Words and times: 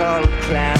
called 0.00 0.30
Clown. 0.40 0.79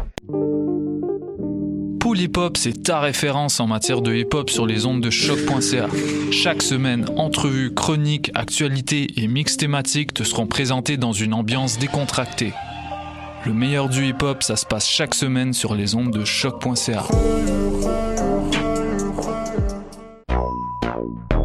Pool 0.27 2.19
Hip 2.19 2.37
Hop, 2.37 2.55
c'est 2.57 2.83
ta 2.83 2.99
référence 2.99 3.59
en 3.59 3.65
matière 3.65 4.01
de 4.01 4.13
hip 4.13 4.29
hop 4.33 4.51
sur 4.51 4.67
les 4.67 4.85
ondes 4.85 5.01
de 5.01 5.09
choc.ca. 5.09 5.87
Chaque 6.31 6.61
semaine, 6.61 7.05
entrevues, 7.17 7.73
chroniques, 7.73 8.31
actualités 8.35 9.07
et 9.17 9.27
mix 9.27 9.57
thématiques 9.57 10.13
te 10.13 10.23
seront 10.23 10.45
présentés 10.45 10.97
dans 10.97 11.11
une 11.11 11.33
ambiance 11.33 11.79
décontractée. 11.79 12.53
Le 13.45 13.53
meilleur 13.53 13.89
du 13.89 14.09
hip 14.09 14.21
hop, 14.21 14.43
ça 14.43 14.55
se 14.55 14.65
passe 14.65 14.87
chaque 14.87 15.15
semaine 15.15 15.53
sur 15.53 15.73
les 15.73 15.95
ondes 15.95 16.11
de 16.11 16.23
choc.ca. 16.23 17.03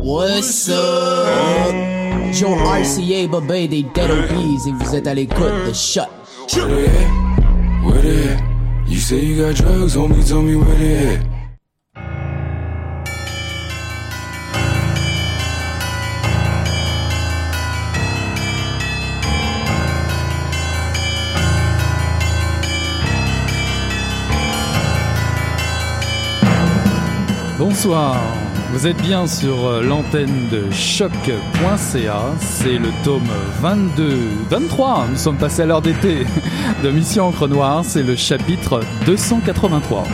What's 0.03 0.69
up? 0.69 1.75
Joe 2.33 2.59
RCA, 2.59 3.29
Babé 3.29 3.69
des 3.69 3.83
Dead 3.83 4.11
et 4.11 4.73
vous 4.73 4.95
êtes 4.95 5.07
à 5.07 5.15
l'écoute 5.15 5.67
de 5.67 5.73
Shut. 5.73 6.05
Say 9.07 9.25
you 9.25 9.41
got 9.41 9.55
drugs, 9.55 9.95
homie, 9.95 10.27
tell 10.27 10.43
me 10.43 10.57
where 10.57 10.75
they 10.75 11.15
at. 11.15 11.25
Bonsoir, 27.59 28.46
vous 28.73 28.87
êtes 28.87 29.01
bien 29.03 29.27
sur 29.27 29.67
euh, 29.67 29.83
l'antenne 29.83 30.49
de 30.51 30.71
choc.ca, 30.71 32.21
c'est 32.41 32.79
le 32.79 32.89
tome 33.05 33.29
22, 33.61 34.19
23, 34.51 35.07
nous 35.11 35.17
sommes 35.17 35.37
passés 35.37 35.63
à 35.63 35.67
l'heure 35.67 35.83
d'été 35.83 36.27
de 36.83 36.91
Mission 36.91 37.29
Encre 37.29 37.49
Noire, 37.49 37.85
c'est 37.85 38.03
le 38.03 38.17
chapitre 38.17 38.81
283. 39.07 40.05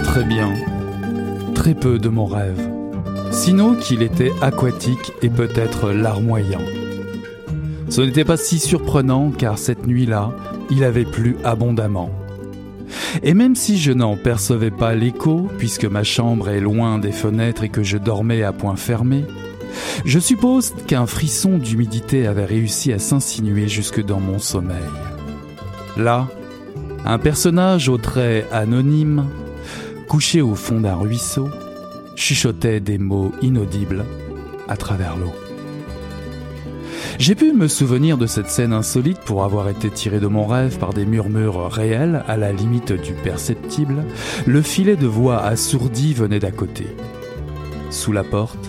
Très 0.00 0.24
bien, 0.24 0.52
très 1.54 1.74
peu 1.74 1.98
de 1.98 2.08
mon 2.08 2.26
rêve, 2.26 2.68
sinon 3.30 3.74
qu'il 3.74 4.02
était 4.02 4.32
aquatique 4.40 5.12
et 5.22 5.28
peut-être 5.28 5.90
larmoyant. 5.90 6.62
Ce 7.88 8.00
n'était 8.00 8.24
pas 8.24 8.36
si 8.36 8.58
surprenant 8.58 9.30
car 9.30 9.58
cette 9.58 9.86
nuit-là, 9.86 10.32
il 10.70 10.84
avait 10.84 11.04
plu 11.04 11.36
abondamment. 11.44 12.10
Et 13.22 13.34
même 13.34 13.54
si 13.54 13.78
je 13.78 13.92
n'en 13.92 14.16
percevais 14.16 14.70
pas 14.70 14.94
l'écho, 14.94 15.48
puisque 15.58 15.84
ma 15.84 16.02
chambre 16.02 16.48
est 16.48 16.60
loin 16.60 16.98
des 16.98 17.12
fenêtres 17.12 17.62
et 17.62 17.68
que 17.68 17.82
je 17.82 17.98
dormais 17.98 18.42
à 18.42 18.52
point 18.52 18.76
fermé, 18.76 19.24
je 20.04 20.18
suppose 20.18 20.72
qu'un 20.86 21.06
frisson 21.06 21.58
d'humidité 21.58 22.26
avait 22.26 22.44
réussi 22.44 22.92
à 22.92 22.98
s'insinuer 22.98 23.68
jusque 23.68 24.04
dans 24.04 24.20
mon 24.20 24.38
sommeil. 24.38 24.76
Là, 25.96 26.28
un 27.04 27.18
personnage 27.18 27.88
aux 27.88 27.98
traits 27.98 28.46
anonymes, 28.50 29.26
couché 30.08 30.42
au 30.42 30.54
fond 30.54 30.80
d'un 30.80 30.94
ruisseau, 30.94 31.48
chuchotait 32.16 32.80
des 32.80 32.98
mots 32.98 33.32
inaudibles 33.42 34.04
à 34.68 34.76
travers 34.76 35.16
l'eau. 35.16 35.32
J'ai 37.18 37.34
pu 37.34 37.52
me 37.52 37.68
souvenir 37.68 38.18
de 38.18 38.26
cette 38.26 38.48
scène 38.48 38.72
insolite 38.72 39.20
pour 39.20 39.44
avoir 39.44 39.68
été 39.68 39.88
tiré 39.88 40.18
de 40.18 40.26
mon 40.26 40.46
rêve 40.46 40.78
par 40.78 40.92
des 40.92 41.06
murmures 41.06 41.70
réels 41.70 42.24
à 42.26 42.36
la 42.36 42.52
limite 42.52 42.92
du 42.92 43.12
perceptible. 43.12 44.04
Le 44.46 44.62
filet 44.62 44.96
de 44.96 45.06
voix 45.06 45.40
assourdi 45.40 46.12
venait 46.12 46.40
d'à 46.40 46.50
côté. 46.50 46.86
Sous 47.90 48.12
la 48.12 48.24
porte, 48.24 48.68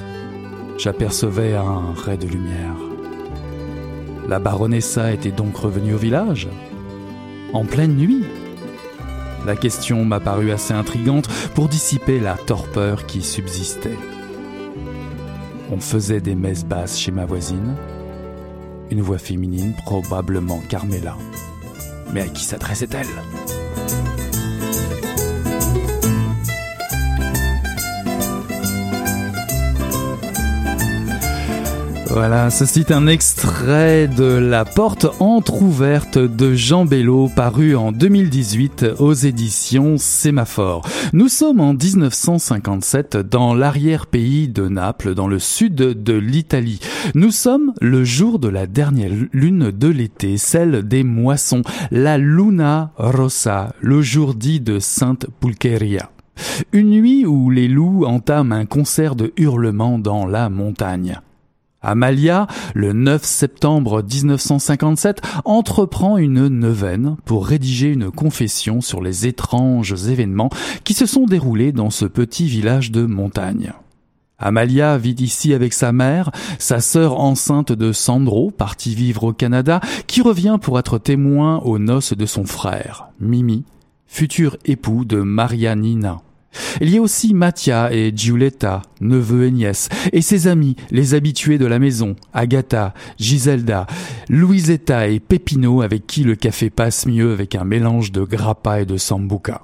j'apercevais 0.77 1.55
un 1.55 1.93
ray 1.95 2.17
de 2.17 2.27
lumière. 2.27 2.75
La 4.27 4.39
baronessa 4.39 5.11
était 5.11 5.31
donc 5.31 5.55
revenue 5.55 5.93
au 5.93 5.97
village 5.97 6.47
En 7.53 7.63
pleine 7.63 7.95
nuit 7.95 8.23
La 9.45 9.55
question 9.55 10.03
m'a 10.05 10.19
paru 10.19 10.51
assez 10.51 10.73
intrigante 10.73 11.27
pour 11.53 11.69
dissiper 11.69 12.19
la 12.19 12.33
torpeur 12.33 13.05
qui 13.05 13.21
subsistait. 13.21 13.97
On 15.71 15.79
faisait 15.79 16.21
des 16.21 16.33
messes 16.33 16.65
basses 16.65 16.97
chez 16.97 17.11
ma 17.11 17.25
voisine. 17.25 17.75
Une 18.89 19.01
voix 19.01 19.19
féminine, 19.19 19.73
probablement 19.85 20.61
Carmela. 20.67 21.15
Mais 22.11 22.21
à 22.21 22.27
qui 22.27 22.43
s'adressait-elle? 22.43 23.07
Voilà, 32.15 32.49
ceci 32.49 32.79
est 32.79 32.91
un 32.93 33.07
extrait 33.07 34.07
de 34.07 34.23
La 34.23 34.63
porte 34.63 35.05
entr'ouverte 35.19 36.17
de 36.17 36.53
Jean 36.53 36.85
Bello, 36.85 37.27
paru 37.27 37.75
en 37.75 37.91
2018 37.91 38.85
aux 38.99 39.11
éditions 39.11 39.97
Sémaphore. 39.97 40.87
Nous 41.11 41.27
sommes 41.27 41.59
en 41.59 41.73
1957 41.73 43.17
dans 43.17 43.53
l'arrière-pays 43.53 44.47
de 44.47 44.69
Naples, 44.69 45.13
dans 45.13 45.27
le 45.27 45.39
sud 45.39 45.75
de 45.75 46.13
l'Italie. 46.13 46.79
Nous 47.15 47.31
sommes 47.31 47.73
le 47.81 48.05
jour 48.05 48.39
de 48.39 48.47
la 48.47 48.65
dernière 48.65 49.11
lune 49.33 49.71
de 49.71 49.89
l'été, 49.89 50.37
celle 50.37 50.87
des 50.87 51.03
moissons, 51.03 51.63
la 51.91 52.17
Luna 52.17 52.93
Rossa, 52.95 53.73
le 53.81 54.01
jour 54.01 54.35
dit 54.35 54.61
de 54.61 54.79
Sainte 54.79 55.27
Pulcheria. 55.41 56.11
Une 56.71 56.91
nuit 56.91 57.25
où 57.25 57.49
les 57.49 57.67
loups 57.67 58.05
entament 58.05 58.53
un 58.53 58.65
concert 58.65 59.17
de 59.17 59.33
hurlements 59.35 59.99
dans 59.99 60.25
la 60.25 60.49
montagne. 60.49 61.19
Amalia, 61.85 62.47
le 62.73 62.93
9 62.93 63.23
septembre 63.23 64.01
1957, 64.01 65.21
entreprend 65.45 66.17
une 66.17 66.47
neuvaine 66.47 67.15
pour 67.25 67.45
rédiger 67.45 67.89
une 67.89 68.09
confession 68.09 68.81
sur 68.81 69.03
les 69.03 69.27
étranges 69.27 70.09
événements 70.09 70.49
qui 70.83 70.95
se 70.95 71.05
sont 71.05 71.25
déroulés 71.25 71.71
dans 71.71 71.91
ce 71.91 72.05
petit 72.05 72.47
village 72.47 72.89
de 72.89 73.05
montagne. 73.05 73.71
Amalia 74.39 74.97
vit 74.97 75.15
ici 75.19 75.53
avec 75.53 75.73
sa 75.73 75.91
mère, 75.91 76.31
sa 76.57 76.79
sœur 76.79 77.19
enceinte 77.19 77.71
de 77.71 77.91
Sandro, 77.91 78.49
partie 78.49 78.95
vivre 78.95 79.25
au 79.25 79.33
Canada, 79.33 79.79
qui 80.07 80.21
revient 80.21 80.57
pour 80.59 80.79
être 80.79 80.97
témoin 80.97 81.59
aux 81.59 81.77
noces 81.77 82.13
de 82.13 82.25
son 82.25 82.45
frère, 82.45 83.09
Mimi, 83.19 83.63
futur 84.07 84.57
époux 84.65 85.05
de 85.05 85.21
Maria 85.21 85.75
Nina. 85.75 86.21
Il 86.81 86.89
y 86.89 86.97
a 86.97 87.01
aussi 87.01 87.33
Mattia 87.33 87.91
et 87.91 88.11
Giulietta, 88.15 88.81
neveu 89.01 89.45
et 89.45 89.51
nièce, 89.51 89.89
et 90.13 90.21
ses 90.21 90.47
amis, 90.47 90.75
les 90.91 91.13
habitués 91.13 91.57
de 91.57 91.65
la 91.65 91.79
maison, 91.79 92.15
Agatha, 92.33 92.93
Giselda, 93.19 93.87
Luisetta 94.29 95.07
et 95.07 95.19
Pepino 95.19 95.81
avec 95.81 96.07
qui 96.07 96.23
le 96.23 96.35
café 96.35 96.69
passe 96.69 97.05
mieux 97.05 97.31
avec 97.31 97.55
un 97.55 97.63
mélange 97.63 98.11
de 98.11 98.23
grappa 98.23 98.81
et 98.81 98.85
de 98.85 98.97
sambuca. 98.97 99.61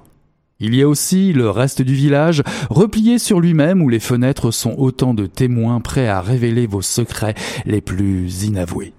Il 0.60 0.76
y 0.76 0.82
a 0.82 0.88
aussi 0.88 1.32
le 1.32 1.50
reste 1.50 1.82
du 1.82 1.94
village, 1.94 2.44
replié 2.70 3.18
sur 3.18 3.40
lui-même 3.40 3.82
où 3.82 3.88
les 3.88 3.98
fenêtres 3.98 4.52
sont 4.52 4.74
autant 4.78 5.12
de 5.12 5.26
témoins 5.26 5.80
prêts 5.80 6.06
à 6.06 6.20
révéler 6.20 6.68
vos 6.68 6.82
secrets 6.82 7.34
les 7.66 7.80
plus 7.80 8.44
inavoués. 8.44 8.92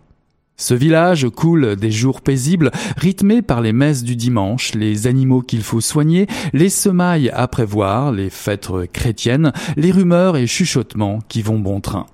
Ce 0.55 0.73
village 0.73 1.27
coule 1.29 1.75
des 1.75 1.91
jours 1.91 2.21
paisibles, 2.21 2.71
rythmés 2.95 3.41
par 3.41 3.59
les 3.59 3.73
messes 3.73 4.03
du 4.03 4.15
dimanche, 4.15 4.73
les 4.75 5.07
animaux 5.07 5.41
qu'il 5.41 5.63
faut 5.63 5.81
soigner, 5.81 6.27
les 6.53 6.69
semailles 6.69 7.29
à 7.31 7.47
prévoir, 7.47 8.11
les 8.11 8.29
fêtes 8.29 8.69
chrétiennes, 8.93 9.51
les 9.75 9.91
rumeurs 9.91 10.37
et 10.37 10.47
chuchotements 10.47 11.19
qui 11.27 11.41
vont 11.41 11.59
bon 11.59 11.81
train. 11.81 12.05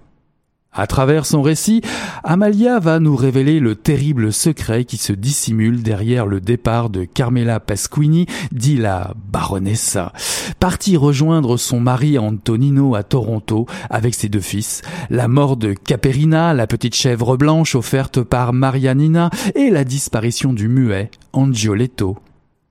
À 0.71 0.85
travers 0.85 1.25
son 1.25 1.41
récit, 1.41 1.81
Amalia 2.23 2.79
va 2.79 2.99
nous 2.99 3.15
révéler 3.15 3.59
le 3.59 3.75
terrible 3.75 4.31
secret 4.31 4.85
qui 4.85 4.97
se 4.97 5.13
dissimule 5.13 5.81
derrière 5.81 6.27
le 6.27 6.39
départ 6.39 6.91
de 6.91 7.05
Carmela 7.05 7.59
Pasquini, 7.59 8.27
dit 8.51 8.77
la 8.77 9.13
baronessa, 9.31 10.13
partie 10.59 10.95
rejoindre 10.95 11.57
son 11.57 11.79
mari 11.79 12.19
Antonino 12.19 12.93
à 12.93 13.01
Toronto 13.01 13.65
avec 13.89 14.13
ses 14.13 14.29
deux 14.29 14.41
fils, 14.41 14.83
la 15.09 15.27
mort 15.27 15.57
de 15.57 15.73
Caperina, 15.73 16.53
la 16.53 16.67
petite 16.67 16.95
chèvre 16.95 17.35
blanche 17.35 17.73
offerte 17.73 18.21
par 18.21 18.53
Marianina, 18.53 19.31
et 19.55 19.71
la 19.71 19.83
disparition 19.83 20.53
du 20.53 20.67
muet 20.67 21.09
Angioletto, 21.33 22.19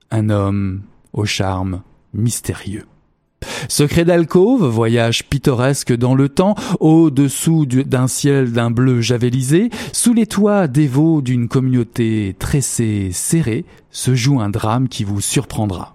un 0.09 0.29
homme 0.29 0.83
au 1.11 1.25
charme 1.25 1.81
mystérieux. 2.13 2.85
Secret 3.67 4.05
d'alcôve, 4.05 4.65
voyage 4.65 5.25
pittoresque 5.25 5.95
dans 5.95 6.15
le 6.15 6.29
temps, 6.29 6.55
au-dessous 6.79 7.65
d'un 7.65 8.07
ciel 8.07 8.51
d'un 8.51 8.71
bleu 8.71 9.01
javelisé, 9.01 9.69
sous 9.93 10.13
les 10.13 10.27
toits 10.27 10.67
dévots 10.67 11.21
d'une 11.21 11.47
communauté 11.47 12.35
tressée 12.39 13.09
serrée, 13.11 13.65
se 13.91 14.15
joue 14.15 14.39
un 14.39 14.49
drame 14.49 14.87
qui 14.87 15.03
vous 15.03 15.21
surprendra. 15.21 15.93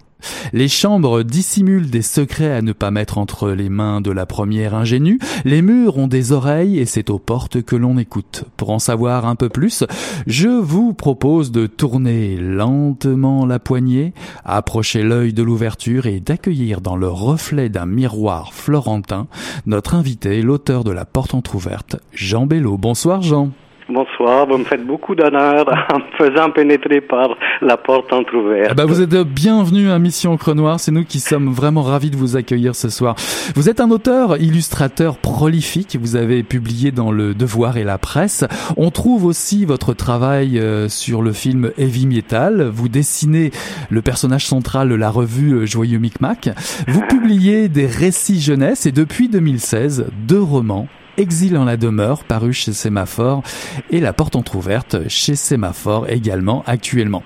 Les 0.53 0.67
chambres 0.67 1.23
dissimulent 1.23 1.89
des 1.89 2.01
secrets 2.01 2.51
à 2.51 2.61
ne 2.61 2.73
pas 2.73 2.91
mettre 2.91 3.17
entre 3.17 3.51
les 3.51 3.69
mains 3.69 4.01
de 4.01 4.11
la 4.11 4.25
première 4.25 4.75
ingénue. 4.75 5.19
Les 5.43 5.61
murs 5.61 5.97
ont 5.97 6.07
des 6.07 6.31
oreilles 6.31 6.79
et 6.79 6.85
c'est 6.85 7.09
aux 7.09 7.19
portes 7.19 7.61
que 7.61 7.75
l'on 7.75 7.97
écoute. 7.97 8.45
Pour 8.57 8.69
en 8.69 8.79
savoir 8.79 9.25
un 9.25 9.35
peu 9.35 9.49
plus, 9.49 9.83
je 10.27 10.47
vous 10.47 10.93
propose 10.93 11.51
de 11.51 11.67
tourner 11.67 12.37
lentement 12.37 13.45
la 13.45 13.59
poignée, 13.59 14.13
approcher 14.43 15.03
l'œil 15.03 15.33
de 15.33 15.43
l'ouverture 15.43 16.05
et 16.05 16.19
d'accueillir 16.19 16.81
dans 16.81 16.95
le 16.95 17.07
reflet 17.07 17.69
d'un 17.69 17.85
miroir 17.85 18.53
florentin 18.53 19.27
notre 19.65 19.95
invité, 19.95 20.41
l'auteur 20.41 20.83
de 20.83 20.91
La 20.91 21.05
Porte 21.05 21.33
entr'ouverte, 21.33 21.97
Jean 22.13 22.45
Bello. 22.45 22.77
Bonsoir 22.77 23.21
Jean. 23.21 23.51
Bonsoir, 23.87 24.47
vous 24.47 24.57
me 24.57 24.63
faites 24.63 24.83
beaucoup 24.83 25.13
d'honneur 25.13 25.63
en 25.93 25.99
me 25.99 26.17
faisant 26.17 26.49
pénétrer 26.49 27.01
par 27.01 27.37
la 27.61 27.77
porte 27.77 28.11
entrouverte. 28.11 28.69
Ah 28.71 28.73
bah 28.73 28.85
vous 28.85 28.99
êtes 28.99 29.15
bienvenue 29.15 29.91
à 29.91 29.99
Mission 29.99 30.35
Crenoir, 30.37 30.79
c'est 30.79 30.91
nous 30.91 31.05
qui 31.05 31.19
sommes 31.19 31.51
vraiment 31.51 31.83
ravis 31.83 32.09
de 32.09 32.15
vous 32.15 32.35
accueillir 32.35 32.73
ce 32.75 32.89
soir. 32.89 33.13
Vous 33.55 33.69
êtes 33.69 33.79
un 33.79 33.91
auteur, 33.91 34.37
illustrateur 34.41 35.17
prolifique, 35.17 35.97
vous 36.01 36.15
avez 36.15 36.41
publié 36.41 36.91
dans 36.91 37.11
Le 37.11 37.35
Devoir 37.35 37.77
et 37.77 37.83
la 37.83 37.99
Presse. 37.99 38.43
On 38.75 38.89
trouve 38.89 39.23
aussi 39.23 39.65
votre 39.65 39.93
travail 39.93 40.57
euh, 40.57 40.89
sur 40.89 41.21
le 41.21 41.31
film 41.31 41.71
Heavy 41.77 42.07
Metal, 42.07 42.63
vous 42.63 42.89
dessinez 42.89 43.51
le 43.91 44.01
personnage 44.01 44.47
central 44.47 44.89
de 44.89 44.95
la 44.95 45.11
revue 45.11 45.53
euh, 45.53 45.65
Joyeux 45.67 45.99
Micmac, 45.99 46.49
vous 46.87 47.01
publiez 47.07 47.69
des 47.69 47.85
récits 47.85 48.41
jeunesse 48.41 48.87
et 48.87 48.91
depuis 48.91 49.29
2016, 49.29 50.07
deux 50.27 50.41
romans 50.41 50.87
Exil 51.17 51.57
en 51.57 51.65
la 51.65 51.77
demeure, 51.77 52.23
paru 52.23 52.51
chez 52.53 52.71
Sémaphore, 52.71 53.41
et 53.89 53.99
La 53.99 54.13
porte 54.13 54.35
entr'ouverte 54.35 55.07
chez 55.07 55.35
Sémaphore 55.35 56.07
également 56.09 56.63
actuellement. 56.67 57.23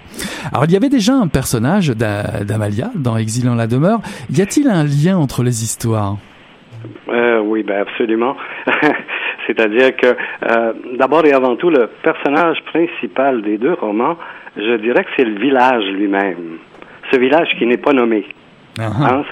Alors 0.52 0.66
il 0.66 0.72
y 0.72 0.78
avait 0.78 0.90
déjà 0.90 1.14
un 1.14 1.28
personnage 1.28 1.90
d'Amalia 1.90 2.92
dans 2.96 3.18
Exil 3.18 3.50
en 3.50 3.56
la 3.56 3.68
demeure. 3.68 4.00
Y 4.32 4.42
a-t-il 4.42 4.68
un 4.68 4.84
lien 4.84 5.18
entre 5.18 5.44
les 5.44 5.64
histoires? 5.64 6.18
Euh, 7.10 7.40
Oui, 7.40 7.64
ben 7.64 7.82
absolument. 7.82 8.36
C'est-à-dire 9.48 9.96
que 9.96 10.08
euh, 10.08 10.74
d'abord 11.00 11.26
et 11.26 11.34
avant 11.34 11.56
tout, 11.56 11.72
le 11.72 11.90
personnage 12.04 12.58
principal 12.66 13.42
des 13.42 13.58
deux 13.58 13.74
romans, 13.74 14.18
je 14.56 14.78
dirais 14.78 15.04
que 15.04 15.10
c'est 15.18 15.26
le 15.26 15.40
village 15.40 15.84
lui-même. 15.86 16.60
Ce 17.12 17.18
village 17.18 17.48
qui 17.58 17.66
n'est 17.66 17.78
pas 17.78 17.94
nommé. 17.94 18.26
Uh-huh. 18.78 19.04
Hein, 19.04 19.24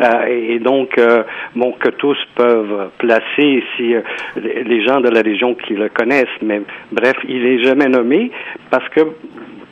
euh, 0.00 0.26
et 0.26 0.58
donc, 0.58 0.98
euh, 0.98 1.24
bon, 1.56 1.72
que 1.72 1.88
tous 1.90 2.18
peuvent 2.34 2.90
placer 2.98 3.64
si 3.76 3.94
euh, 3.94 4.02
les 4.36 4.84
gens 4.84 5.00
de 5.00 5.08
la 5.08 5.20
région 5.20 5.54
qui 5.54 5.74
le 5.74 5.88
connaissent, 5.88 6.38
mais 6.42 6.62
bref, 6.92 7.16
il 7.28 7.44
est 7.46 7.64
jamais 7.64 7.88
nommé 7.88 8.30
parce 8.70 8.88
que 8.90 9.00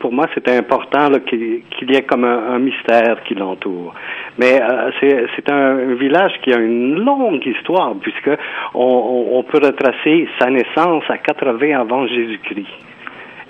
pour 0.00 0.12
moi, 0.12 0.26
c'est 0.35 0.49
important 0.49 1.11
qu'il 1.29 1.62
y 1.82 1.94
ait 1.94 2.03
comme 2.03 2.25
un, 2.25 2.59
mystère 2.59 3.23
qui 3.23 3.37
l'entoure. 3.37 3.94
Mais 4.37 4.61
c'est 4.99 5.49
un 5.49 5.94
village 5.94 6.32
qui 6.43 6.53
a 6.53 6.59
une 6.59 6.97
longue 6.97 7.47
histoire, 7.47 7.94
puisque 8.00 8.31
on, 8.75 9.29
on 9.31 9.43
peut 9.44 9.61
retracer 9.64 10.26
sa 10.41 10.50
naissance 10.50 11.05
à 11.09 11.19
80 11.19 11.79
avant 11.79 12.09
Jésus-Christ. 12.09 12.91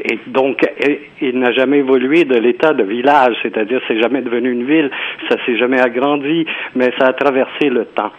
Et 0.01 0.19
donc, 0.27 0.59
il 1.21 1.39
n'a 1.39 1.53
jamais 1.53 1.79
évolué 1.79 2.25
de 2.25 2.37
l'état 2.37 2.73
de 2.73 2.83
village, 2.83 3.37
c'est-à-dire 3.43 3.81
c'est 3.89 4.01
jamais 4.01 4.23
devenu 4.23 4.51
une 4.51 4.65
ville, 4.65 4.91
ça 5.29 5.37
s'est 5.45 5.57
jamais 5.57 5.81
agrandi, 5.81 6.47
mais 6.75 6.93
ça 6.99 7.09
a 7.09 7.13
traversé 7.13 7.69
le 7.69 7.85
temps. 7.87 8.13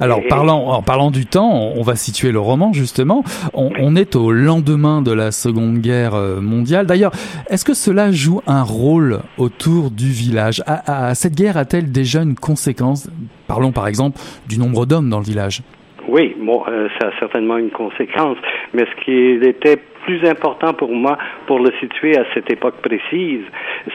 Alors, 0.00 0.20
parlant, 0.28 0.66
en 0.66 0.82
parlant 0.82 1.10
du 1.10 1.26
temps, 1.26 1.72
on 1.76 1.82
va 1.82 1.94
situer 1.94 2.32
le 2.32 2.40
roman 2.40 2.72
justement. 2.72 3.22
On, 3.54 3.94
est 3.96 4.16
au 4.16 4.32
lendemain 4.32 5.02
de 5.02 5.12
la 5.12 5.30
Seconde 5.30 5.78
Guerre 5.78 6.14
euh, 6.14 6.40
mondiale. 6.40 6.86
D'ailleurs, 6.86 7.12
est-ce 7.50 7.64
que 7.64 7.74
cela 7.74 8.10
joue 8.10 8.40
un 8.46 8.62
rôle 8.62 9.20
autour 9.38 9.90
du 9.90 10.08
village? 10.08 10.62
À, 10.66 11.14
Cette 11.14 11.34
guerre 11.34 11.56
a-t-elle 11.56 11.92
déjà 11.92 12.22
une 12.22 12.34
conséquence? 12.34 13.10
Parlons 13.46 13.72
par 13.72 13.86
exemple 13.86 14.18
du 14.48 14.58
nombre 14.58 14.86
d'hommes 14.86 15.10
dans 15.10 15.18
le 15.18 15.24
village. 15.24 15.62
Oui, 16.08 16.34
bon, 16.40 16.62
euh, 16.68 16.88
ça 16.98 17.08
a 17.08 17.10
certainement 17.20 17.58
une 17.58 17.70
conséquence, 17.70 18.36
mais 18.74 18.84
ce 18.84 19.04
qui 19.04 19.46
était 19.46 19.78
plus 20.02 20.24
important 20.28 20.74
pour 20.74 20.92
moi, 20.92 21.16
pour 21.46 21.58
le 21.58 21.72
situer 21.80 22.16
à 22.18 22.24
cette 22.34 22.50
époque 22.50 22.76
précise, 22.82 23.44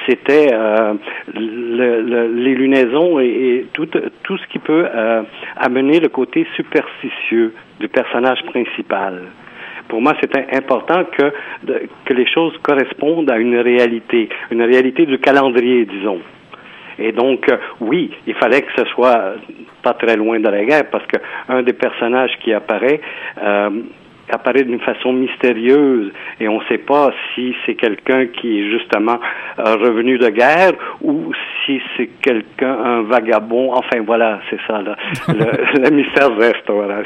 c'était 0.07 0.50
euh, 0.54 0.94
le, 1.33 2.27
les 2.27 2.56
lunaisons 2.56 3.19
et, 3.19 3.65
tout, 3.74 3.88
ce 4.38 4.48
qui 4.48 4.59
peut 4.59 4.88
euh, 4.94 5.24
amener 5.57 6.00
le 6.00 6.09
côté 6.09 6.48
superstitieux 6.56 7.54
du 7.80 7.88
personnage 7.88 8.44
principal. 8.45 9.24
Pour 9.88 10.01
moi, 10.01 10.13
c'était 10.19 10.45
important 10.54 11.06
que, 11.06 11.31
que 12.06 12.13
les 12.13 12.27
choses 12.27 12.57
correspondent 12.62 13.30
à 13.30 13.38
une 13.38 13.57
réalité, 13.57 14.27
une 14.51 14.63
réalité 14.63 15.06
du 15.06 15.18
calendrier, 15.19 15.86
disons. 15.86 16.19
Et 17.00 17.12
donc, 17.12 17.48
euh, 17.50 17.57
oui, 17.80 18.12
il 18.25 18.33
fallait 18.33 18.63
que 18.63 18.71
ce 18.75 18.86
soit 18.86 19.36
pas 19.83 19.94
très 19.94 20.15
loin 20.15 20.39
de 20.39 20.50
la 20.50 20.65
guerre, 20.65 20.89
parce 20.92 21.06
que 21.06 21.18
un 21.48 21.62
des 21.62 21.74
personnages 21.74 22.31
qui 22.44 22.51
apparaît 22.53 23.00
apparaît 24.29 24.63
d'une 24.63 24.79
façon 24.79 25.13
mystérieuse 25.13 26.12
et 26.39 26.48
on 26.48 26.60
ne 26.60 26.65
sait 26.65 26.77
pas 26.77 27.12
si 27.34 27.53
c'est 27.65 27.75
quelqu'un 27.75 28.27
qui 28.27 28.60
est 28.60 28.72
justement 28.72 29.19
euh, 29.60 29.75
revenu 29.75 30.17
de 30.17 30.29
guerre 30.29 30.74
ou 31.01 31.31
si 31.65 31.79
c'est 31.96 32.07
quelqu'un, 32.22 32.77
un 32.84 33.01
vagabond. 33.03 33.74
Enfin 33.74 34.01
voilà, 34.05 34.39
c'est 34.50 34.60
ça. 34.67 34.81
Là. 34.81 34.96
Le, 35.27 35.89
mystère 35.96 36.36
reste. 36.36 36.69
Voilà, 36.69 37.01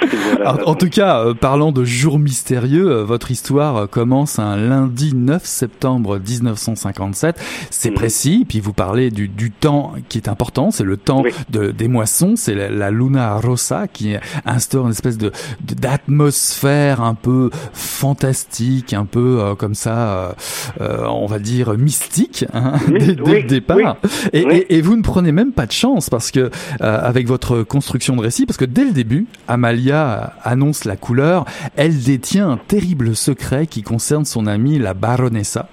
en 0.66 0.76
tout 0.76 0.90
cas, 0.90 1.26
euh, 1.26 1.34
parlant 1.34 1.72
de 1.72 1.84
jours 1.84 2.20
mystérieux, 2.20 2.92
euh, 2.92 3.04
votre 3.04 3.32
histoire 3.32 3.90
commence 3.90 4.40
un 4.40 4.58
lundi 4.58 5.16
9 5.16 5.44
septembre 5.44 6.18
1957. 6.20 7.36
C'est 7.70 7.92
mm. 7.92 7.94
précis. 7.94 8.46
Puis 8.48 8.60
vous 8.60 8.74
parlez 8.74 9.12
du, 9.12 9.28
du, 9.28 9.52
temps 9.52 9.94
qui 10.10 10.18
est 10.18 10.28
important. 10.28 10.72
C'est 10.72 10.84
le 10.84 10.98
temps 10.98 11.24
de, 11.50 11.72
des 11.72 11.88
moissons. 11.88 12.34
C'est 12.36 12.56
la, 12.56 12.92
Luna 12.92 13.38
Rossa 13.38 13.88
qui 13.88 14.16
instaure 14.46 14.86
une 14.86 14.92
espèce 14.92 15.18
de 15.18 15.32
d'atmosphère 15.62 17.02
un 17.12 17.16
peu 17.16 17.50
fantastique, 17.74 18.94
un 18.94 19.06
peu 19.06 19.40
euh, 19.40 19.56
comme 19.56 19.76
ça, 19.76 19.98
euh, 19.98 20.32
euh, 20.80 21.06
on 21.08 21.26
va 21.26 21.40
dire 21.40 21.78
mystique 21.78 22.46
hein, 22.54 22.74
dès, 22.88 23.42
le 23.42 23.48
départ. 23.48 23.98
Et, 24.34 24.78
et, 24.78 24.82
vous 24.82 24.96
ne 24.96 25.02
prenez 25.02 25.32
même 25.32 25.52
pas 25.52 25.66
de 25.66 25.72
chance 25.72 26.10
parce 26.10 26.32
que 26.32 26.50
avec 26.80 27.28
votre 27.28 27.64
construction 27.64 28.16
de 28.16 28.22
récit, 28.22 28.46
parce 28.46 28.58
que 28.58 28.66
dès 28.66 28.86
le 28.86 28.92
début, 28.92 29.28
Amalia 29.48 30.34
annonce 30.44 30.86
la 30.86 30.96
couleur. 30.96 31.46
Elle 31.76 32.02
détient 32.02 32.52
un 32.52 32.58
terrible 32.58 33.16
secret 33.16 33.68
qui 33.68 33.84
concerne 33.84 34.26
son 34.26 34.48
amie 34.48 34.80
la 34.80 34.94
baronessa. 34.94 35.68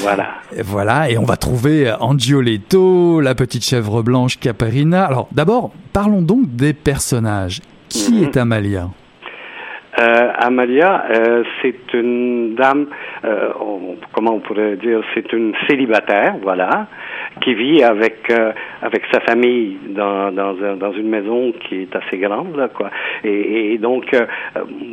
Voilà. 0.00 0.30
voilà, 0.64 1.10
et 1.10 1.16
on 1.16 1.24
va 1.24 1.36
trouver 1.36 1.92
Angioletto, 2.00 3.20
la 3.20 3.36
petite 3.36 3.64
chèvre 3.64 4.02
blanche 4.02 4.40
Caparina. 4.40 5.04
Alors, 5.04 5.28
d'abord, 5.30 5.70
parlons 5.92 6.22
donc 6.22 6.56
des 6.56 6.72
personnages. 6.72 7.60
Qui 7.88 8.12
mhm. 8.12 8.24
est 8.24 8.36
Amalia? 8.36 8.88
Amalia, 10.38 11.04
euh, 11.10 11.44
c'est 11.60 11.94
une 11.94 12.54
dame, 12.54 12.86
euh, 13.24 13.50
comment 14.12 14.34
on 14.34 14.40
pourrait 14.40 14.76
dire, 14.76 15.00
c'est 15.14 15.32
une 15.32 15.52
célibataire, 15.68 16.36
voilà, 16.42 16.86
qui 17.42 17.54
vit 17.54 17.82
avec 17.82 18.30
euh, 18.30 18.52
avec 18.82 19.02
sa 19.12 19.20
famille 19.20 19.76
dans 19.88 20.32
dans, 20.32 20.54
dans 20.76 20.92
une 20.92 21.08
maison 21.08 21.52
qui 21.52 21.82
est 21.82 21.96
assez 21.96 22.18
grande, 22.18 22.56
là, 22.56 22.68
quoi. 22.68 22.90
Et, 23.24 23.74
et 23.74 23.78
donc, 23.78 24.12
euh, 24.14 24.26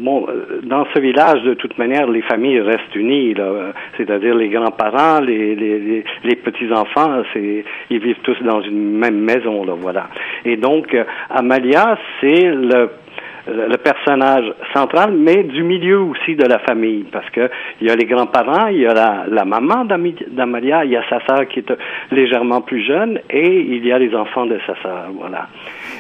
bon, 0.02 0.28
euh, 0.28 0.62
dans 0.64 0.86
ce 0.94 1.00
village, 1.00 1.42
de 1.44 1.54
toute 1.54 1.78
manière, 1.78 2.08
les 2.08 2.22
familles 2.24 2.62
restent 2.62 2.96
unies, 2.96 3.34
là, 3.34 3.44
euh, 3.44 3.72
c'est-à-dire 3.98 4.36
les 4.36 4.50
grands-parents, 4.50 5.22
les 5.22 5.56
les, 5.56 5.80
les, 5.80 6.04
les 6.24 6.36
petits 6.36 6.72
enfants, 6.72 7.24
c'est 7.34 7.64
ils 7.90 8.00
vivent 8.00 8.22
tous 8.24 8.42
dans 8.44 8.62
une 8.62 8.98
même 8.98 9.20
maison, 9.20 9.64
là, 9.66 9.74
voilà. 9.78 10.08
Et 10.46 10.58
donc, 10.58 10.94
euh, 10.94 11.04
Amalia, 11.30 11.98
c'est 12.20 12.44
le 12.44 12.90
le 13.48 13.77
personnage 13.77 14.54
central, 14.74 15.13
mais 15.13 15.44
du 15.44 15.63
milieu 15.63 16.00
aussi 16.00 16.36
de 16.36 16.46
la 16.46 16.60
famille, 16.60 17.06
parce 17.12 17.30
que 17.30 17.50
il 17.82 17.88
y 17.88 17.89
a 17.89 17.96
les 17.96 18.06
grands-parents, 18.06 18.68
il 18.68 18.82
y 18.82 18.86
a 18.86 19.25
la, 19.27 19.46
maman 19.46 19.86
d'Amalia, 19.86 20.86
il 20.86 20.92
y 20.92 20.98
a 20.98 21.04
sa 21.10 21.25
sœur 21.25 21.48
qui 21.48 21.60
est 21.60 21.72
euh, 21.72 21.75
légèrement 22.12 22.62
plus 22.62 22.84
jeune, 22.86 23.20
et 23.30 23.60
il 23.60 23.86
y 23.86 23.92
a 23.92 24.00
les 24.00 24.13
enfants 24.16 24.46
de 24.46 24.60
sa 24.66 24.75
sœur, 24.82 25.08
voilà. 25.13 25.48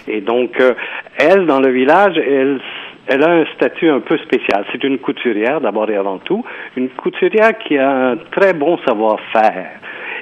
Et 0.07 0.21
donc, 0.21 0.59
euh, 0.59 0.73
elle, 1.17 1.45
dans 1.45 1.59
le 1.59 1.71
village, 1.71 2.17
elle 2.17 3.23
a 3.23 3.29
un 3.29 3.45
statut 3.55 3.89
un 3.89 3.99
peu 3.99 4.17
spécial. 4.17 4.65
C'est 4.71 4.83
une 4.83 4.99
couturière, 4.99 5.61
d'abord 5.61 5.89
et 5.89 5.95
avant 5.95 6.17
tout, 6.17 6.43
une 6.75 6.89
couturière 6.89 7.57
qui 7.57 7.77
a 7.77 7.89
un 7.89 8.17
très 8.31 8.53
bon 8.53 8.77
savoir-faire. 8.85 9.79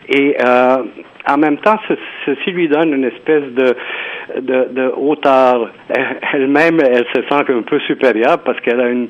Et 0.09 0.35
euh, 0.45 0.77
en 1.27 1.37
même 1.37 1.57
temps, 1.57 1.77
ce- 1.87 1.93
ceci 2.25 2.51
lui 2.51 2.67
donne 2.67 2.93
une 2.93 3.05
espèce 3.05 3.43
de, 3.53 3.75
de, 4.41 4.67
de 4.71 4.93
hauteur. 4.95 5.71
Elle-même, 6.33 6.79
elle 6.81 7.05
se 7.15 7.21
sent 7.27 7.43
un 7.49 7.61
peu 7.61 7.79
supérieure 7.81 8.39
parce 8.45 8.59
qu'elle 8.61 8.79
a 8.79 8.89
une, 8.89 9.07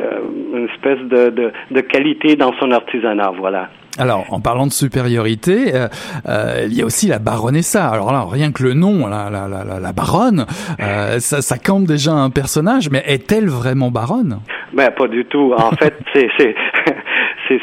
euh, 0.00 0.20
une 0.54 0.68
espèce 0.74 1.00
de, 1.08 1.30
de, 1.30 1.52
de 1.70 1.80
qualité 1.80 2.36
dans 2.36 2.52
son 2.60 2.70
artisanat, 2.70 3.32
voilà. 3.38 3.68
Alors, 4.00 4.26
en 4.32 4.40
parlant 4.40 4.66
de 4.66 4.72
supériorité, 4.72 5.74
euh, 5.74 5.88
euh, 6.28 6.66
il 6.66 6.74
y 6.78 6.82
a 6.82 6.84
aussi 6.84 7.08
la 7.08 7.18
baronessa. 7.18 7.88
Alors 7.88 8.12
là, 8.12 8.24
rien 8.30 8.52
que 8.52 8.62
le 8.62 8.74
nom, 8.74 9.08
la, 9.08 9.28
la, 9.28 9.48
la, 9.48 9.64
la- 9.64 9.80
la 9.80 9.92
baronne, 9.92 10.46
euh, 10.80 11.18
ça, 11.18 11.42
ça 11.42 11.58
campe 11.58 11.84
déjà 11.84 12.12
un 12.12 12.30
personnage, 12.30 12.90
mais 12.90 13.02
est-elle 13.06 13.48
vraiment 13.48 13.90
baronne? 13.90 14.38
Ben, 14.72 14.90
pas 14.92 15.08
du 15.08 15.24
tout. 15.24 15.52
En 15.56 15.70
fait, 15.80 15.94
c'est 16.14 16.54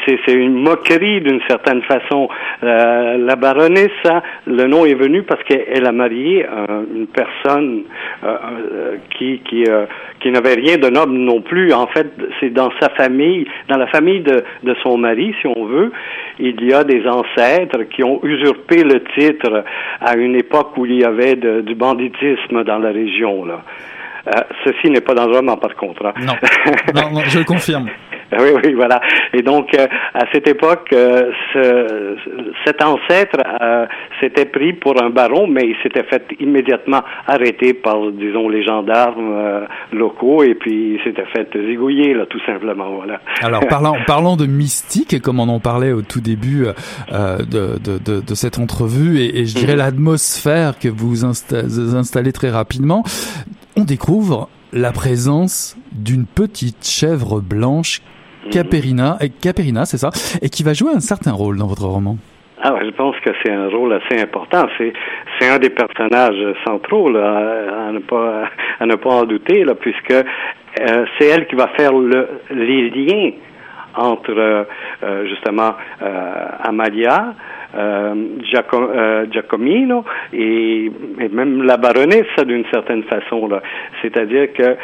c'est 0.06 0.32
une 0.32 0.54
moquerie 0.62 1.20
d'une 1.20 1.40
certaine 1.48 1.82
façon. 1.82 2.28
Euh, 2.62 3.18
la 3.18 3.36
baronesse, 3.36 3.90
ça, 4.04 4.22
le 4.46 4.64
nom 4.64 4.84
est 4.84 4.94
venu 4.94 5.22
parce 5.22 5.42
qu'elle 5.44 5.86
a 5.86 5.92
marié 5.92 6.44
euh, 6.46 6.82
une 6.94 7.06
personne 7.06 7.82
euh, 8.24 8.96
qui 9.16 9.40
qui 9.48 9.64
qui 10.20 10.30
n'avait 10.30 10.54
rien 10.54 10.76
de 10.78 10.88
noble 10.88 11.12
non 11.12 11.40
plus. 11.42 11.72
En 11.72 11.86
fait, 11.86 12.08
c'est 12.40 12.50
dans 12.50 12.70
sa 12.80 12.88
famille, 12.90 13.46
dans 13.68 13.76
la 13.78 13.86
famille 13.88 14.20
de 14.20 14.42
de 14.62 14.74
son 14.82 14.98
mari, 14.98 15.34
si 15.40 15.46
on 15.46 15.64
veut, 15.66 15.92
il 16.38 16.62
y 16.64 16.72
a 16.72 16.84
des 16.84 17.06
ancêtres 17.06 17.82
qui 17.94 18.02
ont 18.02 18.20
usurpé 18.24 18.82
le 18.82 19.02
titre 19.16 19.64
à 20.00 20.16
une 20.16 20.34
époque 20.36 20.76
où 20.76 20.86
il 20.86 21.00
y 21.00 21.04
avait 21.04 21.36
de- 21.36 21.60
du 21.60 21.74
banditisme 21.74 22.64
dans 22.64 22.78
la 22.78 22.90
région 22.90 23.44
là. 23.44 23.62
Euh, 24.28 24.40
ceci 24.64 24.90
n'est 24.90 25.00
pas 25.02 25.14
dans 25.14 25.26
le 25.28 25.36
roman, 25.36 25.56
par 25.56 25.76
contre. 25.76 26.04
hein. 26.06 26.12
Non, 26.20 26.32
non, 26.94 27.10
non, 27.12 27.20
je 27.28 27.38
le 27.38 27.44
confirme. 27.44 27.86
Oui, 28.38 28.48
oui, 28.64 28.72
voilà. 28.74 29.00
Et 29.32 29.42
donc, 29.42 29.68
euh, 29.78 29.86
à 30.14 30.24
cette 30.32 30.48
époque, 30.48 30.88
euh, 30.92 31.30
ce- 31.52 32.16
cet 32.64 32.82
ancêtre 32.82 33.38
euh, 33.62 33.86
s'était 34.20 34.46
pris 34.46 34.72
pour 34.72 35.00
un 35.02 35.10
baron, 35.10 35.46
mais 35.46 35.62
il 35.64 35.76
s'était 35.82 36.02
fait 36.04 36.24
immédiatement 36.40 37.02
arrêter 37.26 37.72
par, 37.72 38.10
disons, 38.10 38.48
les 38.48 38.64
gendarmes 38.64 39.66
locaux, 39.92 40.42
et 40.42 40.54
puis 40.54 40.94
il 40.94 41.00
s'était 41.04 41.26
fait 41.26 41.48
zigouiller, 41.68 42.14
là, 42.14 42.26
tout 42.26 42.40
simplement, 42.44 42.90
voilà. 42.96 43.20
Alors, 43.42 43.66
parlant, 43.68 43.96
parlant 44.06 44.36
de 44.36 44.46
mystique, 44.46 45.20
comme 45.22 45.38
on 45.40 45.48
en 45.48 45.60
parlait 45.60 45.92
au 45.92 46.02
tout 46.02 46.20
début 46.20 46.66
de, 47.12 47.78
de, 47.78 47.98
de, 47.98 48.20
de 48.20 48.34
cette 48.34 48.58
entrevue, 48.58 49.18
et, 49.20 49.38
et 49.40 49.46
je 49.46 49.54
dirais 49.54 49.72
Mhm. 49.74 49.78
l'atmosphère 49.78 50.78
que 50.78 50.88
vous 50.88 51.24
insta- 51.24 51.94
installez 51.96 52.32
très 52.32 52.50
rapidement, 52.50 53.04
on 53.76 53.84
découvre 53.84 54.48
la 54.72 54.90
présence 54.92 55.76
d'une 55.92 56.26
petite 56.26 56.84
chèvre 56.86 57.40
blanche, 57.40 58.00
Caperina, 58.50 59.18
Caperina, 59.42 59.84
c'est 59.84 59.98
ça, 59.98 60.10
et 60.42 60.48
qui 60.48 60.62
va 60.62 60.72
jouer 60.72 60.92
un 60.94 61.00
certain 61.00 61.32
rôle 61.32 61.58
dans 61.58 61.66
votre 61.66 61.84
roman. 61.84 62.16
Ah, 62.62 62.74
je 62.82 62.90
pense 62.90 63.14
que 63.20 63.30
c'est 63.42 63.52
un 63.52 63.68
rôle 63.68 63.92
assez 63.92 64.20
important. 64.20 64.66
C'est 64.78 64.92
c'est 65.38 65.48
un 65.48 65.58
des 65.58 65.70
personnages 65.70 66.54
centraux 66.66 67.10
là, 67.10 67.88
à 67.88 67.92
ne 67.92 67.98
pas 67.98 68.44
à 68.80 68.86
ne 68.86 68.94
pas 68.94 69.10
en 69.10 69.24
douter 69.24 69.64
là, 69.64 69.74
puisque 69.74 70.10
euh, 70.10 71.04
c'est 71.18 71.26
elle 71.26 71.46
qui 71.46 71.54
va 71.54 71.68
faire 71.76 71.92
le, 71.92 72.28
les 72.50 72.90
liens 72.90 73.30
entre 73.96 74.32
euh, 74.38 74.64
justement 75.28 75.72
euh, 76.02 76.46
Amalia, 76.62 77.34
euh, 77.76 78.14
Giaco- 78.50 78.90
euh, 78.94 79.26
Giacomino 79.30 80.04
et, 80.32 80.90
et 81.20 81.28
même 81.28 81.62
la 81.62 81.76
baronesse 81.76 82.26
d'une 82.46 82.64
certaine 82.72 83.02
façon 83.04 83.48
là. 83.48 83.60
C'est-à-dire 84.02 84.52
que 84.52 84.76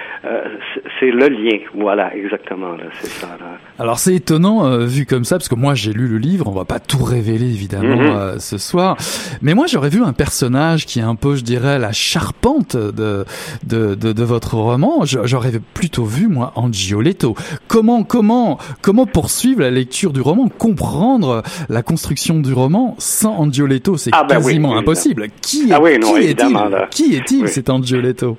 c'est- 0.99 1.11
le 1.13 1.29
lien. 1.29 1.59
Voilà, 1.75 2.15
exactement. 2.17 2.73
là, 2.73 2.85
C'est 3.01 3.07
ça. 3.09 3.27
Là. 3.39 3.59
Alors 3.79 3.99
c'est 3.99 4.15
étonnant 4.15 4.79
vu 4.87 5.05
comme 5.07 5.25
ça 5.25 5.37
parce 5.37 5.49
que 5.49 5.55
moi 5.55 5.75
j'ai 5.75 5.93
lu 5.93 6.07
le 6.09 6.19
livre, 6.19 6.47
on 6.49 6.53
va 6.53 6.65
pas 6.65 6.79
tout 6.81 7.03
révéler 7.05 7.47
évidemment 7.47 7.97
Mhm. 7.97 8.17
euh, 8.17 8.39
ce 8.39 8.57
soir, 8.59 8.97
mais 9.43 9.55
moi 9.55 9.67
j'aurais 9.69 9.89
vu 9.91 10.03
un 10.03 10.13
personnage 10.13 10.87
qui 10.87 11.01
est 11.01 11.03
un 11.03 11.15
peu 11.17 11.35
je 11.37 11.43
dirais 11.45 11.79
la 11.79 11.93
charpente 11.93 12.77
de 12.77 13.25
de, 13.67 13.95
de, 13.95 14.13
de 14.13 14.25
votre 14.25 14.55
roman, 14.57 15.05
j'aurais 15.05 15.53
plutôt 15.75 16.05
vu 16.05 16.29
moi 16.29 16.53
Angioletto. 16.57 17.35
Comment 17.69 18.03
comment 18.05 18.59
comment 18.81 19.02
poursuivre 19.07 19.61
la 19.63 19.71
lecture 19.71 20.13
du 20.13 20.21
roman, 20.21 20.49
comprendre 20.49 21.43
la 21.69 21.83
construction 21.83 22.41
du 22.41 22.53
roman 22.53 22.95
sans 22.99 23.37
Angioletto, 23.39 23.97
c'est 23.97 24.11
Ah, 24.13 24.23
oui, 24.29 24.35
quasiment 24.37 24.77
impossible. 24.77 25.27
Qui 25.41 25.71
est 25.71 25.73
Ah 25.73 25.81
oui, 25.83 25.99
non, 25.99 26.13
qui 26.15 26.23
évidemment, 26.25 26.67
est-il. 26.69 26.89
Qui 26.91 27.17
est-il 27.17 27.49
cet 27.49 27.71
Angioletto? 27.71 28.37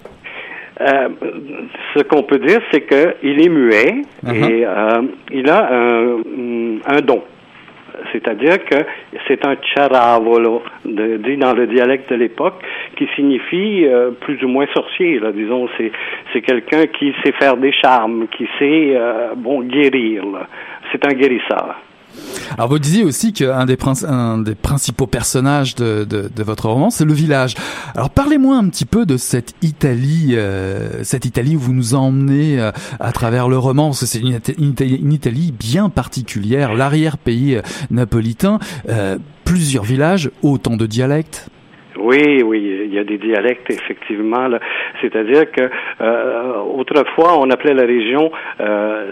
Euh, 0.81 1.07
ce 1.95 2.03
qu'on 2.03 2.23
peut 2.23 2.39
dire, 2.39 2.59
c'est 2.71 2.85
qu'il 2.87 3.41
est 3.41 3.49
muet 3.49 4.01
Uh-huh. 4.25 4.49
et 4.49 4.65
euh, 4.65 5.01
il 5.33 5.49
a 5.49 5.69
un, 5.71 6.17
un 6.87 7.01
don. 7.01 7.21
C'est-à-dire 8.11 8.63
que 8.65 8.75
c'est 9.27 9.45
un 9.45 9.55
charavolo, 9.75 10.63
dit 10.85 11.37
dans 11.37 11.53
le 11.53 11.67
dialecte 11.67 12.09
de 12.11 12.15
l'époque, 12.15 12.61
qui 12.97 13.07
signifie 13.15 13.85
euh, 13.85 14.11
plus 14.11 14.43
ou 14.43 14.47
moins 14.47 14.67
sorcier. 14.73 15.19
Là, 15.19 15.31
disons, 15.31 15.69
c'est 15.77 15.91
c'est 16.31 16.41
quelqu'un 16.41 16.85
qui 16.87 17.13
sait 17.23 17.31
faire 17.33 17.57
des 17.57 17.71
charmes, 17.71 18.27
qui 18.27 18.47
sait 18.59 18.93
euh, 18.95 19.33
bon 19.35 19.61
guérir. 19.61 20.23
C'est 20.91 21.05
un 21.05 21.13
guérisseur. 21.13 21.75
Alors 22.57 22.69
vous 22.69 22.79
disiez 22.79 23.03
aussi 23.03 23.33
qu'un 23.33 23.65
des, 23.65 23.75
principaux 23.75 25.07
personnages 25.07 25.75
de, 25.75 26.29
votre 26.43 26.69
roman, 26.69 26.89
c'est 26.89 27.05
le 27.05 27.13
village. 27.13 27.55
Alors 27.95 28.09
parlez-moi 28.09 28.57
un 28.57 28.67
petit 28.69 28.85
peu 28.85 29.05
de 29.05 29.17
cette 29.17 29.53
Italie, 29.61 30.31
euh, 30.33 31.03
cette 31.03 31.25
Italie 31.25 31.55
où 31.55 31.59
vous 31.59 31.73
nous 31.73 31.95
emmenez 31.95 32.59
euh, 32.59 32.71
à 32.99 33.11
travers 33.11 33.47
le 33.47 33.57
roman, 33.57 33.93
c'est 33.93 34.19
une 34.19 35.13
Italie 35.13 35.51
bien 35.51 35.89
particulière, 35.89 36.73
l'arrière-pays 36.73 37.55
euh, 37.55 37.61
napolitain, 37.91 38.59
euh, 38.89 39.17
plusieurs 39.45 39.83
villages, 39.83 40.31
autant 40.41 40.77
de 40.77 40.85
dialectes. 40.85 41.49
Oui, 41.97 42.41
oui, 42.43 42.83
il 42.85 42.93
y 42.93 42.99
a 42.99 43.03
des 43.03 43.17
dialectes 43.17 43.69
effectivement. 43.69 44.47
C'est-à-dire 45.01 45.51
que 45.51 45.69
euh, 46.01 46.57
autrefois 46.75 47.37
on 47.39 47.49
appelait 47.49 47.73
la 47.73 47.85
région 47.85 48.31
euh, 48.59 49.11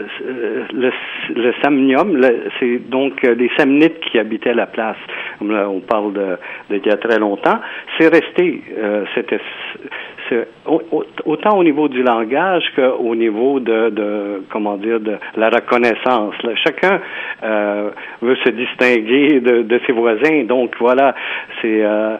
le, 0.73 0.91
le 1.35 1.53
Samnium. 1.61 2.19
C'est 2.59 2.89
donc 2.89 3.23
euh, 3.23 3.35
les 3.35 3.49
Samnites 3.57 3.99
qui 4.01 4.19
habitaient 4.19 4.53
la 4.53 4.65
place. 4.67 4.97
Là, 5.41 5.69
on 5.69 5.79
parle 5.79 6.13
de, 6.13 6.37
de 6.69 6.77
il 6.77 6.85
y 6.85 6.89
a 6.89 6.97
très 6.97 7.19
longtemps. 7.19 7.59
C'est 7.97 8.07
resté. 8.07 8.61
Euh, 8.77 9.05
autant 11.25 11.57
au 11.57 11.63
niveau 11.63 11.87
du 11.87 12.03
langage 12.03 12.63
qu'au 12.75 13.15
niveau 13.15 13.59
de, 13.59 13.89
de 13.89 14.43
comment 14.51 14.77
dire 14.77 14.99
de 14.99 15.17
la 15.35 15.49
reconnaissance. 15.49 16.33
là. 16.43 16.51
Chacun 16.63 16.99
euh, 17.43 17.89
veut 18.21 18.35
se 18.43 18.49
distinguer 18.49 19.39
de, 19.39 19.63
de 19.63 19.81
ses 19.85 19.93
voisins. 19.93 20.43
Donc 20.47 20.73
voilà, 20.79 21.15
c'est 21.61 21.83
euh, 21.83 22.17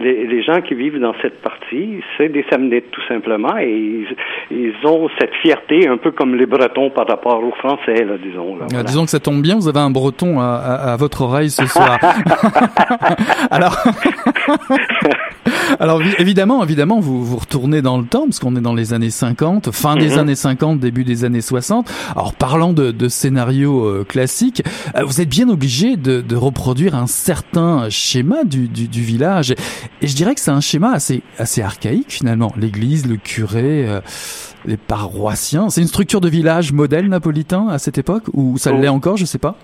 les, 0.00 0.26
les 0.26 0.42
gens 0.42 0.60
qui 0.60 0.74
vivent 0.74 1.00
dans 1.00 1.14
cette 1.22 1.40
partie, 1.42 2.00
c'est 2.16 2.28
des 2.28 2.44
Samnites 2.50 2.90
tout 2.90 3.02
simplement, 3.08 3.56
et 3.58 3.70
ils, 3.70 4.06
ils 4.50 4.86
ont 4.86 5.08
cette 5.18 5.34
fierté 5.42 5.88
un 5.88 5.96
peu 5.96 6.10
comme 6.12 6.34
les 6.36 6.46
Bretons 6.46 6.90
par 6.90 7.06
rapport 7.06 7.42
aux 7.42 7.52
Français, 7.52 8.04
là, 8.04 8.14
disons. 8.22 8.56
là, 8.56 8.66
voilà. 8.70 8.84
disons 8.84 9.04
que 9.04 9.10
ça 9.10 9.20
tombe 9.20 9.42
bien, 9.42 9.56
vous 9.56 9.68
avez 9.68 9.80
un 9.80 9.90
breton 9.90 10.38
à, 10.40 10.44
à- 10.56 10.92
à 10.92 10.96
votre 10.96 11.22
oreille 11.22 11.50
ce 11.50 11.66
soir. 11.66 11.98
alors, 13.50 13.76
alors 15.80 15.98
vi- 15.98 16.14
évidemment, 16.18 16.62
évidemment, 16.62 17.00
vous, 17.00 17.24
vous 17.26 17.36
retournez 17.36 17.82
dans 17.82 17.98
le 17.98 18.06
temps, 18.06 18.24
parce 18.24 18.38
qu'on 18.38 18.56
est 18.56 18.60
dans 18.60 18.74
les 18.74 18.92
années 18.94 19.10
50, 19.10 19.70
fin 19.72 19.96
des 19.96 20.10
Mhm. 20.12 20.18
années 20.18 20.34
50, 20.34 20.80
début 20.80 21.04
des 21.04 21.24
années 21.24 21.40
60. 21.42 21.90
Alors 22.12 22.32
parlant 22.34 22.72
de, 22.72 22.90
de 22.92 23.08
scénario 23.08 23.84
euh, 23.84 24.04
classique, 24.04 24.62
euh, 24.96 25.04
vous 25.04 25.20
êtes 25.20 25.28
bien 25.28 25.48
obligé 25.48 25.96
de, 25.96 26.20
de 26.20 26.36
reproduire 26.36 26.94
un 26.94 27.06
certain 27.06 27.90
schéma 27.90 28.44
du, 28.44 28.68
du, 28.68 28.88
du 28.88 29.02
village. 29.02 29.52
Et 30.00 30.06
je 30.06 30.14
dirais 30.16 30.34
que 30.34 30.40
c'est 30.40 30.50
un 30.50 30.60
schéma 30.60 30.92
assez, 30.92 31.22
assez 31.38 31.62
archaïque 31.62 32.10
finalement. 32.12 32.52
L'église, 32.56 33.06
le 33.06 33.16
curé, 33.16 33.86
euh, 33.88 34.00
les 34.64 34.76
paroissiens. 34.76 35.68
C'est 35.70 35.80
une 35.82 35.88
structure 35.88 36.20
de 36.20 36.28
village 36.28 36.72
modèle 36.72 37.08
napolitain 37.08 37.68
à 37.68 37.78
cette 37.78 37.98
époque 37.98 38.24
ou 38.32 38.56
ça 38.58 38.70
Oh. 38.74 38.80
l'est 38.80 38.88
encore, 38.88 39.16
je 39.16 39.24
sais 39.24 39.38
pas? 39.38 39.56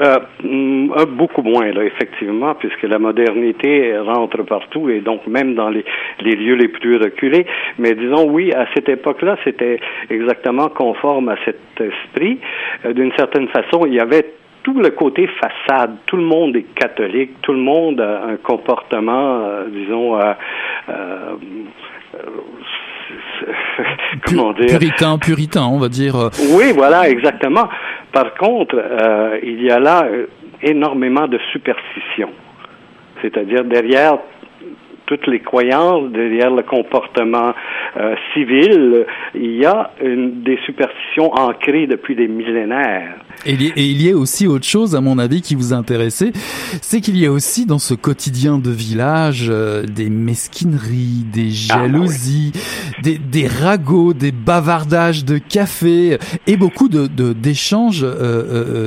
Euh, 0.00 0.20
mm, 0.42 0.90
euh, 0.96 1.04
beaucoup 1.06 1.42
moins, 1.42 1.70
là, 1.70 1.84
effectivement, 1.84 2.54
puisque 2.54 2.82
la 2.84 2.98
modernité 2.98 3.94
rentre 3.98 4.42
partout 4.42 4.88
et 4.88 5.00
donc 5.00 5.26
même 5.26 5.54
dans 5.54 5.68
les, 5.68 5.84
les 6.20 6.34
lieux 6.34 6.54
les 6.54 6.68
plus 6.68 6.96
reculés. 6.96 7.44
Mais 7.78 7.94
disons, 7.94 8.26
oui, 8.30 8.54
à 8.54 8.66
cette 8.74 8.88
époque-là, 8.88 9.36
c'était 9.44 9.80
exactement 10.08 10.70
conforme 10.70 11.28
à 11.28 11.36
cet 11.44 11.60
esprit. 11.78 12.38
Euh, 12.86 12.94
D'une 12.94 13.12
certaine 13.18 13.48
façon, 13.48 13.84
il 13.86 13.92
y 13.92 14.00
avait 14.00 14.32
tout 14.62 14.80
le 14.80 14.88
côté 14.90 15.26
façade. 15.26 15.96
Tout 16.06 16.16
le 16.16 16.24
monde 16.24 16.56
est 16.56 16.72
catholique. 16.74 17.32
Tout 17.42 17.52
le 17.52 17.60
monde 17.60 18.00
a 18.00 18.22
un 18.24 18.36
comportement, 18.36 19.42
euh, 19.44 19.64
disons, 19.68 20.16
comment 24.24 24.54
dire? 24.54 24.78
Puritain, 24.78 25.18
puritain, 25.18 25.64
on 25.64 25.78
va 25.78 25.90
dire. 25.90 26.14
oui, 26.54 26.72
voilà, 26.74 27.10
exactement. 27.10 27.68
Par 28.12 28.34
contre, 28.34 28.76
euh, 28.76 29.38
il 29.42 29.62
y 29.62 29.70
a 29.70 29.78
là 29.78 30.04
euh, 30.04 30.26
énormément 30.62 31.26
de 31.26 31.38
superstition. 31.50 32.30
C'est-à-dire 33.22 33.64
derrière 33.64 34.18
toutes 35.06 35.26
les 35.26 35.40
croyances, 35.40 36.10
derrière 36.10 36.50
le 36.50 36.62
comportement 36.62 37.52
euh, 37.96 38.14
civil, 38.32 39.06
il 39.34 39.56
y 39.56 39.66
a 39.66 39.90
des 40.00 40.58
superstitions 40.64 41.32
ancrées 41.32 41.86
depuis 41.86 42.14
des 42.14 42.28
millénaires. 42.28 43.16
Et 43.44 43.54
il, 43.54 43.62
y, 43.62 43.66
et 43.68 43.90
il 43.90 44.00
y 44.02 44.10
a 44.10 44.16
aussi 44.16 44.46
autre 44.46 44.64
chose, 44.66 44.94
à 44.94 45.00
mon 45.00 45.18
avis, 45.18 45.40
qui 45.42 45.54
vous 45.56 45.72
intéressait, 45.72 46.32
c'est 46.80 47.00
qu'il 47.00 47.16
y 47.16 47.26
a 47.26 47.32
aussi 47.32 47.66
dans 47.66 47.80
ce 47.80 47.94
quotidien 47.94 48.58
de 48.58 48.70
village 48.70 49.46
euh, 49.48 49.84
des 49.84 50.08
mesquineries, 50.10 51.24
des 51.32 51.50
Ah, 51.70 51.76
bah 51.78 51.82
jalousies, 51.88 52.52
des, 53.02 53.18
des 53.18 53.48
ragots, 53.48 54.12
des 54.14 54.30
bavardages 54.32 55.24
de 55.24 55.38
café 55.38 56.18
et 56.46 56.56
beaucoup 56.56 56.88
de 56.88 57.06
de- 57.08 57.32
d'échanges, 57.32 58.04
euh, 58.04 58.12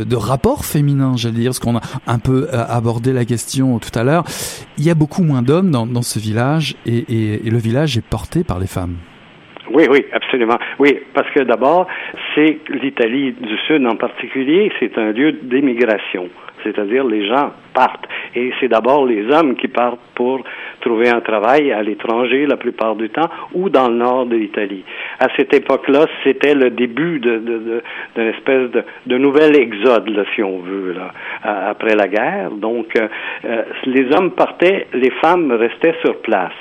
euh, 0.01 0.05
de 0.05 0.15
rapports 0.15 0.63
féminins, 0.65 1.17
j'allais 1.17 1.39
dire, 1.39 1.49
parce 1.49 1.59
qu'on 1.59 1.75
a 1.77 1.81
un 2.07 2.19
peu 2.19 2.47
euh, 2.53 2.65
abordé 2.67 3.11
la 3.11 3.25
question 3.25 3.77
tout 3.79 3.97
à 3.99 4.03
l'heure. 4.03 4.23
Il 4.77 4.83
y 4.85 4.89
a 4.89 4.95
beaucoup 4.95 5.23
moins 5.23 5.41
d'hommes 5.41 5.71
dans, 5.71 5.85
dans 5.85 6.01
ce 6.01 6.17
village 6.19 6.75
et, 6.85 6.97
et, 6.97 7.47
et 7.47 7.49
le 7.49 7.57
village 7.57 7.97
est 7.97 8.01
porté 8.01 8.43
par 8.43 8.59
les 8.59 8.67
femmes. 8.67 8.95
Oui, 9.71 9.85
oui, 9.89 10.05
absolument. 10.11 10.57
Oui, 10.79 10.99
parce 11.13 11.29
que 11.31 11.41
d'abord, 11.41 11.87
c'est 12.35 12.59
l'Italie 12.69 13.31
du 13.33 13.57
Sud 13.67 13.85
en 13.87 13.95
particulier, 13.95 14.71
c'est 14.79 14.97
un 14.97 15.11
lieu 15.11 15.31
d'émigration. 15.31 16.29
C'est-à-dire 16.63 17.03
les 17.03 17.27
gens 17.27 17.51
partent. 17.75 18.07
Et 18.33 18.51
c'est 18.59 18.67
d'abord 18.67 19.05
les 19.05 19.29
hommes 19.31 19.55
qui 19.55 19.67
partent 19.67 19.99
pour 20.15 20.43
trouver 20.81 21.09
un 21.09 21.21
travail 21.21 21.71
à 21.71 21.83
l'étranger 21.83 22.47
la 22.47 22.57
plupart 22.57 22.95
du 22.95 23.09
temps 23.09 23.29
ou 23.53 23.69
dans 23.69 23.87
le 23.87 23.95
nord 23.95 24.25
de 24.25 24.35
l'Italie. 24.35 24.83
À 25.19 25.27
cette 25.35 25.53
époque-là, 25.53 26.07
c'était 26.23 26.55
le 26.55 26.71
début 26.71 27.19
de, 27.19 27.37
de, 27.37 27.57
de- 27.59 27.83
d'une 28.15 28.27
espèce 28.29 28.71
de, 28.71 28.83
de 29.05 29.17
nouvel 29.17 29.55
exode, 29.55 30.09
là, 30.09 30.23
si 30.33 30.41
on 30.41 30.59
veut, 30.59 30.93
là, 30.93 31.11
après 31.69 31.95
la 31.95 32.07
guerre. 32.07 32.49
Donc, 32.51 32.87
euh, 32.97 33.07
euh, 33.45 33.61
les 33.85 34.11
hommes 34.15 34.31
partaient, 34.31 34.87
les 34.93 35.11
femmes 35.21 35.51
restaient 35.51 35.95
sur 36.03 36.17
place. 36.21 36.51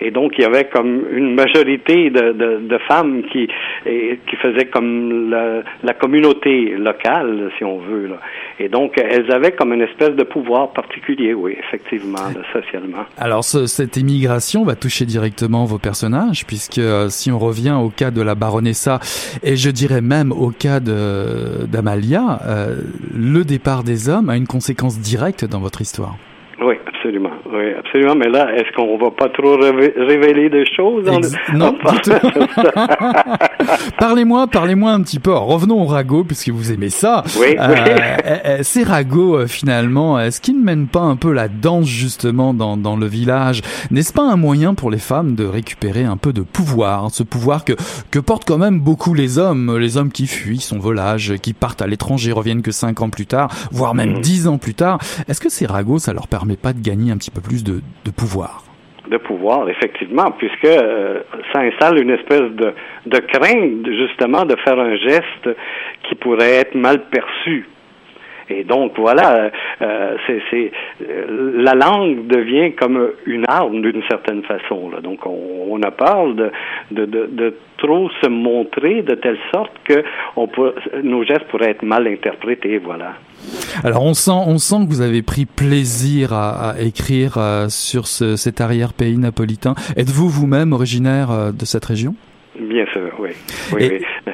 Et 0.00 0.10
donc, 0.10 0.32
il 0.38 0.42
y 0.42 0.44
avait 0.44 0.68
comme 0.68 1.02
une 1.12 1.34
majorité 1.34 2.10
de, 2.10 2.32
de, 2.32 2.60
de 2.68 2.78
femmes 2.86 3.22
qui, 3.32 3.48
et, 3.84 4.18
qui 4.28 4.36
faisaient 4.36 4.66
comme 4.66 5.30
la, 5.30 5.62
la 5.82 5.92
communauté 5.94 6.76
locale, 6.78 7.50
si 7.58 7.64
on 7.64 7.78
veut. 7.78 8.06
Là. 8.06 8.20
Et 8.60 8.68
donc, 8.68 8.96
elles 8.96 9.30
avaient 9.32 9.52
comme 9.52 9.72
une 9.72 9.82
espèce 9.82 10.14
de 10.14 10.22
pouvoir 10.22 10.72
particulier, 10.72 11.34
oui, 11.34 11.56
effectivement, 11.58 12.18
là, 12.34 12.42
socialement. 12.52 13.04
Alors 13.16 13.42
ce- 13.44 13.66
cette 13.66 13.96
immigration 13.96 14.64
va 14.64 14.76
toucher 14.76 15.04
directement 15.04 15.64
vos 15.64 15.78
personnages 15.78 16.46
puisque 16.46 16.78
euh, 16.78 17.08
si 17.08 17.30
on 17.32 17.38
revient 17.38 17.76
au 17.80 17.88
cas 17.88 18.10
de 18.10 18.22
la 18.22 18.34
baronessa 18.34 19.00
et 19.42 19.56
je 19.56 19.70
dirais 19.70 20.00
même 20.00 20.32
au 20.32 20.50
cas 20.50 20.80
d'Amalia, 21.66 22.40
euh, 22.46 22.76
le 23.14 23.44
départ 23.44 23.82
des 23.84 24.08
hommes 24.08 24.30
a 24.30 24.36
une 24.36 24.46
conséquence 24.46 24.98
directe 25.00 25.44
dans 25.44 25.60
votre 25.60 25.80
histoire. 25.80 26.16
Oui, 26.60 26.74
absolument. 27.08 27.30
Oui, 27.52 27.72
absolument. 27.78 28.14
Mais 28.16 28.28
là, 28.28 28.52
est-ce 28.54 28.74
qu'on 28.76 28.98
va 28.98 29.10
pas 29.10 29.28
trop 29.30 29.56
révé- 29.56 29.92
révéler 29.96 30.50
des 30.50 30.64
choses? 30.66 31.06
Ex- 31.08 31.32
le- 31.52 31.58
non, 31.58 31.74
parlez-moi, 33.98 34.46
parlez-moi 34.46 34.92
un 34.92 35.02
petit 35.02 35.18
peu. 35.18 35.30
Alors, 35.30 35.46
revenons 35.46 35.82
au 35.82 35.86
ragot 35.86 36.24
puisque 36.24 36.50
vous 36.50 36.72
aimez 36.72 36.90
ça. 36.90 37.22
Oui, 37.38 37.56
Euh, 37.58 37.68
oui. 37.68 37.74
euh, 38.26 38.36
euh, 38.46 38.58
ces 38.62 38.82
ragots 38.82 39.36
euh, 39.38 39.46
finalement, 39.46 40.18
est-ce 40.20 40.40
qu'ils 40.40 40.58
ne 40.58 40.64
mènent 40.64 40.86
pas 40.88 41.00
un 41.00 41.16
peu 41.16 41.32
la 41.32 41.48
danse 41.48 41.86
justement 41.86 42.54
dans, 42.54 42.76
dans 42.76 42.96
le 42.96 43.06
village? 43.06 43.62
N'est-ce 43.90 44.12
pas 44.12 44.22
un 44.30 44.36
moyen 44.36 44.74
pour 44.74 44.90
les 44.90 44.98
femmes 44.98 45.34
de 45.34 45.44
récupérer 45.44 46.04
un 46.04 46.16
peu 46.16 46.32
de 46.32 46.42
pouvoir, 46.42 47.04
hein, 47.04 47.08
ce 47.10 47.22
pouvoir 47.22 47.64
que 47.64 47.72
que 48.10 48.18
portent 48.18 48.46
quand 48.46 48.58
même 48.58 48.80
beaucoup 48.80 49.14
les 49.14 49.38
hommes, 49.38 49.76
les 49.78 49.96
hommes 49.96 50.10
qui 50.12 50.26
fuient 50.26 50.60
son 50.60 50.78
volage, 50.78 51.34
qui 51.42 51.52
partent 51.52 51.82
à 51.82 51.86
l'étranger, 51.86 52.32
reviennent 52.32 52.62
que 52.62 52.70
cinq 52.72 53.00
ans 53.00 53.10
plus 53.10 53.26
tard, 53.26 53.48
voire 53.70 53.94
même 53.94 54.14
Mhm. 54.14 54.20
dix 54.20 54.48
ans 54.48 54.58
plus 54.58 54.74
tard? 54.74 54.98
Est-ce 55.28 55.40
que 55.40 55.48
ces 55.50 55.66
ragots, 55.66 55.98
ça 55.98 56.12
leur 56.12 56.28
permet 56.28 56.56
pas 56.56 56.72
de 56.72 56.80
gagner 56.80 56.97
un 57.10 57.16
petit 57.16 57.30
peu 57.30 57.40
plus 57.40 57.64
de, 57.64 57.80
pouvoir 58.16 58.64
de 59.08 59.16
pouvoir, 59.16 59.70
effectivement, 59.70 60.30
puisque 60.32 60.66
euh, 60.66 61.20
ça 61.50 61.60
installe 61.60 61.98
une 61.98 62.10
espèce 62.10 62.50
de 63.06 63.18
crainte, 63.32 63.86
justement, 63.86 64.44
de 64.44 64.54
faire 64.56 64.78
un 64.78 64.96
geste 64.96 65.48
qui 66.02 66.14
pourrait 66.14 66.56
être 66.56 66.74
mal 66.74 67.08
perçu. 67.08 67.66
Et 68.50 68.64
donc 68.64 68.92
voilà, 68.96 69.50
euh, 69.82 70.16
c'est, 70.26 70.40
c'est 70.50 70.72
euh, 71.08 71.52
la 71.62 71.74
langue 71.74 72.26
devient 72.26 72.72
comme 72.72 73.10
une 73.26 73.44
arme 73.46 73.82
d'une 73.82 74.02
certaine 74.08 74.42
façon. 74.42 74.90
Là. 74.90 75.00
Donc 75.00 75.26
on, 75.26 75.66
on 75.70 75.82
a 75.82 75.90
peur 75.90 76.34
de, 76.34 76.50
de, 76.90 77.04
de, 77.04 77.28
de 77.30 77.54
trop 77.76 78.08
se 78.22 78.28
montrer 78.28 79.02
de 79.02 79.14
telle 79.14 79.38
sorte 79.54 79.72
que 79.84 80.02
on 80.36 80.48
peut, 80.48 80.74
nos 81.02 81.24
gestes 81.24 81.44
pourraient 81.50 81.70
être 81.70 81.82
mal 81.82 82.06
interprétés. 82.08 82.78
Voilà. 82.78 83.14
Alors 83.84 84.02
on 84.04 84.14
sent, 84.14 84.30
on 84.46 84.58
sent 84.58 84.86
que 84.86 84.88
vous 84.90 85.00
avez 85.02 85.22
pris 85.22 85.44
plaisir 85.46 86.32
à, 86.32 86.70
à 86.70 86.80
écrire 86.80 87.36
euh, 87.36 87.66
sur 87.68 88.06
ce, 88.06 88.36
cet 88.36 88.60
arrière-pays 88.60 89.18
napolitain. 89.18 89.74
Êtes-vous 89.96 90.28
vous-même 90.28 90.72
originaire 90.72 91.30
euh, 91.30 91.52
de 91.52 91.64
cette 91.64 91.84
région? 91.84 92.14
Bien 92.58 92.86
sûr, 92.92 93.10
oui. 93.20 93.30
oui, 93.74 93.84
Et- 93.84 93.90
oui. 94.26 94.32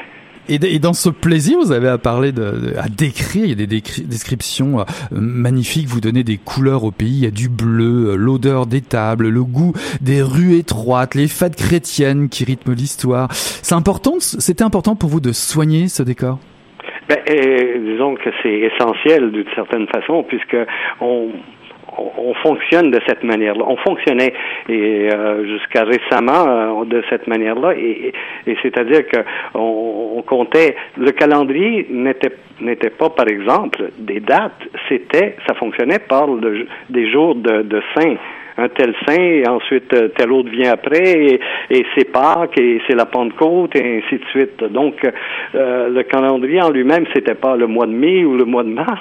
Et, 0.48 0.78
dans 0.78 0.92
ce 0.92 1.08
plaisir, 1.08 1.58
vous 1.58 1.72
avez 1.72 1.88
à 1.88 1.98
parler 1.98 2.32
de, 2.32 2.76
à 2.78 2.88
décrire. 2.88 3.44
Il 3.44 3.50
y 3.50 3.52
a 3.52 3.66
des 3.66 3.66
descriptions 3.66 4.80
euh, 4.80 4.84
magnifiques. 5.12 5.86
Vous 5.86 6.00
donnez 6.00 6.24
des 6.24 6.36
couleurs 6.36 6.84
au 6.84 6.90
pays. 6.90 7.18
Il 7.18 7.24
y 7.24 7.26
a 7.26 7.30
du 7.30 7.48
bleu, 7.48 8.10
euh, 8.10 8.16
l'odeur 8.16 8.66
des 8.66 8.80
tables, 8.80 9.28
le 9.28 9.44
goût 9.44 9.72
des 10.00 10.22
rues 10.22 10.56
étroites, 10.56 11.14
les 11.14 11.28
fêtes 11.28 11.56
chrétiennes 11.56 12.28
qui 12.28 12.44
rythment 12.44 12.74
l'histoire. 12.74 13.28
C'est 13.32 13.74
important. 13.74 14.14
C'était 14.18 14.64
important 14.64 14.96
pour 14.96 15.08
vous 15.08 15.20
de 15.20 15.32
soigner 15.32 15.88
ce 15.88 16.02
décor? 16.02 16.38
Ben, 17.08 17.18
disons 17.26 18.14
que 18.14 18.30
c'est 18.42 18.70
essentiel 18.72 19.30
d'une 19.30 19.44
certaine 19.54 19.86
façon, 19.88 20.24
puisque 20.26 20.56
on, 21.00 21.28
on, 21.98 22.30
on 22.30 22.34
fonctionne 22.34 22.90
de 22.90 23.00
cette 23.06 23.22
manière-là. 23.24 23.64
On 23.66 23.76
fonctionnait 23.76 24.32
et 24.68 25.08
euh, 25.12 25.46
jusqu'à 25.46 25.84
récemment 25.84 26.82
euh, 26.82 26.84
de 26.84 27.02
cette 27.10 27.26
manière-là, 27.26 27.74
et, 27.76 28.12
c'est-à-dire 28.62 29.06
que 29.08 29.18
on, 29.54 30.14
on 30.16 30.22
comptait. 30.22 30.76
Le 30.96 31.10
calendrier 31.12 31.86
n'était 31.90 32.32
n'était 32.60 32.90
pas, 32.90 33.10
par 33.10 33.28
exemple, 33.28 33.90
des 33.98 34.20
dates. 34.20 34.52
C'était, 34.88 35.36
ça 35.46 35.54
fonctionnait 35.54 35.98
par 35.98 36.28
des 36.88 37.10
jours 37.10 37.34
de, 37.34 37.62
de 37.62 37.82
saints 37.96 38.16
un 38.56 38.68
tel 38.68 38.94
saint, 39.06 39.20
et 39.20 39.46
ensuite 39.48 39.92
euh, 39.94 40.08
tel 40.16 40.32
autre 40.32 40.50
vient 40.50 40.72
après, 40.72 41.38
et, 41.70 41.86
c'est 41.96 42.10
Pâques, 42.10 42.58
et 42.58 42.80
c'est 42.86 42.94
la 42.94 43.06
Pentecôte, 43.06 43.74
et 43.76 44.02
ainsi 44.02 44.16
de 44.16 44.24
suite. 44.30 44.62
Donc, 44.72 44.94
euh, 45.54 45.88
le 45.88 46.02
calendrier 46.04 46.62
en 46.62 46.70
lui-même, 46.70 47.04
c'était 47.14 47.34
pas 47.34 47.56
le 47.56 47.66
mois 47.66 47.86
de 47.86 47.92
mai 47.92 48.24
ou 48.24 48.36
le 48.36 48.44
mois 48.44 48.62
de 48.62 48.68
mars, 48.68 49.00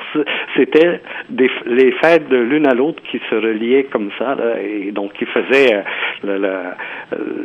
c'était 0.57 1.01
les 1.29 1.91
fêtes 2.03 2.29
de 2.29 2.37
l'une 2.37 2.67
à 2.67 2.73
l'autre 2.73 3.01
qui 3.11 3.19
se 3.29 3.35
reliaient 3.35 3.85
comme 3.91 4.09
ça, 4.17 4.35
et 4.61 4.91
donc 4.91 5.13
qui 5.13 5.25
faisaient 5.25 5.83
euh, 6.25 6.73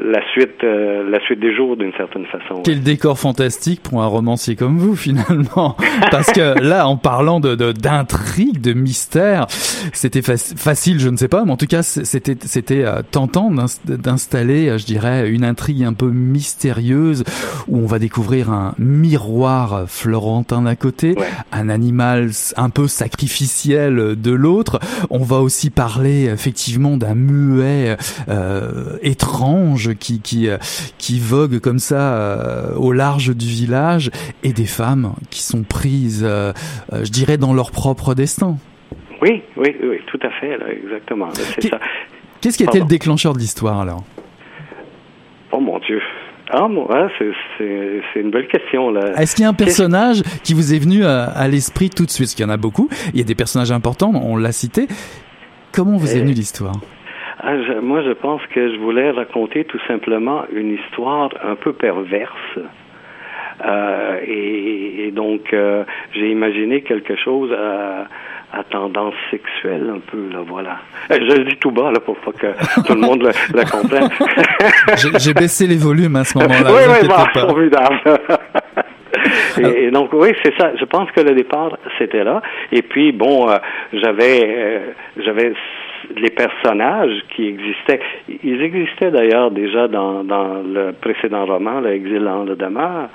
la, 0.04 0.22
suite, 0.32 0.62
la 0.62 1.20
suite 1.20 1.40
des 1.40 1.54
jours 1.54 1.76
d'une 1.76 1.92
certaine 1.94 2.26
façon. 2.26 2.62
Quel 2.64 2.82
décor 2.82 3.18
fantastique 3.18 3.82
pour 3.82 4.02
un 4.02 4.06
romancier 4.06 4.56
comme 4.56 4.78
vous 4.78 4.96
finalement. 4.96 5.76
Parce 6.10 6.32
que 6.32 6.62
là, 6.62 6.86
en 6.86 6.96
parlant 6.96 7.40
de 7.40 7.54
d'intrigue, 7.72 8.60
de, 8.60 8.72
mystère, 8.72 9.46
c'était 9.48 10.20
fac- 10.20 10.56
facile, 10.56 11.00
je 11.00 11.08
ne 11.08 11.16
sais 11.16 11.28
pas, 11.28 11.44
mais 11.44 11.52
en 11.52 11.56
tout 11.56 11.66
cas, 11.66 11.82
c'était 12.04 12.36
c'était 12.44 12.84
euh, 12.84 13.02
tentant 13.08 13.50
d'installer, 13.50 14.78
je 14.78 14.84
dirais, 14.84 15.28
une 15.28 15.44
intrigue 15.44 15.84
un 15.84 15.92
peu 15.92 16.10
mystérieuse 16.10 17.24
où 17.68 17.78
on 17.78 17.86
va 17.86 17.98
découvrir 17.98 18.50
un 18.50 18.74
miroir 18.78 19.84
florentin 19.86 20.62
d'un 20.62 20.74
côté, 20.74 21.16
un 21.52 21.68
animal 21.68 22.30
un 22.56 22.70
peu 22.70 22.88
sacrificiel 22.88 24.20
de 24.20 24.30
l'autre. 24.30 24.80
On 25.10 25.22
va 25.22 25.38
aussi 25.40 25.70
parler 25.70 26.24
effectivement 26.24 26.96
d'un 26.96 27.14
muet 27.14 27.96
euh, 28.28 28.96
étrange 29.02 29.94
qui 29.94 30.20
qui 30.20 30.48
qui 30.98 31.20
vogue 31.20 31.58
comme 31.58 31.78
ça 31.78 32.72
au 32.76 32.92
large 32.92 33.34
du 33.34 33.46
village 33.46 34.10
et 34.42 34.52
des 34.52 34.66
femmes 34.66 35.12
qui 35.30 35.42
sont 35.42 35.62
prises, 35.62 36.26
je 36.26 37.10
dirais, 37.10 37.38
dans 37.38 37.54
leur 37.54 37.70
propre 37.70 38.14
destin. 38.14 38.58
Oui, 39.20 39.42
oui, 39.56 39.76
oui, 39.82 40.00
tout 40.06 40.20
à 40.22 40.30
fait, 40.30 40.58
exactement. 40.84 41.28
C'est 41.32 41.68
ça. 41.68 41.80
Qu'est-ce 42.40 42.56
qui 42.56 42.64
a 42.64 42.66
été 42.66 42.78
le 42.78 42.86
déclencheur 42.86 43.32
de 43.32 43.38
l'histoire 43.38 43.80
alors? 43.80 44.04
Oh 45.50 45.60
mon 45.60 45.78
Dieu. 45.80 46.00
Ah, 46.50 46.66
hein, 46.66 47.08
c'est 47.18 48.20
une 48.20 48.30
belle 48.30 48.48
question. 48.48 48.90
là. 48.90 49.12
Est-ce 49.20 49.34
qu'il 49.34 49.42
y 49.42 49.46
a 49.46 49.50
un 49.50 49.54
personnage 49.54 50.22
qui 50.44 50.54
vous 50.54 50.72
est 50.72 50.78
venu 50.78 51.04
à, 51.04 51.46
l'esprit 51.48 51.90
tout 51.90 52.06
de 52.06 52.10
suite? 52.10 52.28
Parce 52.28 52.34
qu'il 52.34 52.46
y 52.46 52.48
en 52.48 52.52
a 52.52 52.56
beaucoup. 52.56 52.88
Il 53.12 53.18
y 53.18 53.22
a 53.22 53.24
des 53.24 53.34
personnages 53.34 53.72
importants, 53.72 54.12
on 54.14 54.36
l'a 54.36 54.52
cité. 54.52 54.86
Comment 55.72 55.96
vous 55.98 56.16
est 56.16 56.20
venue 56.20 56.32
l'histoire? 56.32 56.76
ah, 57.40 57.54
Moi, 57.82 58.02
je 58.02 58.12
pense 58.12 58.40
que 58.54 58.72
je 58.72 58.78
voulais 58.78 59.10
raconter 59.10 59.64
tout 59.64 59.80
simplement 59.86 60.44
une 60.52 60.74
histoire 60.74 61.30
un 61.44 61.54
peu 61.54 61.72
perverse. 61.72 62.58
Euh, 63.66 64.20
et, 64.26 65.10
donc, 65.10 65.52
euh, 65.52 65.84
j'ai 66.14 66.30
imaginé 66.30 66.82
quelque 66.82 67.16
chose 67.16 67.52
à 67.52 68.06
à 68.52 68.64
tendance 68.64 69.14
sexuelle 69.30 69.92
un 69.94 70.00
peu 70.00 70.30
là 70.32 70.40
voilà. 70.46 70.78
Euh, 71.10 71.18
je 71.20 71.36
le 71.36 71.44
dis 71.44 71.56
tout 71.56 71.70
bas 71.70 71.90
là 71.92 72.00
pour 72.00 72.16
pas 72.16 72.32
que 72.32 72.82
tout 72.86 72.94
le 72.94 73.00
monde 73.00 73.22
le, 73.22 73.70
comprenne. 73.70 74.08
J'ai 75.18 75.34
baissé 75.34 75.66
les 75.66 75.76
volumes 75.76 76.16
à 76.16 76.24
ce 76.24 76.38
moment-là 76.38 76.70
oui 76.70 76.82
oui 77.02 77.08
bah, 77.08 77.26
formidable. 77.34 78.00
Et, 79.58 79.90
donc 79.90 80.12
oui 80.12 80.30
c'est 80.42 80.56
ça. 80.56 80.72
Je 80.76 80.84
pense 80.84 81.10
que 81.12 81.20
le 81.20 81.34
départ 81.34 81.76
c'était 81.98 82.24
là. 82.24 82.40
Et 82.72 82.82
puis 82.82 83.12
bon 83.12 83.50
euh, 83.50 83.58
j'avais 83.92 84.40
euh, 84.44 84.78
j'avais 85.18 85.52
les 86.16 86.30
personnages 86.30 87.20
qui 87.34 87.48
existaient. 87.48 88.00
Ils 88.42 88.62
existaient 88.62 89.10
d'ailleurs 89.10 89.50
déjà 89.50 89.88
dans 89.88 90.24
dans 90.24 90.62
le 90.62 90.92
précédent 90.92 91.44
roman 91.44 91.80
l'exil 91.80 92.26
en 92.26 92.44
le 92.44 92.56
demeure. 92.56 93.08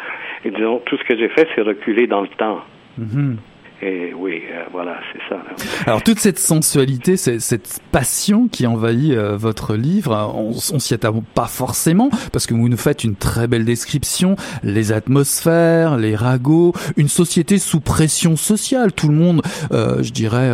Et 0.45 0.51
disons 0.51 0.79
tout 0.85 0.97
ce 0.97 1.03
que 1.05 1.17
j'ai 1.17 1.29
fait 1.29 1.47
c'est 1.55 1.61
reculer 1.61 2.05
dans 2.05 2.21
le 2.21 2.27
temps. 2.27 2.61
Mm-hmm. 2.99 3.37
Et 3.85 4.13
oui, 4.13 4.43
euh, 4.49 4.63
voilà, 4.71 4.95
c'est 5.11 5.19
ça. 5.27 5.43
Alors 5.85 6.01
toute 6.03 6.19
cette 6.19 6.39
sensualité, 6.39 7.17
cette 7.17 7.81
passion 7.91 8.47
qui 8.47 8.65
envahit 8.65 9.11
euh, 9.11 9.35
votre 9.35 9.75
livre, 9.75 10.31
on, 10.33 10.51
on 10.51 10.79
s'y 10.79 10.93
attend 10.93 11.21
pas 11.35 11.47
forcément 11.47 12.09
parce 12.31 12.47
que 12.47 12.53
vous 12.53 12.69
nous 12.69 12.77
faites 12.77 13.03
une 13.03 13.17
très 13.17 13.47
belle 13.47 13.65
description, 13.65 14.37
les 14.63 14.93
atmosphères, 14.93 15.97
les 15.97 16.15
ragots, 16.15 16.71
une 16.95 17.09
société 17.09 17.57
sous 17.57 17.81
pression 17.81 18.37
sociale. 18.37 18.93
Tout 18.93 19.09
le 19.09 19.15
monde, 19.15 19.41
euh, 19.73 20.01
je 20.01 20.11
dirais, 20.11 20.51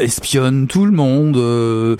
espionne 0.00 0.68
tout 0.68 0.86
le 0.86 0.92
monde, 0.92 1.98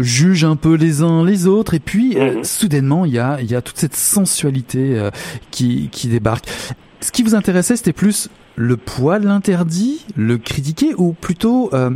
juge 0.00 0.44
un 0.44 0.56
peu 0.56 0.74
les 0.74 1.02
uns 1.02 1.24
les 1.24 1.46
autres, 1.46 1.74
et 1.74 1.80
puis 1.80 2.16
mhm. 2.16 2.42
soudainement 2.42 3.04
il 3.04 3.12
y 3.12 3.18
a 3.18 3.38
il 3.40 3.48
y 3.48 3.54
a 3.54 3.62
toute 3.62 3.78
cette 3.78 3.94
sensualité 3.94 5.08
qui 5.52 5.88
qui 5.92 6.08
débarque. 6.08 6.46
Ce 7.00 7.12
qui 7.12 7.22
vous 7.22 7.36
intéressait, 7.36 7.76
c'était 7.76 7.92
plus 7.92 8.28
le 8.58 8.76
poids 8.76 9.20
de 9.20 9.26
l'interdit, 9.26 10.04
le 10.16 10.36
critiquer 10.36 10.92
ou 10.98 11.12
plutôt 11.12 11.70
euh, 11.72 11.90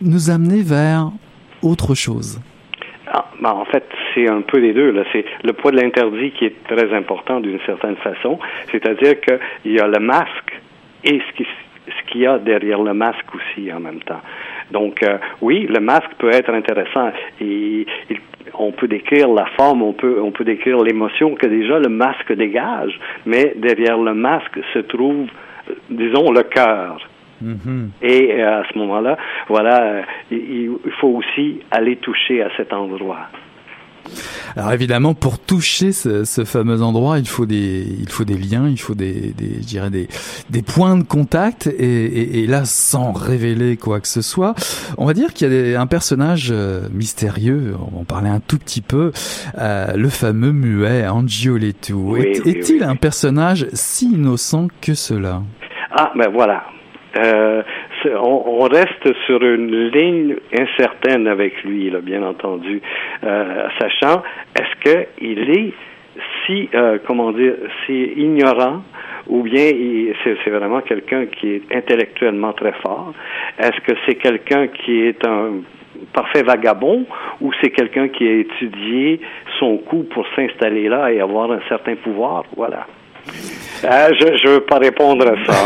nous 0.00 0.30
amener 0.30 0.62
vers 0.62 1.10
autre 1.60 1.96
chose? 1.96 2.40
Ah, 3.08 3.26
ben, 3.42 3.50
en 3.50 3.64
fait, 3.64 3.84
c'est 4.14 4.28
un 4.28 4.42
peu 4.42 4.58
les 4.58 4.72
deux. 4.72 4.94
C'est 5.12 5.24
le 5.42 5.52
poids 5.52 5.72
de 5.72 5.76
l'interdit 5.76 6.30
qui 6.30 6.44
est 6.44 6.54
très 6.68 6.94
important 6.94 7.40
d'une 7.40 7.58
certaine 7.66 7.96
façon. 7.96 8.38
C'est-à-dire 8.70 9.20
qu'il 9.20 9.72
y 9.72 9.80
a 9.80 9.88
le 9.88 9.98
masque 9.98 10.60
et 11.04 11.20
ce 11.20 11.36
qui 11.36 11.46
ce 11.88 12.12
qu'il 12.12 12.20
y 12.20 12.26
a 12.26 12.38
derrière 12.38 12.80
le 12.80 12.94
masque 12.94 13.34
aussi 13.34 13.72
en 13.72 13.80
même 13.80 14.00
temps. 14.02 14.20
Donc 14.70 15.02
euh, 15.02 15.18
oui, 15.40 15.66
le 15.68 15.80
masque 15.80 16.12
peut 16.18 16.30
être 16.30 16.50
intéressant 16.50 17.10
et, 17.40 17.86
on 18.54 18.70
peut 18.70 18.86
décrire 18.86 19.28
la 19.28 19.46
forme, 19.56 19.82
on 19.82 19.92
peut 19.92 20.20
on 20.22 20.30
peut 20.30 20.44
décrire 20.44 20.78
l'émotion 20.78 21.34
que 21.34 21.48
déjà 21.48 21.80
le 21.80 21.88
masque 21.88 22.32
dégage, 22.32 22.96
mais 23.26 23.54
derrière 23.56 23.98
le 23.98 24.14
masque 24.14 24.60
se 24.72 24.78
trouve 24.78 25.26
disons, 25.90 26.30
le 26.32 26.42
cœur. 26.42 26.98
Mm-hmm. 27.42 27.88
Et 28.02 28.40
euh, 28.40 28.60
à 28.60 28.64
ce 28.72 28.78
moment-là, 28.78 29.16
voilà, 29.48 29.82
euh, 29.82 30.02
il, 30.30 30.70
faut 31.00 31.08
aussi 31.08 31.60
aller 31.70 31.96
toucher 31.96 32.42
à 32.42 32.48
cet 32.56 32.72
endroit. 32.72 33.28
Alors 34.56 34.72
évidemment, 34.72 35.14
pour 35.14 35.38
toucher 35.38 35.92
ce, 35.92 36.24
fameux 36.44 36.82
endroit, 36.82 37.18
il 37.18 37.28
faut 37.28 37.46
des, 37.46 37.86
il 38.00 38.08
faut 38.08 38.24
des 38.24 38.36
liens, 38.36 38.68
il 38.68 38.78
faut 38.78 38.94
des, 38.94 39.32
des 39.36 39.54
je 39.60 39.66
dirais 39.66 39.90
des, 39.90 40.08
des 40.50 40.62
points 40.62 40.96
de 40.96 41.04
contact. 41.04 41.66
Et, 41.66 42.46
là, 42.46 42.64
sans 42.64 43.12
révéler 43.12 43.76
quoi 43.76 44.00
que 44.00 44.08
ce 44.08 44.20
soit, 44.20 44.54
on 44.98 45.06
va 45.06 45.14
dire 45.14 45.32
qu'il 45.32 45.52
y 45.52 45.74
a 45.74 45.80
un 45.80 45.86
personnage 45.86 46.48
euh, 46.50 46.88
mystérieux. 46.92 47.74
On 47.80 47.96
va 47.96 48.00
en 48.00 48.04
parler 48.04 48.28
un 48.28 48.40
tout 48.40 48.58
petit 48.58 48.82
peu. 48.82 49.12
le 49.56 50.08
fameux 50.08 50.52
muet 50.52 51.06
Angiolettu. 51.06 51.94
Est-il 52.44 52.82
un 52.82 52.96
personnage 52.96 53.66
si 53.72 54.12
innocent 54.12 54.68
que 54.80 54.94
cela? 54.94 55.42
Ah, 55.92 56.12
ben 56.16 56.28
voilà. 56.28 56.64
Euh, 57.16 57.62
on, 58.06 58.60
reste 58.62 59.12
sur 59.26 59.42
une 59.42 59.88
ligne 59.90 60.36
incertaine 60.52 61.26
avec 61.26 61.62
lui, 61.64 61.90
là, 61.90 62.00
bien 62.00 62.22
entendu, 62.22 62.80
euh, 63.24 63.68
sachant 63.78 64.22
est-ce 64.58 65.08
qu'il 65.20 65.50
est 65.50 65.72
si, 66.46 66.68
euh, 66.74 66.98
comment 67.06 67.32
dire, 67.32 67.54
si 67.86 68.12
ignorant 68.16 68.82
ou 69.28 69.42
bien 69.42 69.70
c'est 70.24 70.50
vraiment 70.50 70.80
quelqu'un 70.80 71.26
qui 71.26 71.50
est 71.54 71.62
intellectuellement 71.74 72.52
très 72.52 72.72
fort? 72.72 73.12
Est-ce 73.58 73.80
que 73.86 73.96
c'est 74.06 74.16
quelqu'un 74.16 74.66
qui 74.68 75.02
est 75.02 75.24
un 75.24 75.62
parfait 76.12 76.42
vagabond 76.42 77.06
ou 77.40 77.52
c'est 77.60 77.70
quelqu'un 77.70 78.08
qui 78.08 78.26
a 78.26 78.32
étudié 78.32 79.20
son 79.58 79.78
coup 79.78 80.04
pour 80.04 80.26
s'installer 80.34 80.88
là 80.88 81.12
et 81.12 81.20
avoir 81.20 81.52
un 81.52 81.60
certain 81.68 81.94
pouvoir? 81.96 82.44
Voilà. 82.56 82.86
Ah, 83.88 84.08
je 84.12 84.48
ne 84.48 84.54
veux 84.54 84.60
pas 84.60 84.78
répondre 84.78 85.26
à 85.26 85.34
ça. 85.46 85.58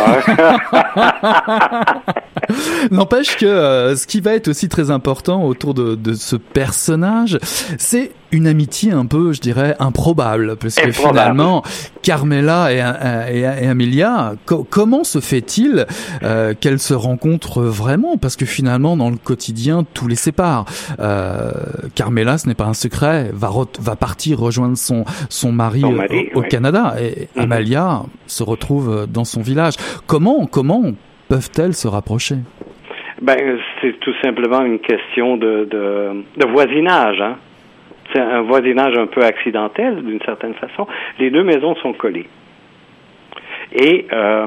Hein. 0.97 2.03
N'empêche 2.91 3.37
que 3.37 3.47
euh, 3.47 3.97
ce 3.97 4.07
qui 4.07 4.21
va 4.21 4.35
être 4.35 4.49
aussi 4.49 4.69
très 4.69 4.91
important 4.91 5.45
autour 5.45 5.75
de, 5.75 5.95
de 5.95 6.15
ce 6.15 6.37
personnage, 6.37 7.39
c'est 7.79 8.13
une 8.33 8.47
amitié 8.47 8.93
un 8.93 9.07
peu, 9.07 9.33
je 9.33 9.41
dirais, 9.41 9.75
improbable, 9.79 10.57
parce 10.57 10.77
que 10.77 10.91
finalement, 10.91 11.63
Carmela 12.03 12.73
et, 12.73 13.37
et, 13.37 13.41
et 13.41 13.67
Amelia, 13.67 14.35
comment 14.45 15.05
se 15.05 15.21
fait-il 15.21 15.87
euh, 16.23 16.55
qu'elles 16.59 16.79
se 16.79 16.95
rencontrent 16.95 17.63
vraiment? 17.63 18.17
Parce 18.17 18.37
que 18.37 18.47
finalement, 18.47 18.97
dans 18.97 19.11
le 19.11 19.17
quotidien, 19.17 19.85
tout 19.95 20.09
les 20.09 20.17
sépare. 20.17 20.65
Euh, 20.99 21.51
Carmela, 21.95 22.39
ce 22.39 22.49
n'est 22.49 22.55
pas 22.55 22.67
un 22.67 22.75
secret, 22.75 23.31
va, 23.33 23.51
va 23.81 23.97
partir 23.97 24.39
rejoindre 24.39 24.77
son, 24.77 25.05
son 25.29 25.53
mari, 25.53 25.85
au, 26.35 26.43
Canada, 26.43 26.95
et 27.01 27.29
mhm. 27.37 27.43
Amalia 27.43 28.03
se 28.27 28.43
retrouve 28.43 29.07
dans 29.07 29.25
son 29.25 29.43
village. 29.43 29.75
Comment, 30.07 30.47
comment 30.47 30.83
peuvent-elles 31.29 31.75
se 31.75 31.89
rapprocher? 31.89 32.37
Ben, 33.23 33.59
c'est 33.81 33.99
tout 34.01 34.13
simplement 34.23 34.63
une 34.63 34.79
question 34.79 35.37
de, 35.37 35.67
de, 35.71 36.25
de 36.37 36.47
voisinage. 36.53 37.21
Hein? 37.21 37.37
Un 38.17 38.43
voisinage 38.43 38.97
un 38.97 39.07
peu 39.07 39.23
accidentel, 39.23 40.03
d'une 40.03 40.21
certaine 40.23 40.55
façon. 40.55 40.87
Les 41.19 41.31
deux 41.31 41.43
maisons 41.43 41.75
sont 41.77 41.93
collées. 41.93 42.27
Et 43.73 44.07
euh, 44.13 44.47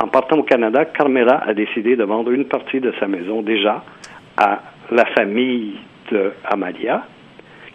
en, 0.00 0.08
partant 0.08 0.38
au 0.38 0.42
Canada, 0.42 0.84
Carmela 0.86 1.42
a 1.46 1.54
décidé 1.54 1.96
de 1.96 2.04
vendre 2.04 2.30
une 2.30 2.46
partie 2.46 2.80
de 2.80 2.92
sa 2.98 3.06
maison 3.06 3.42
déjà 3.42 3.84
à 4.36 4.60
la 4.90 5.04
famille 5.06 5.76
de 6.10 6.32
Amalia, 6.44 7.04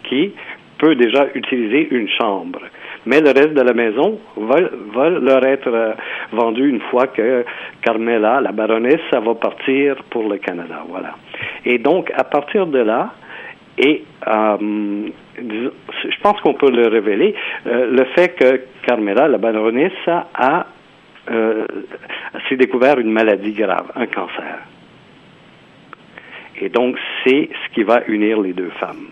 qui 0.04 0.32
peut 0.78 0.94
déjà 0.94 1.26
utiliser 1.34 1.88
une 1.90 2.08
chambre 2.08 2.60
mais 3.08 3.20
le 3.20 3.28
reste 3.30 3.54
de 3.54 3.62
la 3.62 3.72
maison 3.72 4.18
va, 4.36 4.60
leur 5.08 5.44
être 5.44 5.68
euh, 5.68 5.92
vendu 6.32 6.68
une 6.68 6.80
fois 6.90 7.06
que 7.06 7.44
Carmela, 7.80 8.40
la 8.42 8.52
baronesse, 8.52 9.00
ça 9.10 9.20
va 9.20 9.34
partir 9.34 9.96
pour 10.10 10.28
le 10.28 10.36
Canada. 10.36 10.84
Voilà. 10.88 11.14
Et 11.64 11.78
donc, 11.78 12.12
à 12.14 12.24
partir 12.24 12.66
de 12.66 12.80
là, 12.80 13.12
et 13.78 14.04
euh, 14.26 15.08
je 15.38 16.20
pense 16.22 16.40
qu'on 16.40 16.54
peut 16.54 16.70
le 16.70 16.88
révéler, 16.88 17.34
euh, 17.66 17.90
le 17.90 18.04
fait 18.14 18.34
que 18.34 18.60
Carmela, 18.86 19.28
la 19.28 19.38
baronesse, 19.38 19.92
a 20.34 20.66
s'est 22.48 22.56
découvert 22.56 22.98
une 22.98 23.12
maladie 23.12 23.52
grave, 23.52 23.92
un 23.94 24.06
cancer. 24.06 24.60
Et 26.58 26.70
donc, 26.70 26.96
c'est 27.22 27.50
ce 27.52 27.74
qui 27.74 27.82
va 27.82 28.00
unir 28.08 28.40
les 28.40 28.54
deux 28.54 28.70
femmes. 28.80 29.08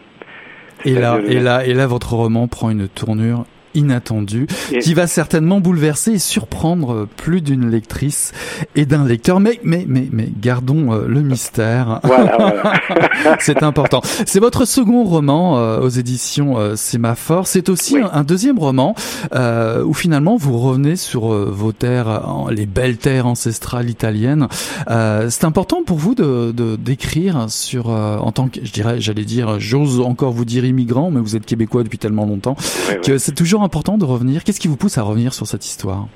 Et 0.87 0.95
là, 0.95 1.19
et 1.27 1.41
là, 1.41 1.67
et 1.67 1.75
là, 1.75 1.87
votre 1.87 2.15
roman 2.15 2.49
prend 2.49 2.71
une 2.71 2.89
tournure 2.89 3.45
inattendu 3.77 4.47
Et- 4.73 4.79
qui 4.81 4.95
va 4.95 5.07
certainement 5.07 5.61
bouleverser 5.61 6.13
et 6.13 6.19
surprendre 6.19 7.07
plus 7.17 7.41
d'une 7.41 7.71
lectrice 7.71 8.33
et 8.75 8.87
d'un 8.87 9.05
lecteur. 9.07 9.41
Mais, 9.41 9.61
mais, 9.63 9.85
mais, 9.89 10.09
mais 10.11 10.29
gardons 10.41 10.93
euh, 10.93 11.07
le 11.07 11.21
mystère. 11.23 12.01
Voilà, 12.03 12.37
voilà. 12.39 13.37
C'est 13.41 13.63
important. 13.63 14.01
C'est 14.27 14.41
votre 14.41 14.65
second 14.65 15.05
roman 15.05 15.59
euh, 15.59 15.81
aux 15.81 15.89
éditions 15.89 16.59
euh, 16.59 16.77
Sémaphore. 16.77 17.47
C'est 17.47 17.69
aussi 17.69 17.95
Oui. 17.97 18.03
un, 18.03 18.11
un 18.21 18.25
deuxième 18.25 18.59
roman 18.59 18.95
euh, 19.35 19.85
où 19.85 19.95
finalement 19.95 20.37
vous 20.37 20.59
revenez 20.59 20.97
sur 20.97 21.33
euh, 21.33 21.51
vos 21.53 21.73
terres, 21.73 22.09
euh, 22.09 22.51
les 22.53 22.67
belles 22.67 22.97
terres 22.97 23.27
ancestrales 23.27 23.91
italiennes. 23.91 24.49
Euh, 24.91 25.29
c'est 25.31 25.45
important 25.45 25.83
pour 25.85 25.99
vous 25.99 26.15
de 26.15 26.53
de- 26.53 26.77
d'écrire 26.77 27.47
sur 27.49 27.91
euh, 27.91 28.17
en 28.19 28.33
tant 28.33 28.49
que 28.49 28.61
je 28.65 28.73
dirais 28.73 28.97
j'allais 29.01 29.25
dire 29.25 29.59
j'ose 29.61 30.01
encore 30.01 30.33
vous 30.33 30.45
dire 30.45 30.65
immigrant 30.65 31.11
mais 31.11 31.21
vous 31.21 31.37
êtes 31.37 31.47
québécois 31.47 31.83
depuis 31.83 31.99
tellement 31.99 32.25
longtemps 32.27 32.57
que 33.05 33.19
c'est 33.19 33.33
toujours 33.35 33.63
important 33.67 33.99
de 33.99 34.05
revenir. 34.05 34.45
Qu'est-ce 34.45 34.61
qui 34.61 34.69
vous 34.69 34.77
pousse 34.77 34.97
à 34.99 35.03
revenir 35.03 35.35
sur 35.35 35.47
cette 35.47 35.67
histoire? 35.67 36.07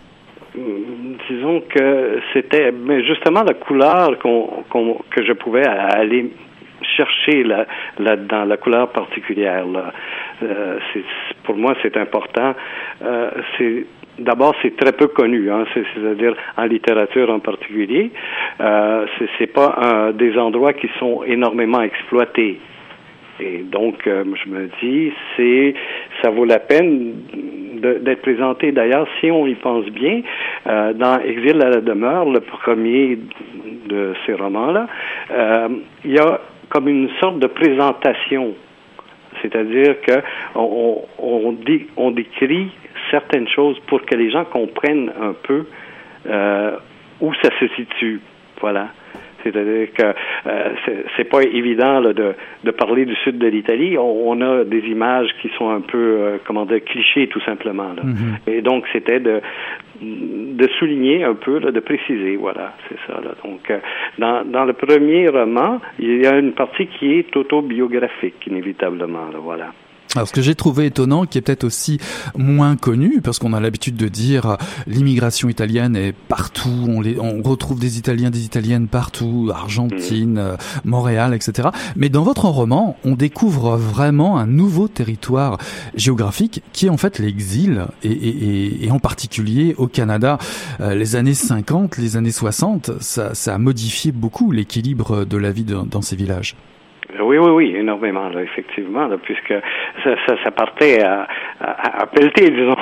Mm, 0.55 1.17
Disons 1.29 1.63
que 1.69 2.21
c'était 2.33 2.73
justement 3.07 3.43
la 3.43 3.55
couleur 3.55 4.19
que 4.19 5.25
je 5.25 5.33
pouvais 5.33 5.67
aller 5.67 6.33
chercher 6.97 7.45
là, 7.45 7.67
là-dedans, 7.99 8.45
la 8.45 8.57
couleur 8.57 8.89
particulière. 8.91 9.67
Là. 9.67 9.93
Euh, 10.43 10.79
pour 11.45 11.57
moi, 11.57 11.75
c'est 11.83 11.97
important. 11.97 12.55
Euh, 13.03 13.31
D'abord, 14.19 14.55
c'est 14.61 14.77
très 14.77 14.93
peu 14.93 15.07
connu, 15.07 15.51
hein, 15.51 15.65
c'est, 15.73 15.85
c'est-à-dire 15.95 16.35
en 16.59 16.65
littérature 16.65 17.31
en 17.31 17.39
particulier. 17.39 18.11
Euh, 18.61 19.07
c'est, 19.39 19.47
pas 19.47 20.13
des 20.13 20.37
endroits 20.37 20.75
qui 20.75 20.91
sont 20.99 21.23
énormément 21.25 21.81
exploités. 21.81 22.61
Et 23.41 23.63
donc, 23.63 24.07
euh, 24.07 24.25
je 24.45 24.51
me 24.51 24.69
dis, 24.83 25.13
c'est, 25.37 25.75
ça 26.23 26.31
vaut 26.31 26.45
la 26.45 26.59
peine 26.59 27.15
d'être 27.81 28.21
présenté. 28.21 28.73
D'ailleurs, 28.73 29.09
si 29.19 29.31
on 29.31 29.47
y 29.47 29.55
pense 29.55 29.87
bien, 29.87 30.21
euh, 30.67 30.93
dans 30.93 31.19
Exil 31.21 31.63
à 31.63 31.71
la 31.71 31.81
demeure, 31.81 32.27
le 32.27 32.41
premier 32.41 33.19
de 33.87 34.13
ces 34.27 34.35
romans-là, 34.35 34.87
euh, 35.33 35.69
il 36.05 36.13
y 36.13 36.19
a 36.19 36.41
comme 36.69 36.89
une 36.89 37.09
sorte 37.21 37.39
de 37.39 37.47
présentation. 37.47 38.55
C'est-à-dire 39.41 40.01
que 40.03 40.21
on, 40.55 42.11
décrit 42.11 42.71
certaines 43.11 43.49
choses 43.49 43.79
pour 43.87 44.03
que 44.03 44.15
les 44.15 44.31
gens 44.31 44.45
comprennent 44.45 45.11
un 45.21 45.33
peu 45.33 45.65
où 47.21 47.35
ça 47.35 47.49
se 47.59 47.69
situe. 47.69 48.21
Voilà. 48.61 48.89
C'est-à-dire 49.43 49.89
que 49.95 50.03
euh, 50.05 50.69
c'est- 51.17 51.25
pas 51.31 51.43
évident 51.43 52.01
là, 52.01 52.13
de, 52.13 52.35
de 52.65 52.71
parler 52.73 53.05
du 53.05 53.15
sud 53.17 53.39
de 53.39 53.47
l'Italie. 53.47 53.97
On, 53.99 54.31
on 54.31 54.41
a 54.41 54.65
des 54.65 54.81
images 54.89 55.29
qui 55.41 55.49
sont 55.57 55.71
un 55.71 55.81
peu, 55.81 55.99
euh, 55.99 56.39
comment 56.45 56.67
dire, 56.67 56.83
clichés 56.85 57.29
tout 57.29 57.41
simplement. 57.43 57.93
Là. 57.97 58.03
Et 58.47 58.61
donc 58.63 58.85
c'était 58.93 59.21
de 59.21 59.41
de 60.03 60.67
souligner 60.79 61.25
un 61.25 61.35
peu, 61.35 61.59
là, 61.59 61.71
de 61.71 61.81
préciser. 61.81 62.37
Voilà, 62.37 62.73
c'est 62.89 62.97
ça. 63.07 63.21
Là. 63.21 63.33
Donc 63.45 63.71
euh, 63.71 63.79
dans 64.19 64.45
dans 64.45 64.65
le 64.65 64.73
premier 64.73 65.29
roman, 65.29 65.81
il 65.99 66.23
y 66.23 66.27
a 66.27 66.37
une 66.39 66.53
partie 66.53 66.87
qui 66.87 67.13
est 67.19 67.37
autobiographique 67.37 68.47
inévitablement. 68.47 69.27
Là, 69.33 69.39
voilà. 69.41 69.73
Alors 70.17 70.27
ce 70.27 70.33
que 70.33 70.43
j'ai 70.43 70.57
trouvé 70.57 70.87
étonnant, 70.87 71.25
qui 71.25 71.39
est 71.39 71.41
peut-être 71.41 71.63
aussi 71.63 71.99
moins 72.37 72.75
connu, 72.75 73.21
parce 73.23 73.39
qu'on 73.39 73.53
a 73.53 73.61
l'habitude 73.61 73.95
de 73.97 74.09
dire 74.09 74.57
l'immigration 74.89 75.49
italienne 75.49 75.95
est 75.95 76.13
partout, 76.13 76.69
on, 76.89 77.01
les, 77.01 77.17
on 77.21 77.43
retrouve 77.43 77.79
des 77.79 77.97
Italiens, 77.97 78.31
des 78.31 78.45
Italiennes 78.45 78.89
partout, 78.89 79.51
Argentine, 79.55 80.39
euh, 80.39 80.57
Montréal, 80.85 81.33
etc. 81.33 81.69
Mais 81.95 82.09
dans 82.09 82.25
votre 82.25 82.47
roman, 82.47 82.97
on 83.05 83.15
découvre 83.15 83.77
vraiment 83.77 84.37
un 84.39 84.47
nouveau 84.49 84.89
territoire 84.89 85.59
géographique 85.95 86.63
qui 86.73 86.87
est 86.87 86.91
en 86.91 86.97
fait 86.97 87.21
l'exil, 87.21 87.87
et, 88.03 88.11
et, 88.11 88.29
et, 88.29 88.87
et 88.87 88.91
en 88.91 88.99
particulier 88.99 89.77
au 89.79 89.87
Canada. 89.87 90.39
Euh, 90.81 90.97
les 90.97 91.15
années 91.15 91.35
50, 91.35 91.99
les 91.99 92.17
années 92.17 92.33
60, 92.33 92.91
ça, 93.01 93.35
ça 93.37 93.55
a 93.55 93.59
modifié 93.59 94.11
beaucoup 94.11 94.51
l'équilibre 94.51 95.25
de 95.25 95.37
la 95.37 95.53
vie 95.53 95.63
de- 95.65 95.79
dans 95.89 96.03
ces 96.03 96.17
villages. 96.17 96.57
Oui, 97.19 97.39
oui, 97.39 97.51
oui, 97.51 97.77
énormément, 97.77 98.29
là, 98.29 98.43
effectivement, 98.43 99.09
puisque 99.23 99.55
ça, 100.05 100.15
ça, 100.45 100.51
partait 100.51 101.03
à, 101.03 101.27
à, 101.61 102.07
pelleter, 102.07 102.51
disons. 102.51 102.77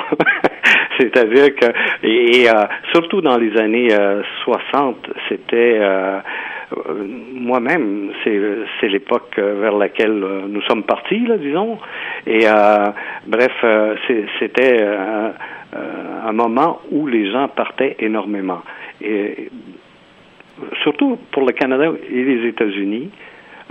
C'est-à-dire 0.99 1.55
que, 1.55 1.65
et, 2.03 2.49
euh, 2.49 2.65
surtout 2.93 3.21
dans 3.21 3.37
les 3.37 3.57
années 3.57 3.89
euh, 3.91 4.21
60, 4.43 5.09
c'était, 5.29 5.77
euh, 5.79 6.19
euh, 6.73 6.93
moi-même, 7.33 8.11
c'est, 8.23 8.87
l'époque 8.87 9.33
euh, 9.37 9.59
vers 9.61 9.77
laquelle 9.77 10.23
euh, 10.23 10.41
nous 10.47 10.61
sommes 10.63 10.83
partis, 10.83 11.25
là, 11.25 11.37
disons. 11.37 11.79
Et, 12.27 12.47
euh, 12.47 12.87
bref, 13.25 13.53
euh, 13.63 13.95
c'était 14.39 14.77
euh, 14.81 15.29
euh, 15.75 16.27
un 16.27 16.33
moment 16.33 16.81
où 16.91 17.07
les 17.07 17.31
gens 17.31 17.47
partaient 17.47 17.95
énormément. 17.99 18.61
Et 19.01 19.49
surtout 20.83 21.17
pour 21.31 21.45
le 21.45 21.53
Canada 21.53 21.91
et 22.11 22.23
les 22.23 22.47
États-Unis, 22.49 23.09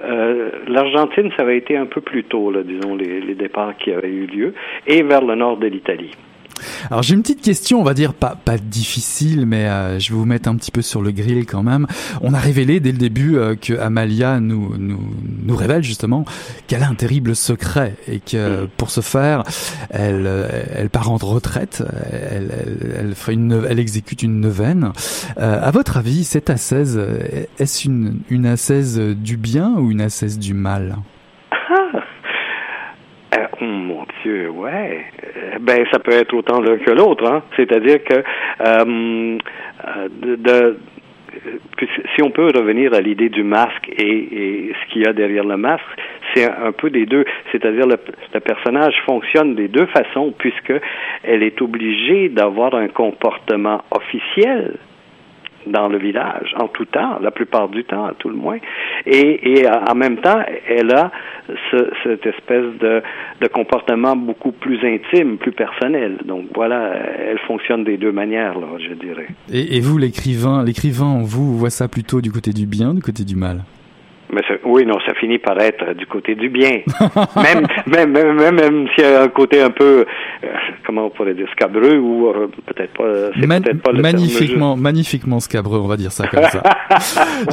euh, 0.05 0.51
L'Argentine, 0.67 1.31
ça 1.37 1.43
avait 1.43 1.59
été 1.59 1.77
un 1.77 1.87
peu 1.87 2.01
plus 2.01 2.25
tôt, 2.25 2.51
là, 2.51 2.63
disons, 2.63 2.97
les, 2.97 3.21
les 3.21 3.35
départs 3.35 3.77
qui 3.77 3.93
avaient 3.93 4.09
eu 4.09 4.27
lieu, 4.27 4.55
et 4.87 5.03
vers 5.03 5.25
le 5.25 5.35
nord 5.35 5.57
de 5.57 5.67
l'Italie. 5.67 6.13
Alors 6.91 7.03
j'ai 7.03 7.15
une 7.15 7.23
petite 7.23 7.43
question, 7.43 7.81
on 7.81 7.85
va 7.85 7.95
dire 7.95 8.15
pas 8.15 8.37
pas 8.37 8.59
difficile, 8.59 9.47
mais 9.47 9.67
euh, 9.69 9.99
je 9.99 10.11
vais 10.11 10.19
vous 10.19 10.25
mettre 10.25 10.49
un 10.49 10.57
petit 10.57 10.71
peu 10.71 10.83
sur 10.83 11.03
le 11.03 11.11
grill 11.11 11.47
quand 11.47 11.63
même. 11.63 11.87
On 12.21 12.35
a 12.35 12.39
révélé 12.39 12.81
dès 12.81 12.93
le 12.93 12.99
début 12.99 13.37
euh, 13.37 13.55
que 13.57 13.79
Amalia 13.79 14.41
nous 14.41 14.77
nous 14.79 15.01
nous 15.45 15.57
révèle 15.57 15.83
justement 15.83 16.25
qu'elle 16.67 16.83
a 16.83 16.89
un 16.89 16.95
terrible 16.95 17.35
secret 17.35 17.97
et 18.07 18.21
que 18.21 18.69
pour 18.77 18.91
ce 18.91 19.01
faire, 19.01 19.45
elle 19.91 20.27
euh, 20.27 20.49
elle 20.75 20.91
part 20.91 21.11
en 21.11 21.17
retraite, 21.17 21.83
elle 22.11 22.53
elle, 22.53 22.95
elle 22.99 23.15
fait 23.15 23.35
une 23.35 23.67
elle 23.69 23.79
exécute 23.79 24.23
une 24.23 24.41
neuvaine. 24.41 24.93
Euh, 25.39 25.61
à 25.63 25.71
votre 25.71 25.97
avis, 25.97 26.25
cette 26.25 26.51
euh, 26.97 27.45
est-ce 27.59 27.87
une 27.87 28.21
une 28.31 28.57
du 29.15 29.37
bien 29.37 29.75
ou 29.77 29.91
une 29.91 30.01
ascèse 30.01 30.39
du 30.39 30.55
mal? 30.55 30.97
Oh, 33.61 33.65
mon 33.65 34.07
Dieu, 34.23 34.51
ouais. 34.51 35.05
Euh, 35.37 35.59
ben, 35.61 35.85
ça 35.93 35.99
peut 35.99 36.13
être 36.13 36.33
autant 36.35 36.61
l'un 36.61 36.77
que 36.79 36.91
l'autre, 36.91 37.27
hein. 37.27 37.43
C'est-à-dire 37.57 38.03
que 38.05 38.15
euh, 38.15 39.39
euh, 39.87 40.09
de, 40.23 40.37
de- 40.37 40.79
si- 42.15 42.23
on 42.23 42.31
peut 42.31 42.51
revenir 42.55 42.95
à 42.95 43.01
l'idée 43.01 43.29
du 43.29 43.43
masque 43.43 43.89
et, 43.97 44.73
ce 44.81 44.93
qu'il 44.93 45.03
y 45.03 45.07
a 45.09 45.13
derrière 45.13 45.45
le 45.45 45.57
masque, 45.57 45.85
c'est 46.35 46.45
un, 46.45 46.67
un 46.67 46.73
peu 46.73 46.91
des 46.91 47.07
deux. 47.07 47.25
C'est-à-dire 47.53 47.87
le, 47.87 47.97
le 48.35 48.41
personnage 48.41 48.95
fonctionne 49.07 49.55
des 49.55 49.69
deux 49.69 49.87
façons 49.87 50.33
puisque 50.39 50.73
elle 51.25 51.43
est 51.43 51.61
obligée 51.63 52.29
d'avoir 52.29 52.75
un 52.75 52.89
comportement 52.89 53.83
officiel 53.91 54.77
dans 55.73 55.89
le 55.89 55.99
village, 55.99 56.55
en 56.59 56.69
tout 56.69 56.85
temps, 56.87 57.19
la 57.21 57.31
plupart 57.31 57.69
du 57.69 57.85
temps, 57.85 58.07
à 58.07 58.15
tout 58.15 58.29
le 58.29 58.35
moins. 58.37 58.59
Et, 59.07 59.67
euh, 59.67 59.71
en 59.91 59.95
même 59.95 60.19
temps, 60.19 60.41
elle 60.69 60.93
a 60.93 61.11
ce- 61.71 61.91
cette 62.03 62.27
espèce 62.27 62.65
de, 62.81 63.03
comportement 63.53 64.15
beaucoup 64.15 64.53
plus 64.53 64.79
intime, 64.85 65.39
plus 65.39 65.53
personnel. 65.53 66.19
Donc 66.25 66.47
voilà, 66.55 66.93
elle 67.31 67.39
fonctionne 67.47 67.85
des 67.85 67.97
deux 67.97 68.13
manières, 68.13 68.55
je 68.79 68.95
dirais. 68.95 69.29
et, 69.53 69.81
vous, 69.81 69.99
l'écrivain, 69.99 70.63
l'écrivain 70.63 71.21
vous 71.23 71.57
voit 71.57 71.71
ça 71.71 71.89
plutôt 71.89 72.21
du 72.21 72.31
côté 72.31 72.53
du 72.53 72.67
bien, 72.67 72.95
du 72.95 73.01
côté 73.03 73.25
du 73.25 73.37
mal? 73.37 73.63
Mais 74.31 74.43
oui, 74.65 74.85
non, 74.85 74.99
ça 75.07 75.15
finit 75.15 75.39
par 75.39 75.59
être 75.61 75.95
du 75.95 76.07
côté 76.07 76.35
du 76.35 76.51
bien. 76.51 76.81
même, 77.37 77.67
même, 77.87 78.13
même, 78.13 78.33
même, 78.37 78.55
même 78.57 78.89
s'il 78.95 79.05
y 79.05 79.07
a 79.07 79.23
un 79.23 79.29
côté 79.29 79.63
un 79.63 79.71
peu, 79.71 80.05
euh, 80.45 80.47
comment 80.87 81.07
on 81.07 81.11
pourrait 81.11 81.33
dire, 81.35 81.47
scabreux 81.53 81.97
ou 81.97 82.29
euh, 82.29 82.49
peut-être 82.67 82.93
pas, 82.93 83.31
c'est 83.41 83.47
Man- 83.47 83.63
peut-être 83.63 83.83
pas 83.83 83.93
le 83.93 84.03
terme 84.03 84.13
magnifiquement, 84.17 84.77
magnifiquement 84.77 85.41
scabreux, 85.41 85.79
on 85.79 85.87
va 85.89 85.97
dire 85.97 86.13
ça 86.13 86.27
comme 86.29 86.45
ça. 86.45 86.63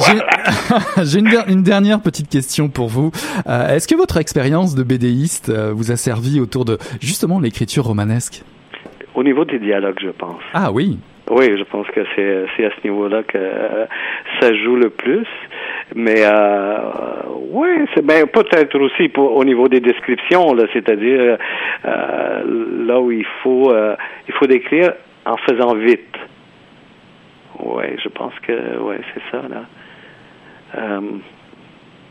J'ai 0.06 1.04
j'ai 1.04 1.18
une, 1.18 1.30
der- 1.30 1.48
une 1.48 1.62
dernière 1.62 2.00
petite 2.02 2.28
question 2.28 2.68
pour 2.68 2.88
vous. 2.88 3.10
Euh, 3.48 3.68
Est-ce 3.74 3.88
que 3.88 3.94
votre 3.96 4.18
expérience 4.18 4.74
de 4.74 4.82
BDiste 4.82 5.50
vous 5.72 5.90
a 5.92 5.96
servi 5.96 6.40
autour 6.40 6.64
de 6.66 6.76
justement 7.00 7.40
l'écriture 7.40 7.84
romanesque? 7.84 8.42
Au 9.14 9.22
niveau 9.22 9.44
des 9.46 9.58
dialogues, 9.58 9.98
je 10.02 10.10
pense. 10.10 10.42
Ah 10.52 10.70
oui. 10.70 10.98
Oui, 11.28 11.46
je 11.58 11.64
pense 11.64 11.86
que 11.88 12.00
c'est 12.14 12.44
c'est 12.56 12.66
à 12.66 12.70
ce 12.70 12.86
niveau-là 12.86 13.22
que 13.24 13.36
euh, 13.36 13.86
ça 14.40 14.54
joue 14.54 14.76
le 14.76 14.90
plus. 14.90 15.26
Mais 15.94 16.24
euh, 16.24 16.78
oui, 17.50 17.68
c'est 17.94 18.04
ben 18.04 18.26
peut-être 18.26 18.78
aussi 18.78 19.08
pour, 19.08 19.36
au 19.36 19.44
niveau 19.44 19.68
des 19.68 19.80
descriptions, 19.80 20.52
là, 20.52 20.64
c'est-à-dire 20.72 21.38
euh, 21.84 22.42
là 22.86 23.00
où 23.00 23.12
il 23.12 23.26
faut 23.42 23.70
euh, 23.70 23.94
il 24.26 24.34
faut 24.34 24.46
décrire 24.46 24.92
en 25.24 25.36
faisant 25.36 25.74
vite. 25.74 26.16
Oui, 27.60 27.84
je 28.02 28.08
pense 28.08 28.34
que 28.40 28.78
ouais, 28.78 28.98
c'est 29.14 29.22
ça 29.30 29.48
là. 29.48 29.64
Euh, 30.76 31.00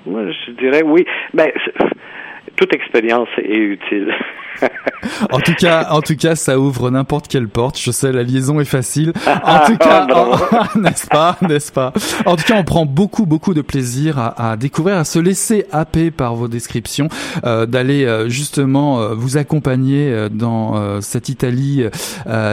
moi, 0.05 0.21
je 0.31 0.51
dirais 0.51 0.83
oui. 0.83 1.05
Ben, 1.33 1.51
toute 2.55 2.73
expérience 2.73 3.29
est 3.37 3.57
utile. 3.57 4.13
en 5.31 5.39
tout 5.39 5.53
cas, 5.53 5.87
en 5.91 6.01
tout 6.01 6.15
cas, 6.15 6.35
ça 6.35 6.59
ouvre 6.59 6.89
n'importe 6.89 7.27
quelle 7.27 7.47
porte. 7.47 7.79
Je 7.79 7.91
sais, 7.91 8.11
la 8.11 8.23
liaison 8.23 8.59
est 8.59 8.65
facile. 8.65 9.13
En 9.45 9.65
tout 9.65 9.77
cas, 9.77 10.07
n'est-ce 10.75 11.07
pas, 11.07 11.37
n'est-ce 11.41 11.71
pas? 11.71 11.93
En 12.25 12.35
tout 12.35 12.43
cas, 12.43 12.55
on 12.55 12.63
prend 12.63 12.85
beaucoup, 12.85 13.25
beaucoup 13.25 13.53
de 13.53 13.61
plaisir 13.61 14.17
à, 14.17 14.51
à 14.51 14.57
découvrir, 14.57 14.97
à 14.97 15.03
se 15.03 15.19
laisser 15.19 15.65
happer 15.71 16.09
par 16.09 16.35
vos 16.35 16.47
descriptions, 16.47 17.09
euh, 17.45 17.65
d'aller 17.65 18.05
euh, 18.05 18.29
justement 18.29 18.99
euh, 18.99 19.13
vous 19.13 19.37
accompagner 19.37 20.11
euh, 20.11 20.29
dans 20.29 21.01
cette 21.01 21.29
Italie, 21.29 21.83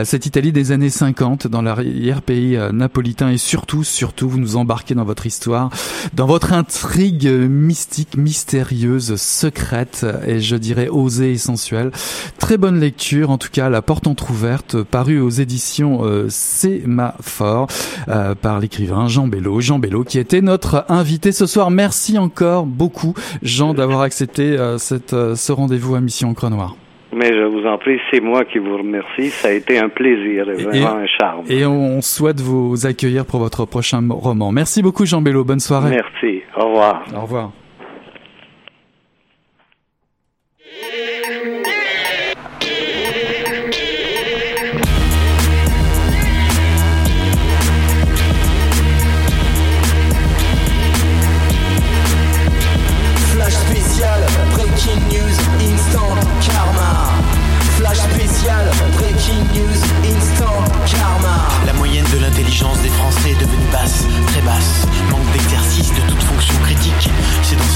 cette 0.04 0.26
Italie 0.26 0.52
des 0.52 0.72
années 0.72 0.90
50, 0.90 1.46
dans 1.46 1.62
l'arrière-pays 1.62 2.58
napolitain, 2.72 3.30
et 3.30 3.38
surtout, 3.38 3.84
surtout, 3.84 4.28
vous 4.28 4.38
nous 4.38 4.56
embarquez 4.56 4.94
dans 4.94 5.04
votre 5.04 5.26
histoire, 5.26 5.70
dans 6.14 6.26
votre 6.26 6.52
intrigue 6.52 7.28
mystique, 7.28 8.16
mystérieuse, 8.16 9.16
secrète, 9.16 10.06
et 10.26 10.40
je 10.40 10.56
dirais 10.56 10.88
osée 10.88 11.32
et 11.32 11.38
sensuelle. 11.38 11.91
Très 12.38 12.56
bonne 12.56 12.80
lecture, 12.80 13.30
en 13.30 13.38
tout 13.38 13.50
cas, 13.52 13.68
La 13.68 13.82
Porte 13.82 14.06
entrouverte, 14.06 14.82
paru 14.82 15.20
aux 15.20 15.30
éditions 15.30 16.04
euh, 16.04 16.26
Sémaphore 16.28 17.68
euh, 18.08 18.34
par 18.34 18.60
l'écrivain 18.60 19.08
Jean 19.08 19.26
Bello. 19.26 19.60
Jean 19.60 19.78
Bello 19.78 20.04
qui 20.04 20.18
était 20.18 20.40
notre 20.40 20.84
invité 20.88 21.32
ce 21.32 21.46
soir. 21.46 21.70
Merci 21.70 22.18
encore 22.18 22.66
beaucoup, 22.66 23.14
Jean, 23.42 23.74
d'avoir 23.74 24.02
accepté 24.02 24.58
euh, 24.58 24.78
cette, 24.78 25.12
euh, 25.12 25.34
ce 25.34 25.52
rendez-vous 25.52 25.94
à 25.94 26.00
Mission 26.00 26.34
Noire. 26.50 26.76
Mais 27.14 27.28
je 27.28 27.44
vous 27.44 27.66
en 27.66 27.76
prie, 27.76 27.98
c'est 28.10 28.20
moi 28.20 28.44
qui 28.44 28.58
vous 28.58 28.78
remercie. 28.78 29.28
Ça 29.30 29.48
a 29.48 29.52
été 29.52 29.78
un 29.78 29.90
plaisir 29.90 30.48
et 30.48 30.54
vraiment 30.54 30.96
un 30.96 31.06
charme. 31.06 31.44
Et 31.48 31.66
on 31.66 32.00
souhaite 32.00 32.40
vous 32.40 32.86
accueillir 32.86 33.26
pour 33.26 33.38
votre 33.38 33.66
prochain 33.66 34.02
roman. 34.08 34.50
Merci 34.50 34.82
beaucoup, 34.82 35.04
Jean 35.04 35.20
Bello. 35.20 35.44
Bonne 35.44 35.60
soirée. 35.60 35.90
Merci. 35.90 36.42
Au 36.56 36.68
revoir. 36.68 37.04
Au 37.14 37.20
revoir. 37.20 37.52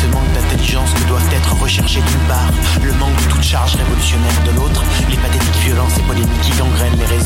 Ce 0.06 0.10
manque 0.12 0.32
d'intelligence 0.32 0.92
que 0.92 1.08
doivent 1.08 1.32
être 1.32 1.54
recherchés 1.60 2.00
d'une 2.00 2.28
part 2.28 2.50
le 2.82 2.92
manque 2.94 3.16
de 3.24 3.30
toute 3.30 3.42
charge 3.42 3.74
révolutionnaire 3.74 4.42
de 4.44 4.52
l'autre, 4.52 4.82
les 5.08 5.16
pathétiques 5.16 5.62
violences 5.64 5.98
et 5.98 6.02
polémiques 6.02 6.40
qui 6.42 6.52
gangrènent 6.52 6.98
les 6.98 7.06
réseaux. 7.06 7.25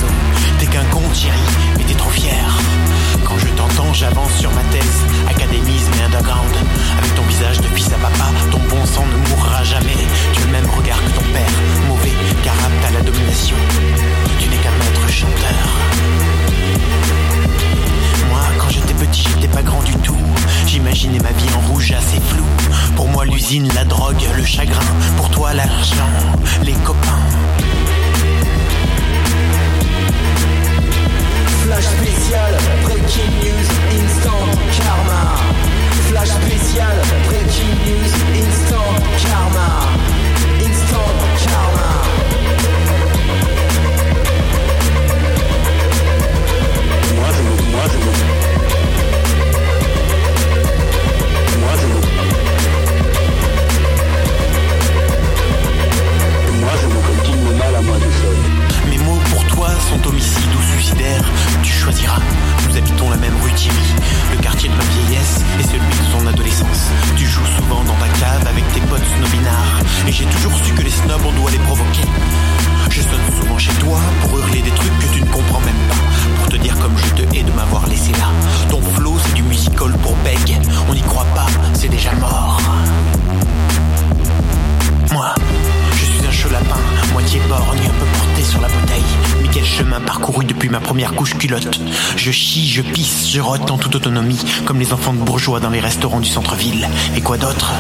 En 93.59 93.79
toute 93.79 93.97
autonomie, 93.97 94.39
comme 94.65 94.79
les 94.79 94.93
enfants 94.93 95.13
de 95.13 95.19
bourgeois 95.19 95.61
dans 95.61 95.71
les 95.71 95.81
restaurants 95.81 96.21
du 96.21 96.29
centre-ville. 96.29 96.89
Et 97.17 97.21
quoi 97.21 97.37
d'autre? 97.37 97.73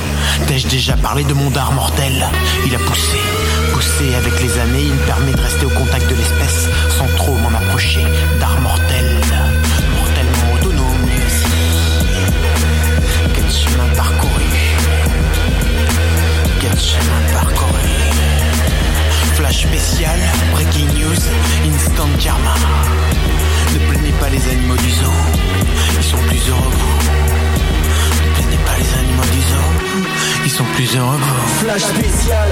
T'ai-je 0.46 0.66
déjà 0.66 0.96
parlé 0.96 1.22
de 1.24 1.32
mon 1.32 1.50
dard 1.50 1.72
mortel? 1.72 2.28
Flash 30.90 31.84
spécial, 31.84 32.49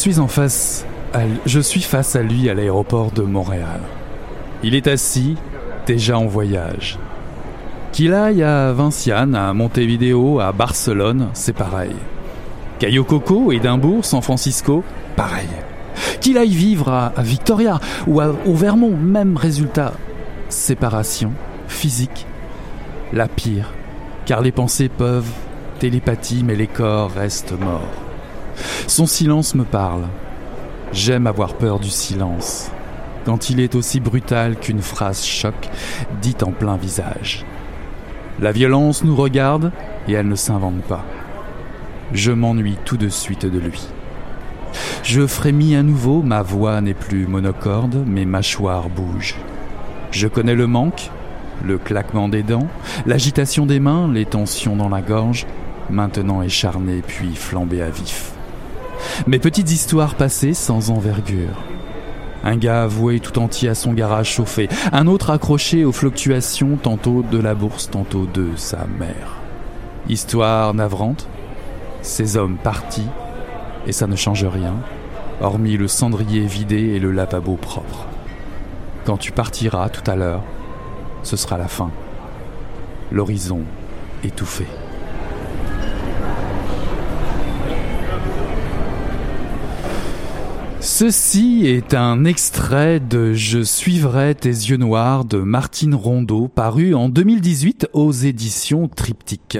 suis 0.00 0.18
en 0.18 0.28
face, 0.28 0.86
je 1.44 1.60
suis 1.60 1.82
face 1.82 2.16
à 2.16 2.22
lui 2.22 2.48
à 2.48 2.54
l'aéroport 2.54 3.10
de 3.10 3.20
Montréal. 3.22 3.80
Il 4.62 4.74
est 4.74 4.86
assis, 4.86 5.36
déjà 5.86 6.18
en 6.18 6.26
voyage. 6.26 6.98
Qu'il 7.92 8.14
aille 8.14 8.42
à 8.42 8.72
Vinciane, 8.72 9.34
à 9.34 9.52
Montevideo, 9.52 10.40
à 10.40 10.52
Barcelone, 10.52 11.28
c'est 11.34 11.52
pareil. 11.52 11.94
Cayo 12.78 13.04
Coco, 13.04 13.52
Édimbourg, 13.52 14.04
San 14.04 14.22
Francisco, 14.22 14.82
pareil. 15.16 15.48
Qu'il 16.22 16.38
aille 16.38 16.54
vivre 16.54 16.88
à, 16.88 17.12
à 17.14 17.22
Victoria 17.22 17.78
ou 18.06 18.20
à- 18.20 18.34
au 18.46 18.54
Vermont, 18.54 18.96
même 18.96 19.36
résultat. 19.36 19.92
Séparation, 20.48 21.32
physique, 21.68 22.26
la 23.12 23.28
pire, 23.28 23.72
car 24.24 24.40
les 24.40 24.52
pensées 24.52 24.88
peuvent 24.88 25.28
télépathie, 25.78 26.42
mais 26.44 26.54
les 26.56 26.66
corps 26.68 27.10
restent 27.10 27.52
morts. 27.60 27.92
Son 28.86 29.06
silence 29.06 29.54
me 29.54 29.64
parle. 29.64 30.04
J'aime 30.92 31.26
avoir 31.26 31.54
peur 31.54 31.78
du 31.78 31.90
silence, 31.90 32.70
quand 33.24 33.50
il 33.50 33.60
est 33.60 33.74
aussi 33.74 34.00
brutal 34.00 34.56
qu'une 34.56 34.82
phrase 34.82 35.24
choc 35.24 35.54
dite 36.20 36.42
en 36.42 36.50
plein 36.50 36.76
visage. 36.76 37.44
La 38.40 38.52
violence 38.52 39.04
nous 39.04 39.14
regarde 39.14 39.70
et 40.08 40.12
elle 40.14 40.28
ne 40.28 40.34
s'invente 40.34 40.82
pas. 40.82 41.04
je 42.12 42.32
m'ennuie 42.32 42.76
tout 42.84 42.96
de 42.96 43.08
suite 43.08 43.46
de 43.46 43.58
lui. 43.58 43.86
Je 45.02 45.26
frémis 45.26 45.76
à 45.76 45.82
nouveau, 45.82 46.22
ma 46.22 46.42
voix 46.42 46.80
n'est 46.80 46.94
plus 46.94 47.26
monocorde, 47.26 48.04
mes 48.06 48.24
mâchoires 48.24 48.88
bougent. 48.88 49.36
Je 50.10 50.26
connais 50.26 50.54
le 50.54 50.66
manque, 50.66 51.10
le 51.64 51.78
claquement 51.78 52.28
des 52.28 52.42
dents, 52.42 52.66
l'agitation 53.06 53.66
des 53.66 53.80
mains, 53.80 54.10
les 54.12 54.26
tensions 54.26 54.76
dans 54.76 54.88
la 54.88 55.02
gorge, 55.02 55.46
maintenant 55.88 56.42
écharnées 56.42 57.02
puis 57.06 57.34
flambées 57.36 57.82
à 57.82 57.90
vif. 57.90 58.32
Mes 59.26 59.38
petites 59.38 59.70
histoires 59.70 60.14
passées 60.14 60.54
sans 60.54 60.90
envergure. 60.90 61.62
Un 62.42 62.56
gars 62.56 62.84
avoué 62.84 63.20
tout 63.20 63.38
entier 63.38 63.68
à 63.68 63.74
son 63.74 63.92
garage 63.92 64.30
chauffé, 64.30 64.68
un 64.92 65.06
autre 65.06 65.30
accroché 65.30 65.84
aux 65.84 65.92
fluctuations 65.92 66.76
tantôt 66.82 67.22
de 67.22 67.38
la 67.38 67.54
bourse, 67.54 67.90
tantôt 67.90 68.26
de 68.26 68.48
sa 68.56 68.86
mère. 68.98 69.36
Histoire 70.08 70.72
navrante, 70.72 71.28
ces 72.00 72.36
hommes 72.36 72.56
partis, 72.56 73.06
et 73.86 73.92
ça 73.92 74.06
ne 74.06 74.16
change 74.16 74.44
rien, 74.44 74.74
hormis 75.40 75.76
le 75.76 75.88
cendrier 75.88 76.46
vidé 76.46 76.76
et 76.76 76.98
le 76.98 77.12
lavabo 77.12 77.56
propre. 77.56 78.06
Quand 79.04 79.18
tu 79.18 79.32
partiras 79.32 79.88
tout 79.90 80.08
à 80.10 80.16
l'heure, 80.16 80.42
ce 81.22 81.36
sera 81.36 81.58
la 81.58 81.68
fin. 81.68 81.90
L'horizon 83.12 83.60
étouffé. 84.24 84.66
Ceci 91.02 91.62
est 91.64 91.94
un 91.94 92.26
extrait 92.26 93.00
de 93.00 93.32
Je 93.32 93.62
suivrai 93.62 94.34
tes 94.34 94.50
yeux 94.50 94.76
noirs 94.76 95.24
de 95.24 95.38
Martine 95.38 95.94
Rondeau, 95.94 96.46
paru 96.46 96.94
en 96.94 97.08
2018 97.08 97.88
aux 97.94 98.12
éditions 98.12 98.86
Triptyque. 98.86 99.56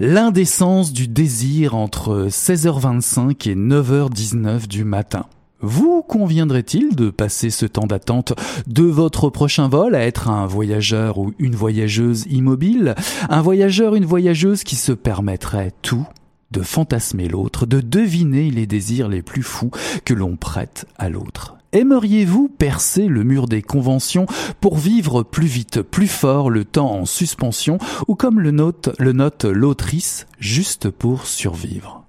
L'indécence 0.00 0.94
du 0.94 1.06
désir 1.06 1.74
entre 1.74 2.28
16h25 2.30 3.50
et 3.50 3.54
9h19 3.54 4.66
du 4.66 4.84
matin. 4.84 5.26
Vous 5.60 6.00
conviendrait-il 6.00 6.96
de 6.96 7.10
passer 7.10 7.50
ce 7.50 7.66
temps 7.66 7.86
d'attente 7.86 8.32
de 8.66 8.84
votre 8.84 9.28
prochain 9.28 9.68
vol 9.68 9.94
à 9.94 10.06
être 10.06 10.30
un 10.30 10.46
voyageur 10.46 11.18
ou 11.18 11.34
une 11.38 11.54
voyageuse 11.54 12.24
immobile? 12.30 12.94
Un 13.28 13.42
voyageur, 13.42 13.94
une 13.94 14.06
voyageuse 14.06 14.64
qui 14.64 14.76
se 14.76 14.92
permettrait 14.92 15.74
tout? 15.82 16.08
De 16.50 16.62
fantasmer 16.62 17.28
l'autre, 17.28 17.66
de 17.66 17.80
deviner 17.80 18.50
les 18.50 18.66
désirs 18.66 19.08
les 19.08 19.22
plus 19.22 19.42
fous 19.42 19.70
que 20.04 20.14
l'on 20.14 20.36
prête 20.36 20.86
à 20.96 21.08
l'autre. 21.08 21.56
Aimeriez-vous 21.72 22.48
percer 22.48 23.08
le 23.08 23.24
mur 23.24 23.46
des 23.46 23.60
conventions 23.60 24.26
pour 24.60 24.78
vivre 24.78 25.22
plus 25.22 25.46
vite, 25.46 25.82
plus 25.82 26.08
fort, 26.08 26.48
le 26.48 26.64
temps 26.64 26.92
en 26.92 27.04
suspension, 27.04 27.76
ou 28.06 28.14
comme 28.14 28.40
le 28.40 28.52
note 28.52 28.90
le 28.98 29.12
note 29.12 29.44
l'autrice, 29.44 30.26
juste 30.38 30.88
pour 30.88 31.26
survivre? 31.26 32.04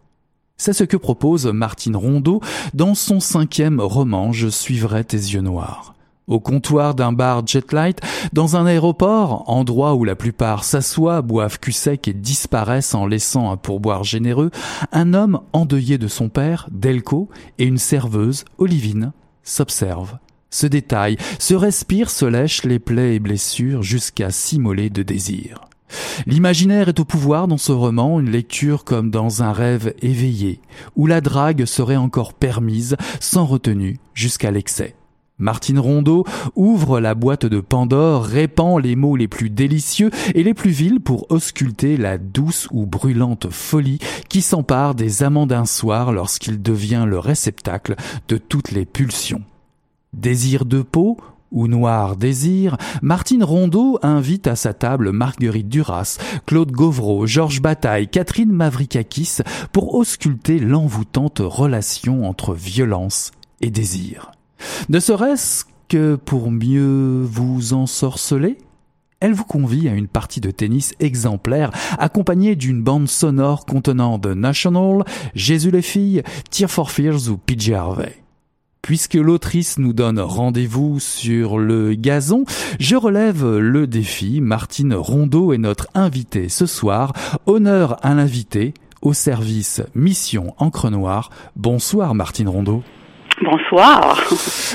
C'est 0.55 0.73
ce 0.73 0.85
que 0.85 0.97
propose 0.97 1.45
Martine 1.45 1.95
Rondeau 1.95 2.41
dans 2.73 2.95
son 2.95 3.19
cinquième 3.19 3.81
roman 3.81 4.31
Je 4.31 4.47
suivrai 4.47 5.03
tes 5.03 5.17
yeux 5.17 5.41
noirs 5.41 5.93
au 6.29 6.39
comptoir 6.39 6.95
d'un 6.95 7.11
bar 7.11 7.45
Jetlight, 7.45 7.99
dans 8.31 8.55
un 8.55 8.65
aéroport, 8.65 9.43
endroit 9.47 9.95
où 9.95 10.05
la 10.05 10.15
plupart 10.15 10.63
s'assoient, 10.63 11.21
boivent 11.21 11.59
cul 11.59 11.73
sec 11.73 12.07
et 12.07 12.13
disparaissent 12.13 12.95
en 12.95 13.05
laissant 13.05 13.51
un 13.51 13.57
pourboire 13.57 14.03
généreux, 14.05 14.51
un 14.93 15.13
homme 15.13 15.41
endeuillé 15.51 15.97
de 15.97 16.07
son 16.07 16.29
père, 16.29 16.67
Delco, 16.71 17.29
et 17.57 17.65
une 17.65 17.77
serveuse, 17.77 18.45
Olivine, 18.57 19.11
s'observent, 19.43 20.19
se 20.49 20.67
détaillent, 20.67 21.17
se 21.39 21.55
respirent, 21.55 22.11
se 22.11 22.25
lèchent 22.25 22.63
les 22.63 22.79
plaies 22.79 23.15
et 23.15 23.19
blessures 23.19 23.83
jusqu'à 23.83 24.29
s'immoler 24.29 24.89
de 24.89 25.03
désir. 25.03 25.61
L'imaginaire 26.27 26.89
est 26.89 26.99
au 26.99 27.05
pouvoir 27.05 27.47
dans 27.47 27.57
ce 27.57 27.71
roman, 27.71 28.19
une 28.19 28.29
lecture 28.29 28.83
comme 28.83 29.09
dans 29.09 29.41
un 29.41 29.51
rêve 29.51 29.93
éveillé, 30.01 30.61
où 30.95 31.07
la 31.07 31.21
drague 31.21 31.65
serait 31.65 31.95
encore 31.95 32.33
permise, 32.33 32.95
sans 33.19 33.45
retenue, 33.45 33.99
jusqu'à 34.13 34.51
l'excès. 34.51 34.95
Martine 35.39 35.79
Rondeau 35.79 36.25
ouvre 36.55 36.99
la 36.99 37.15
boîte 37.15 37.45
de 37.45 37.61
Pandore, 37.61 38.25
répand 38.25 38.83
les 38.83 38.95
mots 38.95 39.15
les 39.15 39.29
plus 39.29 39.49
délicieux 39.49 40.11
et 40.35 40.43
les 40.43 40.53
plus 40.53 40.71
vils 40.71 40.99
pour 40.99 41.31
ausculter 41.31 41.95
la 41.95 42.17
douce 42.17 42.67
ou 42.71 42.85
brûlante 42.85 43.49
folie 43.49 43.99
qui 44.27 44.41
s'empare 44.41 44.95
des 44.95 45.23
amants 45.23 45.47
d'un 45.47 45.65
soir 45.65 46.11
lorsqu'il 46.11 46.61
devient 46.61 47.05
le 47.07 47.19
réceptacle 47.19 47.95
de 48.27 48.37
toutes 48.37 48.71
les 48.71 48.85
pulsions. 48.85 49.43
Désir 50.13 50.65
de 50.65 50.81
peau 50.81 51.17
ou 51.51 51.67
noir 51.67 52.15
désir, 52.15 52.77
Martine 53.01 53.43
Rondeau 53.43 53.97
invite 54.03 54.47
à 54.47 54.55
sa 54.55 54.73
table 54.73 55.11
Marguerite 55.11 55.69
Duras, 55.69 56.17
Claude 56.45 56.71
Gauvreau, 56.71 57.25
Georges 57.25 57.61
Bataille, 57.61 58.07
Catherine 58.07 58.51
Mavrikakis 58.51 59.37
pour 59.71 59.95
ausculter 59.95 60.59
l'envoûtante 60.59 61.41
relation 61.43 62.27
entre 62.27 62.53
violence 62.53 63.31
et 63.61 63.71
désir. 63.71 64.31
Ne 64.89 64.99
serait-ce 64.99 65.65
que 65.87 66.15
pour 66.15 66.51
mieux 66.51 67.23
vous 67.23 67.73
ensorceler 67.73 68.57
elle 69.21 69.33
vous 69.33 69.43
convie 69.43 69.89
à 69.89 69.93
une 69.93 70.07
partie 70.07 70.39
de 70.39 70.49
tennis 70.49 70.93
exemplaire 71.01 71.71
accompagnée 71.97 72.55
d'une 72.55 72.81
bande 72.81 73.09
sonore 73.09 73.65
contenant 73.65 74.17
The 74.17 74.27
National, 74.27 75.03
Jésus 75.35 75.71
les 75.71 75.81
filles, 75.81 76.23
Tear 76.49 76.71
for 76.71 76.89
Fears 76.89 77.27
ou 77.29 77.37
PJ 77.37 77.71
Harvey. 77.71 78.15
Puisque 78.81 79.15
l'autrice 79.15 79.77
nous 79.77 79.91
donne 79.91 80.21
rendez-vous 80.21 81.01
sur 81.01 81.57
le 81.57 81.95
gazon, 81.95 82.45
je 82.79 82.95
relève 82.95 83.57
le 83.57 83.87
défi. 83.87 84.39
Martine 84.39 84.93
Rondeau 84.93 85.51
est 85.51 85.57
notre 85.57 85.89
invitée 85.93 86.47
ce 86.47 86.65
soir. 86.65 87.11
Honneur 87.45 87.97
à 88.05 88.13
l'invité 88.13 88.73
au 89.01 89.11
service 89.11 89.81
Mission 89.95 90.53
Encre 90.59 90.89
Noire. 90.89 91.29
Bonsoir 91.57 92.15
Martine 92.15 92.47
Rondeau. 92.47 92.83
Bonsoir. 93.41 94.21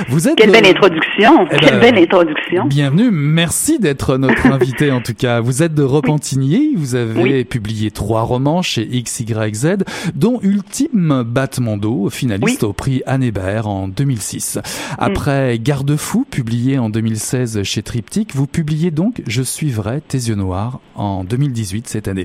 Vous 0.08 0.26
êtes 0.26 0.36
Quelle 0.36 0.50
belle 0.50 0.66
introduction. 0.66 1.46
eh 1.50 1.56
Quelle 1.58 1.80
ben, 1.80 1.92
belle 1.92 1.98
introduction. 2.02 2.64
Bienvenue, 2.66 3.10
merci 3.10 3.78
d'être 3.78 4.16
notre 4.16 4.46
invité 4.52 4.90
en 4.90 5.00
tout 5.02 5.12
cas. 5.12 5.40
Vous 5.40 5.62
êtes 5.62 5.74
de 5.74 5.82
Repentigny, 5.82 6.74
vous 6.74 6.94
avez 6.94 7.44
publié 7.44 7.90
trois 7.90 8.22
romans 8.22 8.62
chez 8.62 8.86
XYZ, 8.86 9.76
dont 10.14 10.40
Ultime 10.42 11.24
Battement 11.26 11.76
d'eau, 11.76 12.08
finaliste 12.08 12.64
au 12.64 12.72
prix 12.72 13.02
Anne 13.06 13.22
Hébert 13.22 13.68
en 13.68 13.86
2006. 13.86 14.58
Après 14.98 15.58
Garde-fou, 15.58 16.24
publié 16.30 16.78
en 16.78 16.88
2016 16.88 17.62
chez 17.64 17.82
Triptyque, 17.82 18.34
vous 18.34 18.46
publiez 18.46 18.90
donc 18.90 19.22
Je 19.26 19.42
suivrai 19.42 20.00
tes 20.00 20.18
yeux 20.18 20.36
noirs 20.36 20.80
en 20.94 21.24
2018 21.24 21.86
cette 21.86 22.08
année. 22.08 22.24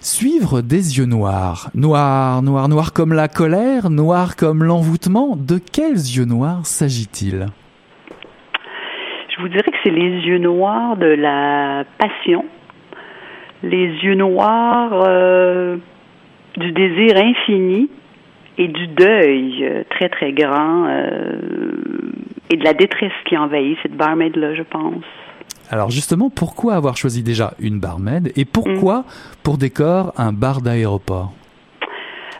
Suivre 0.00 0.60
des 0.62 0.98
yeux 0.98 1.04
noirs, 1.04 1.70
noir, 1.74 2.42
noir, 2.42 2.68
noir 2.68 2.92
comme 2.92 3.12
la 3.12 3.28
colère, 3.28 3.90
noir 3.90 4.36
comme 4.36 4.64
l'envoûtement, 4.64 5.36
de 5.36 5.58
quels 5.72 5.94
yeux 5.94 6.24
noirs 6.24 6.66
s'agit-il 6.66 7.46
Je 9.28 9.40
vous 9.40 9.48
dirais 9.48 9.70
que 9.70 9.76
c'est 9.84 9.90
les 9.90 10.20
yeux 10.26 10.38
noirs 10.38 10.96
de 10.96 11.06
la 11.06 11.84
passion, 11.98 12.44
les 13.62 13.86
yeux 14.02 14.14
noirs 14.14 14.92
euh, 15.06 15.76
du 16.56 16.72
désir 16.72 17.16
infini 17.16 17.88
et 18.58 18.68
du 18.68 18.86
deuil 18.88 19.64
euh, 19.64 19.84
très 19.90 20.08
très 20.08 20.32
grand 20.32 20.86
euh, 20.86 21.40
et 22.50 22.56
de 22.56 22.64
la 22.64 22.74
détresse 22.74 23.12
qui 23.26 23.36
envahit 23.36 23.78
cette 23.82 23.96
barmaid-là, 23.96 24.54
je 24.54 24.62
pense. 24.62 25.04
Alors 25.70 25.90
justement, 25.90 26.30
pourquoi 26.30 26.74
avoir 26.74 26.96
choisi 26.96 27.22
déjà 27.22 27.52
une 27.60 27.78
barmaid 27.78 28.32
et 28.36 28.44
pourquoi 28.44 29.04
pour 29.42 29.58
décor 29.58 30.12
un 30.16 30.32
bar 30.32 30.62
d'aéroport? 30.62 31.32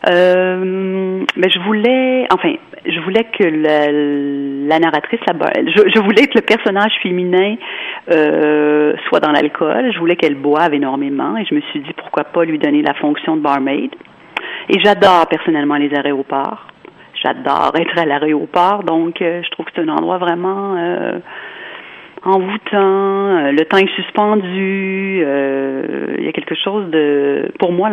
Euh, 0.07 1.25
mais 1.35 1.49
je 1.49 1.59
voulais, 1.59 2.27
enfin, 2.31 2.53
je 2.85 2.99
voulais 3.01 3.25
que 3.37 3.43
la, 3.43 3.91
la 3.91 4.79
narratrice, 4.79 5.19
la, 5.27 5.33
je, 5.65 5.89
je 5.93 5.99
voulais 5.99 6.27
que 6.27 6.37
le 6.37 6.41
personnage 6.41 6.93
féminin 7.03 7.55
euh, 8.11 8.93
soit 9.07 9.19
dans 9.19 9.31
l'alcool. 9.31 9.91
Je 9.93 9.99
voulais 9.99 10.15
qu'elle 10.15 10.35
boive 10.35 10.73
énormément 10.73 11.35
et 11.37 11.45
je 11.45 11.53
me 11.53 11.61
suis 11.61 11.81
dit 11.81 11.93
pourquoi 11.97 12.23
pas 12.23 12.45
lui 12.45 12.59
donner 12.59 12.81
la 12.81 12.93
fonction 12.93 13.35
de 13.35 13.41
barmaid. 13.41 13.91
Et 14.69 14.79
j'adore 14.83 15.27
personnellement 15.27 15.75
les 15.75 15.93
aéroports. 15.93 16.67
J'adore 17.21 17.73
être 17.75 17.99
à 17.99 18.05
l'aéroport, 18.05 18.83
donc 18.83 19.21
euh, 19.21 19.41
je 19.43 19.49
trouve 19.49 19.65
que 19.65 19.73
c'est 19.75 19.81
un 19.81 19.89
endroit 19.89 20.19
vraiment 20.19 20.75
euh, 20.77 21.19
envoûtant. 22.23 22.77
Euh, 23.37 23.51
le 23.51 23.65
temps 23.65 23.77
est 23.77 23.93
suspendu. 23.95 25.21
euh, 25.25 26.15
Il 26.17 26.23
y 26.23 26.29
a 26.29 26.31
quelque 26.31 26.55
chose 26.55 26.89
de, 26.89 27.51
pour 27.59 27.73
moi, 27.73 27.89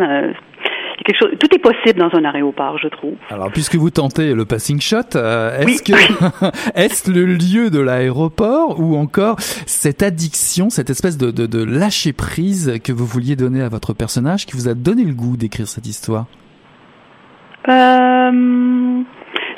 il 0.96 1.00
y 1.00 1.00
a 1.00 1.04
quelque 1.04 1.18
chose. 1.18 1.38
Tout 1.38 1.54
est 1.54 1.58
possible 1.58 1.98
dans 1.98 2.10
un 2.18 2.24
aéroport, 2.24 2.78
je 2.78 2.88
trouve. 2.88 3.14
Alors 3.30 3.50
puisque 3.52 3.74
vous 3.76 3.90
tentez 3.90 4.32
le 4.34 4.44
passing 4.44 4.80
shot, 4.80 4.96
euh, 5.14 5.58
est-ce 5.60 5.82
que 5.82 5.92
est-ce 6.74 7.10
le 7.10 7.24
lieu 7.26 7.70
de 7.70 7.78
l'aéroport 7.80 8.80
ou 8.80 8.96
encore 8.96 9.36
cette 9.40 10.02
addiction, 10.02 10.70
cette 10.70 10.90
espèce 10.90 11.18
de, 11.18 11.30
de, 11.30 11.46
de 11.46 11.62
lâcher 11.64 12.12
prise 12.12 12.80
que 12.82 12.92
vous 12.92 13.04
vouliez 13.06 13.36
donner 13.36 13.62
à 13.62 13.68
votre 13.68 13.92
personnage 13.92 14.46
qui 14.46 14.56
vous 14.56 14.68
a 14.68 14.74
donné 14.74 15.04
le 15.04 15.12
goût 15.14 15.36
d'écrire 15.36 15.66
cette 15.68 15.86
histoire? 15.86 16.26
Euh, 17.68 19.02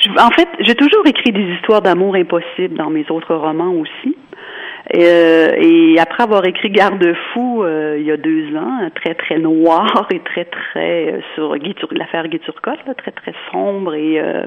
je- 0.01 0.21
en 0.21 0.31
fait, 0.31 0.49
j'ai 0.61 0.75
toujours 0.75 1.07
écrit 1.07 1.33
des 1.33 1.55
histoires 1.55 1.83
d'amour 1.83 2.15
impossible 2.17 2.77
dans 2.77 2.91
mes 2.91 3.05
autres 3.11 3.35
romans 3.35 3.73
aussi. 3.73 4.17
Euh, 4.95 5.49
et 5.59 5.99
après 5.99 6.23
avoir 6.23 6.47
écrit 6.47 6.71
Garde-fou 6.71 7.63
euh, 7.63 7.97
il 7.99 8.07
y 8.07 8.11
a 8.11 8.17
deux 8.17 8.57
ans, 8.57 8.89
très 8.95 9.15
très 9.15 9.39
noir 9.39 10.09
et 10.11 10.21
très 10.21 10.47
très 10.47 11.13
euh, 11.13 11.21
sur 11.35 11.55
l'affaire 11.93 12.27
Guy 12.29 12.39
Turcotte, 12.39 12.79
très 12.97 13.11
très 13.11 13.35
sombre 13.53 13.95
et 13.95 14.19
euh, 14.19 14.45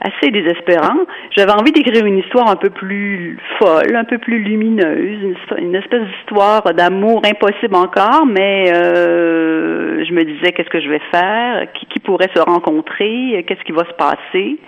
assez 0.00 0.32
désespérant. 0.32 0.98
J'avais 1.30 1.52
envie 1.52 1.70
d'écrire 1.70 2.04
une 2.04 2.18
histoire 2.18 2.50
un 2.50 2.56
peu 2.56 2.70
plus 2.70 3.38
folle, 3.60 3.94
un 3.94 4.02
peu 4.02 4.18
plus 4.18 4.40
lumineuse, 4.40 5.36
une, 5.58 5.76
espèce 5.76 6.02
d'histoire 6.02 6.74
d'amour 6.74 7.22
impossible 7.24 7.76
encore, 7.76 8.26
mais 8.26 8.72
euh, 8.74 10.04
je 10.04 10.12
me 10.12 10.24
disais 10.24 10.50
qu'est-ce 10.50 10.70
que 10.70 10.80
je 10.80 10.88
vais 10.88 11.02
faire, 11.12 11.66
qui 11.72 12.00
pourrait 12.00 12.30
se 12.34 12.40
rencontrer, 12.40 13.44
qu'est-ce 13.46 13.62
qui 13.62 13.70
va 13.70 13.84
se 13.84 13.94
passer? 13.94 14.58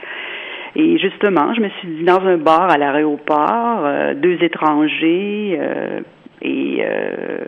Et 0.76 0.98
justement, 0.98 1.54
je 1.54 1.60
me 1.60 1.68
suis 1.80 1.88
dit 1.88 2.04
dans 2.04 2.20
un 2.20 2.36
bar 2.36 2.68
à 2.70 2.76
l'aéroport, 2.78 3.82
euh, 3.84 4.14
deux 4.14 4.38
étrangers, 4.42 5.56
euh, 5.60 6.00
et 6.42 6.78
euh, 6.84 7.44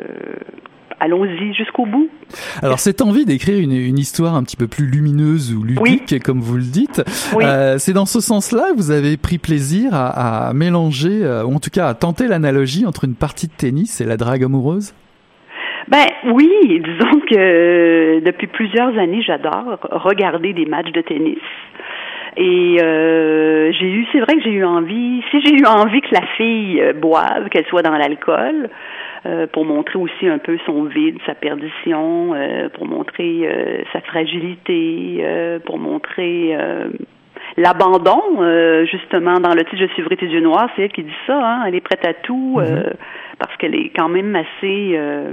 allons-y 1.01 1.53
jusqu'au 1.53 1.87
bout. 1.87 2.09
Alors 2.63 2.79
cette 2.79 3.03
envie 3.03 3.25
d'écrire 3.25 3.59
une, 3.59 3.73
une 3.73 3.99
histoire 3.99 4.35
un 4.35 4.43
petit 4.45 4.57
peu 4.57 4.69
plus 4.69 4.87
lumineuse 4.87 5.53
ou 5.55 5.65
ludique, 5.65 6.23
comme 6.23 6.41
vous 6.41 6.57
le 6.57 6.63
dites, 6.63 7.03
Oui. 7.35 7.45
euh, 7.45 7.79
c'est 7.79 7.93
dans 7.93 8.07
ce 8.07 8.21
sens-là 8.21 8.71
que 8.71 8.77
vous 8.77 8.91
avez 8.93 9.17
pris 9.17 9.39
plaisir 9.39 9.93
à, 9.93 10.49
à 10.49 10.53
mélanger, 10.55 11.25
euh, 11.25 11.45
ou 11.45 11.55
en 11.55 11.59
tout 11.59 11.71
cas 11.71 11.89
à 11.89 11.95
tenter 11.95 12.29
l'analogie 12.29 12.87
entre 12.87 13.05
une 13.05 13.17
partie 13.17 13.49
de 13.49 13.53
tennis 13.53 14.01
et 14.01 14.05
la 14.05 14.17
drague 14.17 14.45
amoureuse? 14.45 14.95
Ben 15.89 16.07
oui, 16.33 16.49
disons 16.69 17.21
que 17.31 18.19
depuis 18.25 18.47
plusieurs 18.49 18.97
années, 18.99 19.23
j'adore 19.23 19.79
regarder 19.91 20.53
des 20.53 20.67
matchs 20.67 20.91
de 20.93 21.01
tennis. 21.01 21.39
Et 22.37 22.77
euh, 22.83 23.73
j'ai 23.73 23.91
eu, 23.91 24.07
c'est 24.13 24.21
vrai 24.21 24.35
que 24.35 24.43
j'ai 24.43 24.51
eu 24.53 24.65
envie, 24.65 25.23
si 25.31 25.41
j'ai 25.41 25.55
eu 25.55 25.65
envie 25.65 26.03
que 26.03 26.15
la 26.15 26.27
fille 26.37 26.81
euh, 26.83 26.93
boive, 26.93 27.49
qu'elle 27.51 27.65
soit 27.67 27.81
dans 27.81 27.97
l'alcool, 27.97 28.69
euh, 29.25 29.47
pour 29.47 29.65
montrer 29.65 29.99
aussi 29.99 30.29
un 30.29 30.37
peu 30.37 30.59
son 30.67 30.85
vide, 30.85 31.17
sa 31.25 31.35
perdition, 31.35 32.35
euh, 32.35 32.69
pour 32.69 32.87
montrer 32.87 33.49
euh, 33.49 33.83
sa 33.93 34.03
fragilité, 34.03 35.19
euh, 35.21 35.59
pour 35.61 35.79
montrer 35.79 36.55
euh, 36.55 36.89
l'abandon, 37.57 38.21
euh, 38.41 38.85
justement, 38.85 39.41
dans 39.41 39.55
le 39.55 39.65
titre 39.65 39.79
Je 39.79 39.95
suivrai 39.95 40.19
tes 40.19 40.27
yeux 40.27 40.41
noirs, 40.41 40.69
c'est 40.77 40.83
elle 40.83 40.93
qui 40.93 41.05
dit 41.05 41.11
ça, 41.27 41.41
hein, 41.43 41.65
elle 41.67 41.75
est 41.75 41.81
prête 41.81 42.07
à 42.07 42.13
tout, 42.13 42.59
euh, 42.61 42.91
parce 43.39 43.57
qu'elle 43.57 43.75
est 43.75 43.93
quand 43.97 44.11
même 44.11 44.37
assez, 44.37 44.91
euh, 44.95 45.33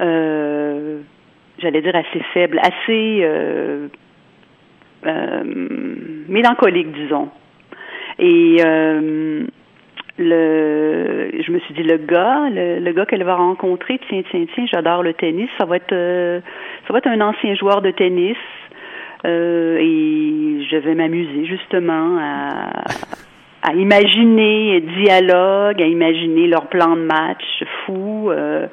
euh, 0.00 1.00
j'allais 1.58 1.82
dire 1.82 1.96
assez 1.96 2.22
faible, 2.32 2.60
assez 2.60 3.20
euh, 3.22 3.88
mélancolique, 5.04 6.92
disons. 6.92 7.28
Et 8.18 8.56
euh, 8.64 9.44
le, 10.18 11.30
je 11.42 11.52
me 11.52 11.58
suis 11.60 11.74
dit 11.74 11.82
le 11.82 11.98
gars, 11.98 12.48
le, 12.50 12.92
gars 12.92 13.06
qu'elle 13.06 13.24
va 13.24 13.36
rencontrer, 13.36 14.00
tiens, 14.08 14.22
tiens, 14.30 14.46
tiens, 14.54 14.66
j'adore 14.72 15.02
le 15.02 15.12
tennis. 15.14 15.50
Ça 15.58 15.66
va 15.66 15.76
être, 15.76 15.92
euh, 15.92 16.40
ça 16.86 16.92
va 16.92 16.98
être 16.98 17.08
un 17.08 17.20
ancien 17.20 17.54
joueur 17.54 17.82
de 17.82 17.90
tennis. 17.90 18.36
Euh, 19.26 19.78
et 19.78 20.66
je 20.70 20.76
vais 20.76 20.94
m'amuser 20.94 21.46
justement 21.46 22.18
à, 22.18 23.74
imaginer 23.74 24.80
dialogue, 24.80 25.82
à 25.82 25.86
imaginer 25.86 26.46
leur 26.46 26.68
plan 26.68 26.96
de 26.96 27.02
match 27.02 27.64
fou. 27.84 28.30
euh, 28.30 28.66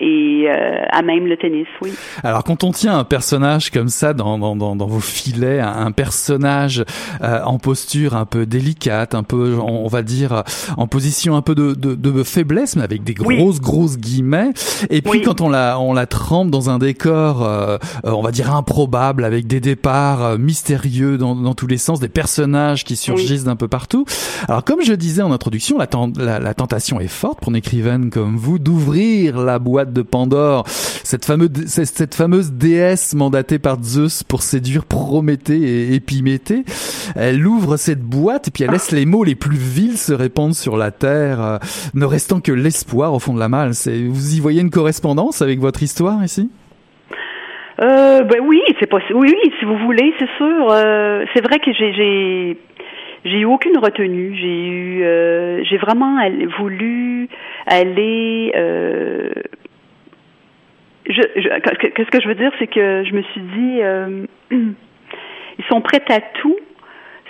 et 0.00 0.46
euh, 0.48 0.80
à 0.90 1.02
même 1.02 1.26
le 1.26 1.36
tennis, 1.36 1.66
oui. 1.82 1.92
Alors 2.22 2.44
quand 2.44 2.64
on 2.64 2.72
tient 2.72 2.98
un 2.98 3.04
personnage 3.04 3.70
comme 3.70 3.88
ça 3.88 4.14
dans, 4.14 4.38
dans, 4.38 4.56
dans, 4.56 4.76
dans 4.76 4.86
vos 4.86 5.00
filets, 5.00 5.60
un, 5.60 5.92
personnage 5.92 6.84
euh, 7.22 7.42
en 7.44 7.58
posture 7.58 8.14
un 8.14 8.24
peu 8.24 8.46
délicate, 8.46 9.14
un 9.14 9.22
peu, 9.22 9.56
on, 9.58 9.84
on 9.84 9.88
va 9.88 10.02
dire, 10.02 10.44
en 10.76 10.86
position 10.86 11.36
un 11.36 11.42
peu 11.42 11.54
de, 11.54 11.74
de, 11.74 11.94
de 11.94 12.22
faiblesse, 12.22 12.76
mais 12.76 12.82
avec 12.82 13.04
des 13.04 13.14
grosses, 13.14 13.60
grosses 13.60 13.98
guillemets, 13.98 14.50
et 14.90 15.02
puis 15.02 15.22
quand 15.22 15.40
on 15.40 15.48
la, 15.48 15.78
on 15.80 15.92
la 15.92 16.06
trempe 16.06 16.50
dans 16.50 16.70
un 16.70 16.78
décor, 16.78 17.42
euh, 17.42 17.78
euh, 18.04 18.10
on 18.10 18.22
va 18.22 18.30
dire 18.30 18.54
improbable, 18.54 19.24
avec 19.24 19.46
des 19.46 19.60
départs 19.60 20.24
euh, 20.24 20.38
mystérieux 20.38 21.18
dans, 21.18 21.34
dans 21.34 21.54
tous 21.54 21.66
les 21.66 21.78
sens, 21.78 22.00
des 22.00 22.08
personnages 22.08 22.84
qui 22.84 22.96
surgissent 22.96 23.44
d'un 23.44 23.56
peu 23.56 23.68
partout. 23.68 24.04
Alors 24.48 24.64
comme 24.64 24.82
je 24.82 24.92
disais 24.92 25.22
en 25.22 25.32
introduction, 25.32 25.78
la, 25.78 25.86
ten- 25.86 26.12
la, 26.16 26.38
la 26.38 26.54
tentation 26.54 27.00
est 27.00 27.08
forte 27.08 27.40
pour 27.40 27.50
une 27.50 27.56
écrivaine 27.56 28.10
comme 28.10 28.36
vous 28.36 28.58
d'ouvrir 28.58 29.38
la 29.38 29.58
boîte 29.58 29.87
de 29.92 30.02
Pandore, 30.02 30.64
cette 30.68 31.24
fameuse, 31.24 31.50
cette, 31.66 32.14
fameuse 32.14 32.52
déesse 32.52 33.14
mandatée 33.14 33.58
par 33.58 33.82
Zeus 33.82 34.22
pour 34.22 34.42
séduire 34.42 34.84
Prométhée 34.84 35.58
et 35.58 35.94
Épiméthée. 35.94 36.64
Elle 37.16 37.46
ouvre 37.46 37.76
cette 37.76 38.02
boîte 38.02 38.48
et 38.48 38.50
puis 38.50 38.64
elle 38.64 38.70
laisse 38.70 38.92
les 38.92 39.06
mots 39.06 39.24
les 39.24 39.34
plus 39.34 39.56
vils 39.56 39.96
se 39.96 40.12
répandre 40.12 40.54
sur 40.54 40.76
la 40.76 40.90
terre, 40.90 41.40
euh, 41.40 41.58
ne 41.94 42.04
restant 42.04 42.40
que 42.40 42.52
l'espoir 42.52 43.14
au 43.14 43.18
fond 43.18 43.34
de 43.34 43.40
la 43.40 43.48
malle. 43.48 43.70
Vous 43.70 44.36
y 44.36 44.40
voyez 44.40 44.60
une 44.60 44.70
correspondance 44.70 45.42
avec 45.42 45.58
votre 45.58 45.82
histoire 45.82 46.22
ici? 46.24 46.50
Euh, 47.80 48.22
ben 48.24 48.40
oui, 48.42 48.60
c'est 48.80 48.88
possible. 48.88 49.18
Oui, 49.18 49.34
si 49.58 49.64
vous 49.64 49.76
voulez, 49.78 50.12
c'est 50.18 50.28
sûr. 50.36 50.70
Euh, 50.70 51.24
c'est 51.34 51.42
vrai 51.42 51.58
que 51.60 51.72
j'ai 51.72 52.58
j'ai 53.24 53.38
eu 53.40 53.44
aucune 53.44 53.78
retenue. 53.78 54.34
J'ai 54.34 54.66
eu 54.66 55.64
j'ai 55.64 55.76
vraiment 55.78 56.18
voulu 56.58 57.28
aller. 57.66 58.52
Je, 61.08 61.22
je 61.36 61.48
que- 61.60 61.86
qu'est-ce 61.88 62.10
que 62.10 62.20
je 62.20 62.28
veux 62.28 62.34
dire, 62.34 62.52
c'est 62.58 62.66
que 62.66 63.04
je 63.04 63.14
me 63.14 63.22
suis 63.22 63.40
dit, 63.40 63.78
euh, 63.82 64.26
ils 64.50 65.64
sont 65.68 65.80
prêts 65.80 66.02
à 66.08 66.20
tout 66.20 66.56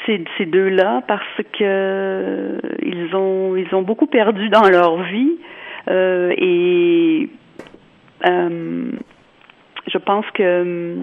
ces, 0.07 0.47
deux-là 0.47 1.03
parce 1.07 1.43
que 1.59 2.59
ils 2.83 3.15
ont 3.15 3.57
ils 3.57 3.75
ont 3.75 3.83
beaucoup 3.83 4.07
perdu 4.07 4.49
dans 4.49 4.67
leur 4.69 5.03
vie 5.03 5.33
euh, 5.91 6.33
et 6.37 7.29
euh, 8.27 8.91
je 9.87 9.99
pense 9.99 10.25
que 10.33 10.97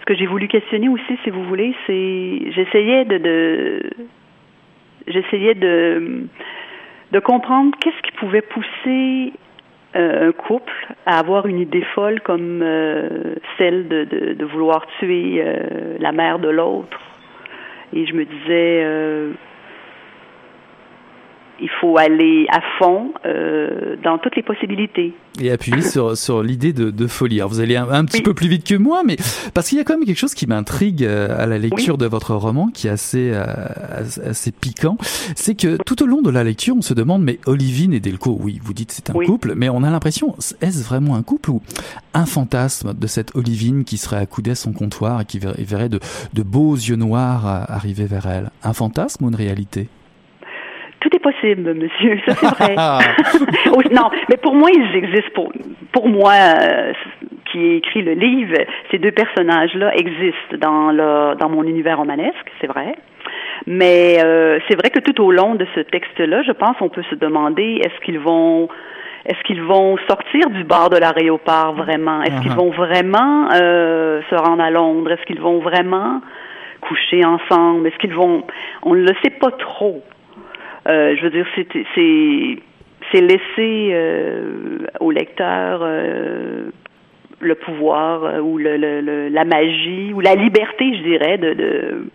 ce 0.00 0.04
que 0.04 0.14
j'ai 0.14 0.26
voulu 0.26 0.46
questionner 0.48 0.88
aussi, 0.88 1.18
si 1.24 1.30
vous 1.30 1.42
voulez, 1.44 1.74
c'est 1.86 2.52
j'essayais 2.52 3.04
de, 3.04 3.18
de 3.18 3.90
j'essayais 5.08 5.54
de 5.54 6.26
de 7.12 7.18
comprendre 7.18 7.76
qu'est-ce 7.80 8.02
qui 8.02 8.12
pouvait 8.12 8.42
pousser 8.42 9.32
euh, 9.96 10.28
un 10.28 10.32
couple 10.32 10.72
à 11.06 11.18
avoir 11.18 11.46
une 11.46 11.60
idée 11.60 11.84
folle 11.94 12.20
comme 12.20 12.62
euh, 12.62 13.34
celle 13.58 13.86
de, 13.86 14.44
vouloir 14.44 14.86
tuer 14.98 15.40
euh, 15.40 15.96
la 16.00 16.10
mère 16.10 16.38
de 16.40 16.48
l'autre. 16.48 17.00
Et 17.92 18.04
je 18.06 18.12
me 18.14 18.24
disais, 18.24 19.36
il 21.60 21.70
faut 21.80 21.96
aller 21.98 22.46
à 22.50 22.60
fond 22.78 23.12
euh, 23.24 23.96
dans 24.02 24.18
toutes 24.18 24.36
les 24.36 24.42
possibilités. 24.42 25.14
et 25.40 25.50
appuyer 25.50 25.82
sur 25.94 26.16
sur 26.16 26.42
l'idée 26.42 26.72
de, 26.72 26.90
de 26.90 27.06
folie. 27.06 27.40
Alors 27.40 27.50
vous 27.50 27.60
allez 27.60 27.76
un, 27.76 27.88
un 27.90 28.04
petit 28.04 28.22
peu 28.22 28.34
plus 28.34 28.48
vite 28.48 28.66
que 28.66 28.74
moi, 28.74 29.02
mais 29.04 29.16
parce 29.54 29.68
qu'il 29.68 29.78
y 29.78 29.80
a 29.80 29.84
quand 29.84 29.96
même 29.96 30.04
quelque 30.04 30.18
chose 30.18 30.34
qui 30.34 30.46
m'intrigue 30.46 31.04
euh, 31.04 31.28
à 31.38 31.46
la 31.46 31.58
lecture 31.58 31.98
de 31.98 32.06
votre 32.06 32.34
roman, 32.34 32.68
qui 32.68 32.88
est 32.88 32.90
assez 32.90 33.30
euh, 33.32 33.44
assez 33.90 34.22
assez 34.22 34.52
piquant, 34.52 34.96
c'est 35.36 35.54
que 35.54 35.78
tout 35.84 36.02
au 36.02 36.06
long 36.06 36.22
de 36.22 36.30
la 36.30 36.44
lecture, 36.44 36.74
on 36.76 36.82
se 36.82 36.94
demande 36.94 37.22
mais 37.22 37.38
Olivine 37.46 37.92
et 37.92 38.00
Delco, 38.00 38.36
oui, 38.40 38.60
vous 38.62 38.74
dites 38.74 38.92
c'est 38.92 39.10
un 39.10 39.14
couple, 39.14 39.54
mais 39.56 39.68
on 39.68 39.82
a 39.82 39.90
l'impression 39.90 40.34
est-ce 40.60 40.84
vraiment 40.84 41.14
un 41.14 41.22
couple 41.22 41.50
ou 41.50 41.62
un 42.14 42.26
fantasme 42.26 42.94
de 42.94 43.06
cette 43.06 43.34
Olivine 43.36 43.84
qui 43.84 43.96
serait 43.96 44.18
accoudée 44.18 44.52
à 44.52 44.56
son 44.56 44.72
comptoir 44.72 45.20
et 45.20 45.24
qui 45.24 45.38
verrait, 45.38 45.88
de 45.88 46.00
de 46.32 46.42
beaux 46.42 46.74
yeux 46.74 46.96
noirs 46.96 47.46
arriver 47.46 48.06
vers 48.06 48.26
elle, 48.26 48.50
un 48.62 48.72
fantasme 48.72 49.24
ou 49.24 49.28
une 49.28 49.34
réalité? 49.34 49.88
Tout 51.04 51.14
est 51.14 51.18
possible, 51.20 51.74
monsieur, 51.74 52.18
ça 52.26 52.34
c'est 52.34 52.46
vrai. 52.46 52.74
Non, 53.94 54.08
mais 54.30 54.38
pour 54.38 54.54
moi, 54.54 54.70
ils 54.74 54.96
existent. 54.96 55.30
Pour, 55.34 55.52
pour 55.92 56.08
moi, 56.08 56.32
euh, 56.32 56.92
qui 57.52 57.58
ai 57.58 57.76
écrit 57.76 58.00
le 58.02 58.12
livre, 58.14 58.56
ces 58.90 58.96
deux 58.98 59.10
personnages-là 59.12 59.94
existent 59.96 60.56
dans, 60.58 60.90
le, 60.92 61.34
dans 61.36 61.50
mon 61.50 61.62
univers 61.64 61.98
romanesque, 61.98 62.50
c'est 62.60 62.66
vrai. 62.68 62.94
Mais 63.66 64.18
euh, 64.24 64.58
c'est 64.66 64.76
vrai 64.76 64.88
que 64.90 64.98
tout 65.00 65.22
au 65.22 65.30
long 65.30 65.54
de 65.56 65.66
ce 65.74 65.80
texte-là, 65.80 66.42
je 66.42 66.52
pense 66.52 66.76
on 66.80 66.88
peut 66.88 67.04
se 67.10 67.14
demander 67.16 67.80
est-ce 67.84 68.00
qu'ils 68.04 68.18
vont 68.18 68.68
est-ce 69.26 69.40
qu'ils 69.46 69.62
vont 69.62 69.96
sortir 70.08 70.50
du 70.50 70.64
bar 70.64 70.90
de 70.90 70.96
l'aéroport 70.98 71.72
vraiment? 71.74 72.22
Est-ce 72.22 72.40
qu'ils 72.42 72.50
Mhm. 72.50 72.56
vont 72.58 72.70
vraiment 72.70 73.48
euh, 73.54 74.20
se 74.30 74.34
rendre 74.34 74.62
à 74.62 74.70
Londres? 74.70 75.10
Est-ce 75.12 75.22
qu'ils 75.24 75.40
vont 75.40 75.60
vraiment 75.60 76.20
coucher 76.82 77.24
ensemble? 77.24 77.86
Est-ce 77.88 77.96
qu'ils 77.98 78.14
vont 78.14 78.44
On 78.82 78.94
ne 78.94 79.00
le 79.02 79.14
sait 79.22 79.30
pas 79.30 79.50
trop. 79.52 80.02
Euh, 80.86 81.16
je 81.16 81.22
veux 81.22 81.30
dire, 81.30 81.46
c'est 81.54 81.66
c'est 81.94 82.58
c'est 83.12 83.20
laisser 83.20 83.90
euh, 83.92 84.78
au 85.00 85.10
lecteur 85.10 85.80
euh, 85.82 86.70
le 87.40 87.54
pouvoir 87.54 88.44
ou 88.44 88.58
le, 88.58 88.76
le, 88.76 89.00
le- 89.00 89.28
la 89.28 89.44
magie 89.44 90.12
ou 90.14 90.20
la 90.20 90.34
liberté, 90.34 90.94
je 90.96 91.02
dirais, 91.02 91.38
de 91.38 91.52
de, 91.54 92.06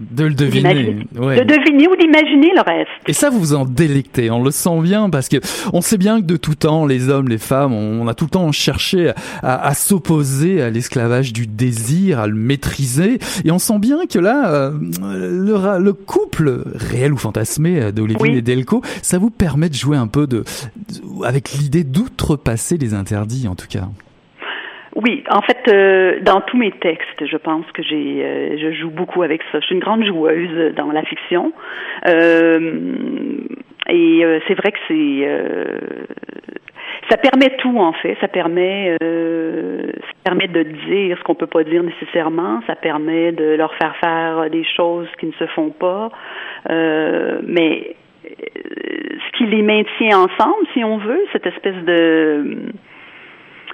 De 0.00 0.24
le 0.24 0.34
deviner. 0.34 1.06
Ouais. 1.16 1.44
De 1.44 1.44
deviner 1.44 1.86
ou 1.88 1.94
d'imaginer 1.96 2.52
le 2.54 2.62
reste. 2.62 2.88
Et 3.06 3.12
ça, 3.12 3.28
vous 3.28 3.38
vous 3.38 3.54
en 3.54 3.64
délectez. 3.66 4.30
On 4.30 4.42
le 4.42 4.50
sent 4.50 4.80
bien 4.80 5.10
parce 5.10 5.28
que 5.28 5.36
on 5.72 5.80
sait 5.82 5.98
bien 5.98 6.20
que 6.20 6.26
de 6.26 6.36
tout 6.36 6.54
temps, 6.54 6.86
les 6.86 7.08
hommes, 7.10 7.28
les 7.28 7.38
femmes, 7.38 7.72
on 7.74 8.08
a 8.08 8.14
tout 8.14 8.24
le 8.24 8.30
temps 8.30 8.50
cherché 8.52 9.12
à, 9.42 9.66
à 9.66 9.74
s'opposer 9.74 10.62
à 10.62 10.70
l'esclavage 10.70 11.32
du 11.32 11.46
désir, 11.46 12.18
à 12.18 12.26
le 12.26 12.34
maîtriser. 12.34 13.18
Et 13.44 13.50
on 13.50 13.58
sent 13.58 13.78
bien 13.78 14.06
que 14.10 14.18
là, 14.18 14.50
euh, 14.50 14.70
le, 15.02 15.92
couple 15.92 16.64
réel 16.74 17.12
ou 17.12 17.16
fantasmé 17.18 17.92
d'Olivier 17.92 18.20
Oui. 18.30 18.36
et 18.38 18.42
Delco, 18.42 18.82
ça 19.02 19.18
vous 19.18 19.30
permet 19.30 19.68
de 19.68 19.74
jouer 19.74 19.96
un 19.96 20.06
peu 20.06 20.26
de, 20.26 20.38
de- 20.38 21.24
avec 21.24 21.52
l'idée 21.52 21.84
d'outrepasser 21.84 22.78
les 22.78 22.94
interdits, 22.94 23.48
en 23.48 23.54
tout 23.54 23.66
cas. 23.68 23.88
Oui, 24.96 25.22
en 25.30 25.40
fait, 25.42 25.68
euh, 25.68 26.18
dans 26.20 26.40
tous 26.40 26.56
mes 26.56 26.72
textes, 26.72 27.24
je 27.24 27.36
pense 27.36 27.64
que 27.72 27.82
j'ai, 27.82 28.24
euh, 28.24 28.56
je 28.58 28.72
joue 28.72 28.90
beaucoup 28.90 29.22
avec 29.22 29.40
ça. 29.52 29.60
Je 29.60 29.66
suis 29.66 29.74
une 29.76 29.80
grande 29.80 30.04
joueuse 30.04 30.74
dans 30.74 30.90
la 30.90 31.02
fiction, 31.02 31.52
Euh, 32.06 32.80
et 33.88 34.24
euh, 34.24 34.40
c'est 34.48 34.54
vrai 34.54 34.72
que 34.72 34.78
c'est, 34.88 35.20
euh, 35.26 35.78
ça 37.10 37.16
permet 37.18 37.50
tout 37.58 37.78
en 37.78 37.92
fait. 37.92 38.16
Ça 38.20 38.28
permet, 38.28 38.96
euh, 39.02 39.92
ça 39.92 40.30
permet 40.30 40.48
de 40.48 40.62
dire 40.62 41.18
ce 41.18 41.22
qu'on 41.24 41.34
peut 41.34 41.46
pas 41.46 41.62
dire 41.62 41.82
nécessairement. 41.82 42.60
Ça 42.66 42.74
permet 42.74 43.32
de 43.32 43.54
leur 43.56 43.74
faire 43.74 43.94
faire 43.96 44.48
des 44.50 44.64
choses 44.76 45.08
qui 45.18 45.26
ne 45.26 45.32
se 45.32 45.46
font 45.48 45.70
pas, 45.70 46.10
mais 46.68 47.94
ce 48.22 49.36
qui 49.36 49.46
les 49.46 49.62
maintient 49.62 50.18
ensemble, 50.18 50.66
si 50.72 50.82
on 50.84 50.98
veut, 50.98 51.20
cette 51.32 51.46
espèce 51.46 51.82
de 51.84 52.72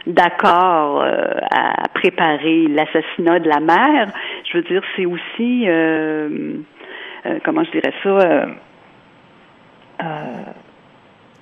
d'accord 0.07 1.03
euh, 1.03 1.25
à 1.51 1.89
préparer 1.95 2.67
l'assassinat 2.69 3.41
de 3.41 3.49
la 3.49 3.61
mère, 3.61 4.09
je 4.51 4.59
veux 4.59 4.65
dire, 4.65 4.83
c'est 4.95 5.07
aussi, 5.07 5.69
euh, 5.69 6.59
euh, 7.27 7.39
comment 7.45 7.65
je 7.65 7.71
dirais 7.73 7.93
ça, 8.03 8.47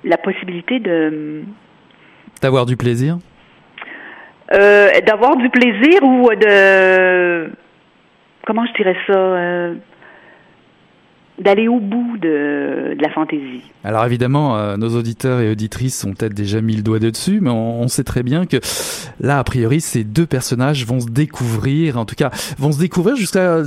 la 0.04 0.18
possibilité 0.18 0.80
de 0.80 1.42
D'avoir 2.42 2.66
du 2.66 2.76
plaisir? 2.76 3.18
d'avoir 5.06 5.36
du 5.36 5.48
plaisir 5.48 6.02
ou 6.02 6.28
de 6.34 7.50
comment 8.46 8.64
je 8.66 8.72
dirais 8.74 8.96
ça 9.06 9.74
d'aller 11.42 11.66
au 11.66 11.80
bout 11.80 12.16
de, 12.18 12.94
de 12.96 13.02
la 13.02 13.10
fantaisie. 13.10 13.62
Alors 13.82 14.04
évidemment, 14.04 14.56
euh, 14.56 14.76
nos 14.76 14.96
auditeurs 14.96 15.40
et 15.40 15.50
auditrices 15.50 16.04
ont 16.04 16.12
peut-être 16.12 16.32
déjà 16.34 16.60
mis 16.60 16.76
le 16.76 16.82
doigt 16.82 17.00
dessus, 17.00 17.40
mais 17.40 17.50
on, 17.50 17.82
on 17.82 17.88
sait 17.88 18.04
très 18.04 18.22
bien 18.22 18.46
que 18.46 18.58
là, 19.20 19.38
a 19.38 19.44
priori, 19.44 19.80
ces 19.80 20.04
deux 20.04 20.26
personnages 20.26 20.86
vont 20.86 21.00
se 21.00 21.08
découvrir, 21.08 21.98
en 21.98 22.04
tout 22.04 22.14
cas, 22.14 22.30
vont 22.56 22.70
se 22.70 22.78
découvrir 22.78 23.16
jusqu'à 23.16 23.62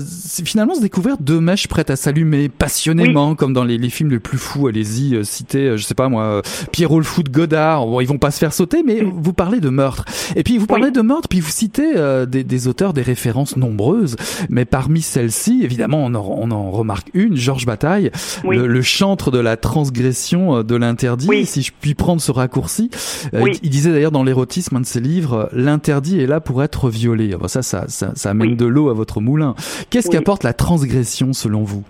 finalement 0.46 0.76
se 0.76 0.82
découvrir 0.82 1.18
deux 1.20 1.42
mèches 1.42 1.68
prêtes 1.68 1.90
à 1.90 1.96
s'allumer 1.96 2.48
passionnément, 2.48 3.36
comme 3.36 3.54
dans 3.54 3.66
les, 3.66 3.78
les 3.78 3.90
films 3.90 4.12
les 4.12 4.20
plus 4.20 4.38
fous. 4.38 4.68
Allez-y, 4.68 5.16
euh, 5.16 5.24
citez, 5.24 5.68
euh, 5.68 5.78
je 5.78 5.84
sais 5.84 5.96
pas 5.96 6.08
moi, 6.08 6.24
euh, 6.24 6.42
Pierrot 6.72 7.00
le 7.00 7.06
fou 7.06 7.22
de 7.22 7.30
Godard. 7.30 7.86
Bon, 7.86 8.00
ils 8.00 8.08
vont 8.08 8.18
pas 8.18 8.32
se 8.32 8.40
faire 8.40 8.54
sauter, 8.54 8.82
mais 8.86 9.02
vous 9.02 9.34
parlez 9.34 9.60
de 9.60 9.70
meurtre. 9.70 10.06
Et 10.36 10.44
puis 10.44 10.58
vous 10.58 10.68
parlez 10.68 10.92
de 10.92 11.02
meurtre, 11.02 11.28
puis 11.28 11.42
vous 11.42 11.52
citez 11.52 11.98
euh, 11.98 12.26
des, 12.26 12.44
des 12.44 12.68
auteurs, 12.68 12.94
des 12.94 13.02
références 13.02 13.58
nombreuses, 13.58 14.16
mais 14.50 14.64
parmi 14.64 15.02
celles-ci, 15.02 15.64
évidemment, 15.64 16.06
on 16.06 16.16
en, 16.16 16.26
on 16.26 16.52
en 16.52 16.72
remarque 16.72 17.10
une, 17.14 17.36
Georges 17.36 17.57
Bataille, 17.66 18.12
Oui. 18.44 18.58
le, 18.58 18.68
le 18.68 18.82
chantre 18.82 19.32
de 19.32 19.40
la 19.40 19.58
transgression 19.58 20.58
euh, 20.58 20.64
de 20.64 20.76
l'interdit, 20.76 21.46
si 21.46 21.62
je 21.62 21.72
puis 21.80 21.94
prendre 21.96 22.22
ce 22.22 22.32
raccourci. 22.32 22.90
Euh, 23.34 23.42
Oui. 23.42 23.52
il, 23.62 23.68
il 23.68 23.70
disait 23.70 23.92
d'ailleurs 23.92 24.12
dans 24.12 24.24
l'érotisme, 24.24 24.76
un 24.78 24.82
de 24.82 24.86
ses 24.86 25.00
livres, 25.02 25.34
euh, 25.34 25.46
l'interdit 25.54 26.22
est 26.22 26.28
là 26.28 26.40
pour 26.40 26.62
être 26.64 26.90
violé. 26.90 27.32
Ah 27.34 27.38
bah 27.38 27.48
ça, 27.48 27.62
ça, 27.62 27.86
ça, 27.88 28.12
ça 28.16 28.30
amène 28.30 28.56
de 28.56 28.66
l'eau 28.66 28.90
à 28.90 28.94
votre 28.94 29.20
moulin. 29.22 29.56
Qu'est-ce 29.90 30.10
qu'apporte 30.10 30.44
la 30.44 30.54
transgression 30.54 31.34
selon 31.34 31.64
vous? 31.64 31.84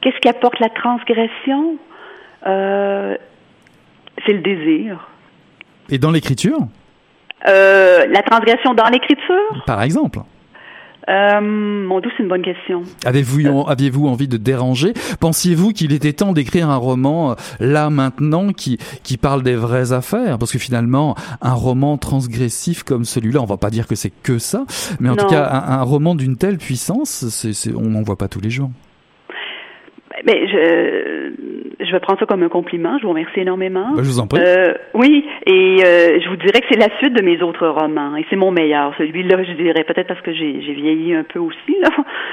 Qu'est-ce 0.00 0.18
qui 0.20 0.28
apporte 0.28 0.58
la 0.60 0.70
transgression? 0.70 1.76
Euh, 2.46 3.16
C'est 4.26 4.32
le 4.32 4.40
désir. 4.40 5.08
Et 5.90 5.98
dans 5.98 6.10
l'écriture, 6.10 6.58
Euh, 7.48 8.06
la 8.06 8.22
transgression 8.22 8.74
dans 8.74 8.88
l'écriture? 8.88 9.64
Par 9.66 9.82
exemple 9.82 10.20
euh, 11.08 11.40
Mon 11.40 12.00
Dieu, 12.00 12.10
c'est 12.16 12.22
une 12.22 12.28
bonne 12.28 12.42
question. 12.42 12.82
Avez-vous 13.04 13.64
aviez-vous 13.66 14.06
envie 14.06 14.28
de 14.28 14.36
déranger? 14.36 14.92
Pensiez-vous 15.20 15.72
qu'il 15.72 15.92
était 15.92 16.12
temps 16.12 16.32
d'écrire 16.32 16.68
un 16.70 16.76
roman 16.76 17.32
euh, 17.32 17.34
là 17.60 17.90
maintenant 17.90 18.52
qui 18.52 18.78
qui 19.02 19.16
parle 19.16 19.42
des 19.42 19.56
vraies 19.56 19.92
affaires? 19.92 20.38
Parce 20.38 20.52
que 20.52 20.58
finalement, 20.58 21.14
un 21.40 21.52
roman 21.54 21.96
transgressif 21.98 22.82
comme 22.82 23.04
celui-là, 23.04 23.40
on 23.40 23.46
va 23.46 23.56
pas 23.56 23.70
dire 23.70 23.86
que 23.86 23.94
c'est 23.94 24.12
que 24.22 24.38
ça, 24.38 24.64
mais 25.00 25.08
en 25.08 25.14
Non. 25.16 25.22
tout 25.24 25.28
cas, 25.28 25.48
un, 25.50 25.78
un 25.78 25.82
roman 25.82 26.14
d'une 26.14 26.36
telle 26.36 26.58
puissance, 26.58 27.28
c'est, 27.28 27.74
on 27.74 27.90
n'en 27.90 28.02
voit 28.02 28.16
pas 28.16 28.28
tous 28.28 28.40
les 28.40 28.50
jours. 28.50 28.70
Mais 30.24 30.46
je, 30.46 31.32
je 31.84 31.92
vais 31.92 32.00
prendre 32.00 32.18
ça 32.18 32.26
comme 32.26 32.42
un 32.42 32.48
compliment. 32.48 32.98
Je 32.98 33.04
vous 33.04 33.10
remercie 33.10 33.40
énormément. 33.40 33.92
Bah, 33.94 34.02
je 34.02 34.08
vous 34.08 34.20
en 34.20 34.26
prie. 34.26 34.40
Euh, 34.40 34.74
oui, 34.94 35.24
et 35.46 35.78
euh, 35.84 36.20
je 36.20 36.28
vous 36.28 36.36
dirais 36.36 36.60
que 36.60 36.66
c'est 36.70 36.78
la 36.78 36.94
suite 36.98 37.14
de 37.14 37.22
mes 37.22 37.42
autres 37.42 37.66
romans. 37.66 38.16
Et 38.16 38.26
c'est 38.30 38.36
mon 38.36 38.50
meilleur. 38.50 38.94
Celui-là, 38.98 39.42
je 39.42 39.52
dirais 39.52 39.84
peut-être 39.84 40.08
parce 40.08 40.20
que 40.20 40.32
j'ai 40.32 40.60
j'ai 40.62 40.72
vieilli 40.74 41.14
un 41.14 41.24
peu 41.24 41.38
aussi, 41.38 41.76
là. 41.80 41.90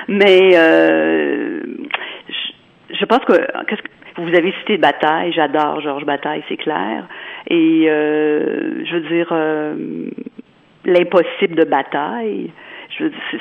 Mais 0.08 0.52
euh, 0.56 1.62
je, 2.30 2.96
je 2.96 3.06
pense 3.06 3.24
que, 3.26 3.34
qu'est-ce 3.66 3.82
que 3.82 4.22
vous 4.22 4.36
avez 4.36 4.54
cité 4.60 4.78
Bataille. 4.78 5.32
J'adore 5.34 5.82
Georges 5.82 6.06
Bataille, 6.06 6.44
c'est 6.50 6.58
clair. 6.58 7.06
Et 7.50 7.86
je 7.86 8.94
veux 8.94 9.02
dire 9.02 9.34
l'impossible 10.86 11.56
de 11.56 11.64
Bataille. 11.64 12.52
Je 12.98 13.04
veux 13.04 13.10
dire, 13.10 13.20
c'est 13.32 13.40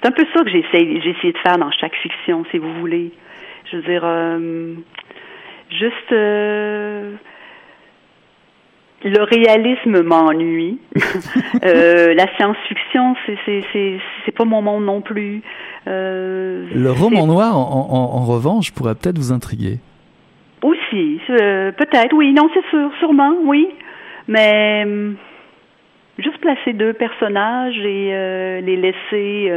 c'est 0.00 0.08
un 0.08 0.12
peu 0.12 0.24
ça 0.32 0.44
que 0.44 0.50
j'essaie 0.50 1.00
j'ai 1.02 1.10
essayé 1.10 1.32
de 1.32 1.38
faire 1.38 1.58
dans 1.58 1.70
chaque 1.72 1.94
fiction, 1.96 2.44
si 2.50 2.58
vous 2.58 2.72
voulez. 2.74 3.10
Je 3.70 3.76
veux 3.76 3.82
dire, 3.82 4.02
euh, 4.04 4.74
juste 5.70 6.12
euh, 6.12 7.12
le 9.04 9.22
réalisme 9.22 10.02
m'ennuie. 10.02 10.78
euh, 11.64 12.14
la 12.14 12.26
science-fiction, 12.36 13.14
c'est 14.24 14.32
pas 14.34 14.44
mon 14.44 14.62
monde 14.62 14.84
non 14.84 15.00
plus. 15.00 15.42
Le 15.86 16.90
roman 16.90 17.26
noir, 17.26 17.56
en, 17.56 17.88
en- 17.90 18.16
en 18.20 18.24
revanche, 18.24 18.72
pourrait 18.72 18.94
peut-être 18.94 19.18
vous 19.18 19.32
intriguer. 19.32 19.78
aussi, 20.62 21.20
peut-être, 21.26 22.12
oui, 22.14 22.32
non, 22.32 22.48
c'est 22.54 22.64
sûr, 22.70 22.90
sûrement, 22.98 23.34
oui. 23.44 23.68
Mais 24.26 24.84
juste 26.18 26.38
placer 26.38 26.72
deux 26.74 26.92
personnages 26.92 27.78
et 27.78 28.60
les 28.62 28.76
laisser 28.76 29.50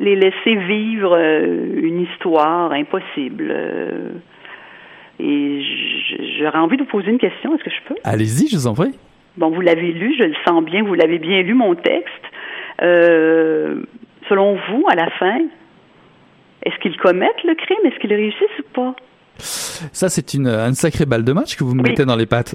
les 0.00 0.16
laisser 0.16 0.56
vivre 0.56 1.14
euh, 1.16 1.80
une 1.82 2.00
histoire 2.02 2.72
impossible. 2.72 3.48
euh. 3.50 4.08
et 5.18 5.62
j'aurais 6.38 6.58
envie 6.58 6.76
de 6.76 6.82
vous 6.82 6.88
poser 6.88 7.10
une 7.10 7.18
question, 7.18 7.54
est-ce 7.54 7.64
que 7.64 7.70
je 7.70 7.82
peux? 7.88 7.94
Allez-y, 8.04 8.48
je 8.48 8.56
vous 8.56 8.66
en 8.66 8.74
prie. 8.74 8.92
Bon, 9.36 9.50
vous 9.50 9.60
l'avez 9.60 9.92
lu, 9.92 10.14
je 10.18 10.24
le 10.24 10.34
sens 10.46 10.64
bien, 10.64 10.82
vous 10.82 10.94
l'avez 10.94 11.18
bien 11.18 11.42
lu, 11.42 11.54
mon 11.54 11.74
texte. 11.74 12.24
Euh, 12.82 13.82
selon 14.28 14.56
vous, 14.68 14.84
à 14.90 14.94
la 14.96 15.10
fin, 15.10 15.38
est-ce 16.64 16.76
qu'ils 16.80 16.96
commettent 16.96 17.44
le 17.44 17.54
crime? 17.54 17.78
Est-ce 17.84 17.98
qu'ils 18.00 18.14
réussissent 18.14 18.58
ou 18.58 18.72
pas? 18.74 18.96
Ça, 19.92 20.08
c'est 20.08 20.34
une, 20.34 20.46
une 20.48 20.74
sacrée 20.74 21.06
balle 21.06 21.24
de 21.24 21.32
match 21.32 21.56
que 21.56 21.64
vous 21.64 21.74
me 21.74 21.82
mettez 21.82 22.04
dans 22.04 22.16
les 22.16 22.26
pattes. 22.26 22.54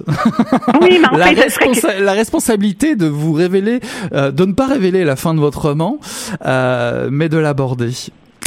Oui, 0.80 0.98
mais 1.00 1.08
en 1.08 1.16
la, 1.16 1.26
fait, 1.26 1.48
ce 1.48 1.54
serait 1.54 1.66
que- 1.66 1.72
responsa- 1.74 1.98
la 2.00 2.12
responsabilité 2.12 2.96
de 2.96 3.06
vous 3.06 3.32
révéler, 3.32 3.80
euh, 4.12 4.30
de 4.30 4.44
ne 4.44 4.52
pas 4.52 4.66
révéler 4.66 5.04
la 5.04 5.16
fin 5.16 5.34
de 5.34 5.40
votre 5.40 5.68
roman, 5.68 5.98
euh, 6.44 7.08
mais 7.10 7.28
de 7.28 7.36
l'aborder. 7.38 7.90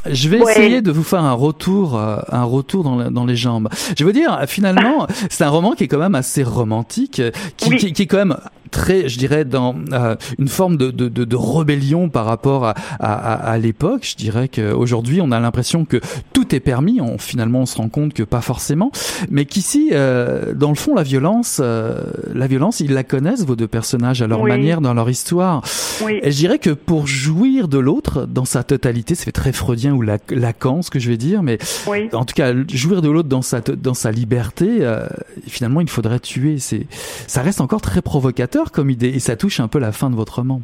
Je 0.09 0.29
vais 0.29 0.41
Ouais. 0.41 0.51
essayer 0.51 0.81
de 0.81 0.91
vous 0.91 1.03
faire 1.03 1.23
un 1.23 1.33
retour, 1.33 1.97
euh, 1.97 2.17
un 2.31 2.43
retour 2.43 2.83
dans, 2.83 2.95
la- 2.95 3.09
dans 3.09 3.25
les 3.25 3.35
jambes. 3.35 3.67
Je 3.97 4.03
veux 4.05 4.13
dire, 4.13 4.39
finalement, 4.47 5.07
c'est 5.29 5.43
un 5.43 5.49
roman 5.49 5.73
qui 5.73 5.83
est 5.83 5.87
quand 5.87 5.99
même 5.99 6.15
assez 6.15 6.43
romantique, 6.43 7.21
qui, 7.57 7.69
qui, 7.77 7.93
qui 7.93 8.01
est 8.03 8.07
quand 8.07 8.17
même 8.17 8.37
très, 8.71 9.09
je 9.09 9.17
dirais, 9.17 9.45
dans 9.45 9.75
euh, 9.93 10.15
une 10.37 10.47
forme 10.47 10.77
de, 10.77 10.91
de, 10.91 11.09
de, 11.09 11.25
de 11.25 11.35
rébellion 11.35 12.07
par 12.09 12.25
rapport 12.25 12.65
à, 12.65 12.73
à, 12.99 13.57
l'époque. 13.57 14.05
Je 14.07 14.15
dirais 14.15 14.47
qu'aujourd'hui, 14.47 15.21
on 15.21 15.31
a 15.31 15.39
l'impression 15.39 15.85
que 15.85 15.99
tout 16.33 16.53
est 16.53 16.59
permis. 16.59 17.01
On, 17.01 17.17
finalement, 17.17 17.61
on 17.61 17.65
se 17.65 17.75
rend 17.77 17.89
compte 17.89 18.13
que 18.13 18.21
pas 18.21 18.41
forcément, 18.41 18.91
mais 19.31 19.45
qu'ici, 19.45 19.89
euh, 19.91 20.53
dans 20.53 20.69
le 20.69 20.75
fond, 20.75 20.93
la 20.93 21.01
violence, 21.03 21.59
euh, 21.61 22.03
la 22.33 22.45
violence, 22.45 22.79
ils 22.79 22.93
la 22.93 23.03
connaissent 23.03 23.43
vos 23.43 23.55
deux 23.55 23.67
personnages 23.67 24.21
à 24.21 24.27
leur 24.27 24.41
Oui. 24.41 24.51
manière, 24.51 24.81
dans 24.81 24.93
leur 24.93 25.09
histoire. 25.09 25.63
Oui. 26.05 26.19
Et 26.21 26.29
je 26.31 26.37
dirais 26.37 26.59
que 26.59 26.69
pour 26.69 27.07
jouir 27.07 27.67
de 27.69 27.79
l'autre 27.79 28.27
dans 28.27 28.45
sa 28.45 28.63
totalité, 28.63 29.15
fait 29.15 29.31
très 29.31 29.51
freudien 29.51 29.88
ou 29.91 30.01
lac- 30.03 30.31
lacan 30.31 30.81
ce 30.81 30.89
que 30.91 30.99
je 30.99 31.09
vais 31.09 31.17
dire, 31.17 31.43
mais 31.43 31.57
Oui. 31.87 32.09
en 32.13 32.25
tout 32.25 32.33
cas 32.35 32.53
jouir 32.73 33.01
de 33.01 33.09
l'autre 33.09 33.29
dans 33.29 33.41
sa 33.41 33.61
dans 33.61 33.93
sa 33.93 34.11
liberté, 34.11 34.67
euh, 34.81 35.07
finalement 35.47 35.81
il 35.81 35.89
faudrait 35.89 36.19
tuer. 36.19 36.57
C'est 36.57 36.87
ça 36.89 37.41
reste 37.41 37.61
encore 37.61 37.81
très 37.81 38.01
provocateur 38.01 38.71
comme 38.71 38.89
idée 38.89 39.09
et 39.09 39.19
ça 39.19 39.35
touche 39.35 39.59
un 39.59 39.67
peu 39.67 39.79
la 39.79 39.91
fin 39.91 40.09
de 40.09 40.15
votre 40.15 40.35
roman. 40.35 40.61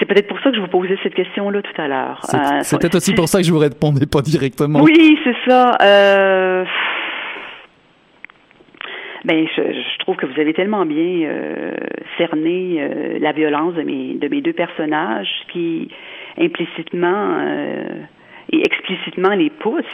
C'est 0.00 0.06
peut-être 0.06 0.28
pour 0.28 0.38
ça 0.40 0.50
que 0.50 0.56
je 0.56 0.60
vous 0.62 0.68
posais 0.68 0.96
cette 1.02 1.14
question-là 1.14 1.60
tout 1.60 1.80
à 1.80 1.88
l'heure. 1.88 2.20
C'est 2.22 2.36
Euh, 2.74 2.78
peut-être 2.78 2.94
aussi 2.96 3.12
pour 3.12 3.28
ça 3.28 3.40
que 3.40 3.44
je 3.46 3.52
vous 3.52 3.58
répondais 3.58 4.06
pas 4.06 4.22
directement. 4.22 4.80
Oui, 4.82 5.18
c'est 5.24 5.36
ça. 5.46 5.76
Euh... 5.82 6.64
Ben, 9.26 9.46
je, 9.56 9.62
je 9.62 9.98
trouve 10.00 10.16
que 10.16 10.26
vous 10.26 10.38
avez 10.38 10.52
tellement 10.52 10.84
bien 10.84 11.28
euh, 11.28 11.72
cerné 12.18 12.76
euh, 12.78 13.18
la 13.20 13.32
violence 13.32 13.74
de 13.74 13.82
mes 13.82 14.14
de 14.14 14.28
mes 14.28 14.42
deux 14.42 14.52
personnages 14.52 15.30
qui 15.52 15.88
implicitement 16.38 17.38
euh, 17.40 18.02
et 18.50 18.60
explicitement 18.60 19.34
les 19.34 19.50
pousse 19.50 19.84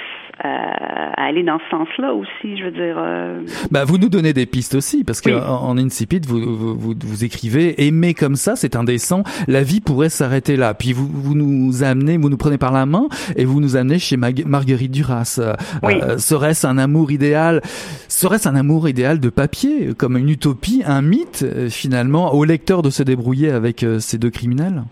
à, 0.43 1.27
aller 1.27 1.43
dans 1.43 1.59
ce 1.59 1.71
sens-là 1.71 2.15
aussi. 2.15 2.57
Je 2.57 2.65
veux 2.65 2.71
dire. 2.71 2.97
Euh... 2.99 3.43
Bah, 3.71 3.85
vous 3.85 3.99
nous 3.99 4.09
donnez 4.09 4.33
des 4.33 4.47
pistes 4.47 4.75
aussi, 4.75 5.05
parce 5.05 5.21
que 5.21 5.31
en, 5.31 5.77
incipit, 5.77 6.21
vous, 6.27 6.41
vous, 6.41 6.77
vous, 6.77 6.95
vous, 6.99 7.25
écrivez 7.25 7.87
aimer 7.87 8.15
comme 8.15 8.37
ça, 8.37 8.57
c'est 8.57 8.77
indécent. 8.77 9.23
La 9.49 9.63
vie 9.63 9.81
pourrait 9.81 10.09
s'arrêter 10.09 10.57
là. 10.57 10.75
Puis 10.75 10.93
vous, 10.93 11.07
vous 11.07 11.35
nous 11.35 11.83
amenez, 11.83 12.17
vous 12.17 12.31
nous 12.31 12.37
prenez 12.37 12.59
par 12.59 12.73
la 12.73 12.87
main 12.87 13.09
et 13.37 13.45
vous 13.45 13.61
nous 13.61 13.77
amenez 13.77 13.99
chez 13.99 14.17
Marguerite 14.17 14.91
Duras. 14.91 15.39
Euh, 15.39 15.55
euh, 15.85 16.19
serait-ce 16.19 16.67
un 16.67 16.79
amour 16.79 17.13
idéal 17.13 17.61
Serait-ce 18.09 18.49
un 18.49 18.57
amour 18.57 18.89
idéal 18.89 19.21
de 19.21 19.29
papier, 19.29 19.95
comme 19.97 20.17
une 20.17 20.29
utopie, 20.29 20.83
un 20.87 21.03
mythe 21.03 21.43
euh, 21.43 21.69
finalement, 21.69 22.35
au 22.35 22.45
lecteur 22.45 22.83
de 22.83 22.91
se 22.91 23.03
débrouiller 23.03 23.51
avec 23.51 23.85
ces 23.99 24.19
deux 24.19 24.31
criminels? 24.31 24.85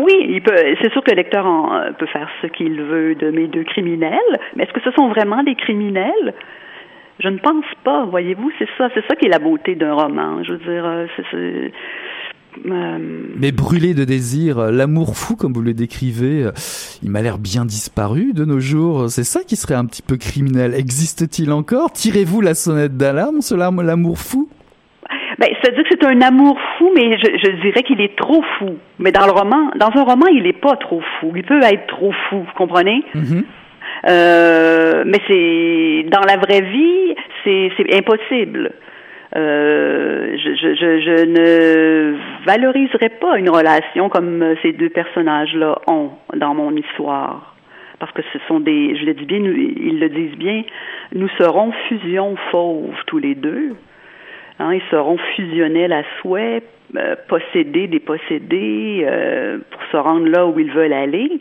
Oui, 0.00 0.26
il 0.28 0.42
peut. 0.42 0.54
C'est 0.82 0.92
sûr 0.92 1.02
que 1.02 1.10
le 1.10 1.16
lecteur 1.16 1.46
en, 1.46 1.92
peut 1.98 2.06
faire 2.06 2.28
ce 2.42 2.46
qu'il 2.46 2.80
veut 2.82 3.14
de 3.14 3.30
mes 3.30 3.46
deux 3.46 3.64
criminels, 3.64 4.18
mais 4.56 4.64
est-ce 4.64 4.72
que 4.72 4.80
ce 4.82 4.90
sont 4.92 5.08
vraiment 5.08 5.42
des 5.42 5.54
criminels? 5.54 6.34
Je 7.18 7.28
ne 7.28 7.38
pense 7.38 7.64
pas. 7.84 8.04
Voyez-vous, 8.06 8.50
c'est 8.58 8.68
ça, 8.78 8.88
c'est 8.94 9.06
ça 9.06 9.14
qui 9.16 9.26
est 9.26 9.30
la 9.30 9.38
beauté 9.38 9.74
d'un 9.74 9.92
roman. 9.92 10.42
Je 10.42 10.52
veux 10.52 10.58
dire, 10.58 10.84
euh. 10.84 11.68
Euh, 12.66 12.98
mais 13.36 13.52
brûlé 13.52 13.94
de 13.94 14.04
désir, 14.04 14.58
euh, 14.58 14.70
l'amour 14.72 15.16
fou 15.16 15.36
comme 15.36 15.52
vous 15.52 15.62
le 15.62 15.72
décrivez, 15.72 16.50
il 17.00 17.08
m'a 17.08 17.22
l'air 17.22 17.38
bien 17.38 17.64
disparu 17.64 18.32
de 18.32 18.44
nos 18.44 18.58
jours. 18.58 19.08
C'est 19.08 19.24
ça 19.24 19.44
qui 19.44 19.54
serait 19.54 19.76
un 19.76 19.84
petit 19.84 20.02
peu 20.02 20.16
criminel. 20.16 20.74
Existe-t-il 20.74 21.52
encore? 21.52 21.92
Tirez-vous 21.92 22.40
la 22.40 22.54
sonnette 22.54 22.96
d'alarme 22.96 23.40
sur 23.40 23.56
l'amour 23.56 24.18
fou? 24.18 24.48
Ben, 25.40 25.48
c'est-à-dire 25.60 25.84
que 25.84 25.88
c'est 25.90 26.04
un 26.04 26.20
amour 26.20 26.60
fou, 26.76 26.92
mais 26.94 27.16
je, 27.16 27.24
je 27.42 27.62
dirais 27.62 27.82
qu'il 27.82 28.02
est 28.02 28.14
trop 28.14 28.42
fou. 28.58 28.76
Mais 28.98 29.10
dans 29.10 29.24
le 29.24 29.32
roman, 29.32 29.70
dans 29.76 29.90
un 29.96 30.04
roman, 30.04 30.26
il 30.26 30.42
n'est 30.42 30.52
pas 30.52 30.76
trop 30.76 31.00
fou. 31.18 31.32
Il 31.34 31.42
peut 31.44 31.62
être 31.62 31.86
trop 31.86 32.12
fou, 32.12 32.40
vous 32.40 32.52
comprenez? 32.54 33.02
Mm-hmm. 33.14 33.44
Euh, 34.10 35.02
mais 35.06 35.18
c'est 35.26 36.10
dans 36.10 36.20
la 36.20 36.36
vraie 36.36 36.60
vie, 36.60 37.14
c'est 37.42 37.96
impossible. 37.96 38.72
Euh, 39.34 40.36
je, 40.36 40.54
je, 40.56 40.74
je, 40.74 41.24
ne 41.24 42.16
valoriserais 42.44 43.08
pas 43.08 43.38
une 43.38 43.48
relation 43.48 44.10
comme 44.10 44.44
ces 44.60 44.72
deux 44.72 44.90
personnages-là 44.90 45.78
ont 45.86 46.10
dans 46.36 46.52
mon 46.52 46.76
histoire. 46.76 47.54
Parce 47.98 48.12
que 48.12 48.22
ce 48.34 48.38
sont 48.46 48.60
des, 48.60 48.94
je 48.94 49.06
le 49.06 49.14
dis 49.14 49.24
bien, 49.24 49.38
ils 49.38 50.00
le 50.00 50.08
disent 50.10 50.36
bien, 50.36 50.64
nous 51.14 51.28
serons 51.38 51.72
fusion 51.88 52.36
fauve 52.50 52.94
tous 53.06 53.18
les 53.18 53.34
deux. 53.34 53.74
Hein, 54.60 54.74
ils 54.74 54.82
seront 54.90 55.16
fusionnels 55.34 55.92
à 55.92 56.02
souhait, 56.20 56.62
euh, 56.94 57.16
posséder, 57.28 57.86
déposséder, 57.86 59.06
euh, 59.08 59.58
pour 59.70 59.82
se 59.90 59.96
rendre 59.96 60.28
là 60.28 60.46
où 60.46 60.58
ils 60.58 60.70
veulent 60.70 60.92
aller. 60.92 61.40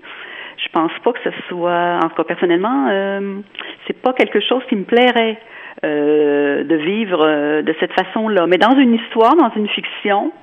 Je 0.57 0.69
pense 0.71 0.91
pas 1.03 1.11
que 1.11 1.19
ce 1.25 1.29
soit, 1.49 1.99
en 2.01 2.07
tout 2.07 2.15
cas 2.15 2.23
personnellement, 2.23 2.87
euh, 2.89 3.39
c'est 3.85 4.01
pas 4.01 4.13
quelque 4.13 4.39
chose 4.39 4.63
qui 4.69 4.77
me 4.77 4.85
plairait 4.85 5.37
de 5.81 6.75
vivre 6.75 7.61
de 7.61 7.75
cette 7.79 7.93
façon-là. 7.93 8.47
Mais 8.47 8.57
dans 8.57 8.77
une 8.77 8.95
histoire, 8.95 9.37
dans 9.37 9.51
une 9.55 9.69
fiction, 9.69 10.33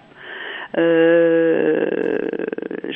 euh, 0.78 2.18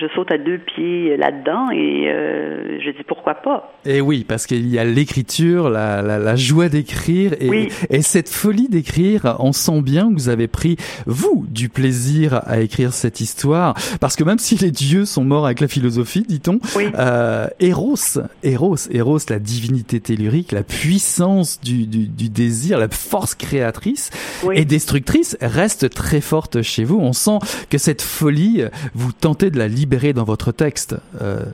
je 0.01 0.07
saute 0.15 0.31
à 0.33 0.39
deux 0.39 0.59
pieds 0.59 1.17
là-dedans 1.17 1.71
et 1.71 2.09
euh, 2.09 2.79
je 2.81 2.91
dis 2.91 3.03
pourquoi 3.07 3.35
pas. 3.35 3.73
Et 3.85 4.01
oui, 4.01 4.25
parce 4.27 4.47
qu'il 4.47 4.69
y 4.69 4.79
a 4.79 4.85
l'écriture, 4.85 5.71
la, 5.71 6.03
la, 6.03 6.19
la, 6.19 6.37
joie 6.37 6.69
d'écrire 6.69 7.33
et, 7.41 7.69
et, 7.91 8.03
cette 8.03 8.29
folie 8.29 8.69
d'écrire. 8.69 9.37
On 9.39 9.53
sent 9.53 9.83
bien 9.83 10.09
que 10.09 10.15
vous 10.15 10.29
avez 10.29 10.49
pris, 10.49 10.77
vous, 11.07 11.47
du 11.49 11.69
plaisir 11.69 12.41
à 12.47 12.61
écrire 12.61 12.93
cette 12.93 13.21
histoire. 13.21 13.75
Parce 14.01 14.17
que 14.17 14.25
même 14.25 14.39
si 14.39 14.57
les 14.57 14.71
dieux 14.71 15.05
sont 15.05 15.25
morts 15.25 15.47
avec 15.47 15.61
la 15.61 15.69
philosophie, 15.69 16.25
dit-on, 16.27 16.61
euh, 16.99 17.47
Eros, 17.61 18.21
Eros, 18.43 18.77
Eros, 18.91 19.19
la 19.29 19.39
divinité 19.39 20.01
tellurique, 20.01 20.53
la 20.53 20.63
puissance 20.63 21.61
du, 21.61 21.87
du, 21.87 22.07
du 22.07 22.29
désir, 22.29 22.79
la 22.79 22.89
force 22.89 23.35
créatrice 23.35 24.11
et 24.53 24.65
destructrice 24.65 25.37
reste 25.41 25.91
très 25.91 26.21
forte 26.21 26.63
chez 26.63 26.85
vous. 26.85 26.99
On 27.01 27.13
sent 27.13 27.39
que 27.71 27.79
cette 27.79 28.03
folie, 28.03 28.65
vous 28.95 29.13
tentez 29.13 29.51
de 29.51 29.59
la 29.59 29.69
libérer 29.69 30.13
dans 30.13 30.25
votre 30.25 30.53
texte 30.53 30.97
euh, 31.21 31.45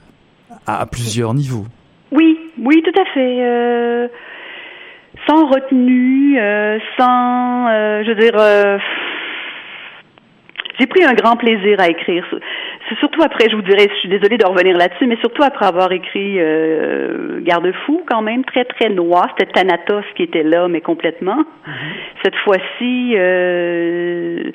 à 0.67 0.87
plusieurs 0.87 1.35
niveaux. 1.35 1.67
Oui, 2.13 2.39
oui, 2.59 2.83
tout 2.83 3.01
à 3.01 3.05
fait. 3.13 3.45
Euh, 3.45 4.09
sans 5.29 5.47
retenue, 5.47 6.39
euh, 6.39 6.79
sans, 6.99 7.69
euh, 7.69 8.03
je 8.05 8.09
veux 8.09 8.15
dire, 8.15 8.39
euh, 8.39 8.79
j'ai 10.79 10.87
pris 10.87 11.05
un 11.05 11.15
grand 11.15 11.37
plaisir 11.37 11.81
à 11.81 11.89
écrire. 11.89 12.25
C'est 12.89 12.99
surtout 12.99 13.23
après, 13.23 13.49
je 13.51 13.57
vous 13.57 13.63
dirais, 13.63 13.89
je 13.93 13.99
suis 13.99 14.09
désolée 14.09 14.37
de 14.37 14.47
revenir 14.47 14.77
là-dessus, 14.77 15.07
mais 15.07 15.17
surtout 15.17 15.43
après 15.43 15.67
avoir 15.67 15.91
écrit 15.91 16.37
euh, 16.39 17.41
Garde-fou, 17.43 18.03
quand 18.09 18.23
même, 18.23 18.45
très, 18.45 18.65
très 18.65 18.91
noir. 18.91 19.27
C'était 19.37 19.53
Thanatos 19.53 20.05
qui 20.17 20.23
était 20.23 20.45
là, 20.45 20.69
mais 20.69 20.81
complètement. 20.81 21.41
Mm-hmm. 21.41 21.73
Cette 22.23 22.37
fois-ci, 22.37 23.15
euh, 23.17 24.53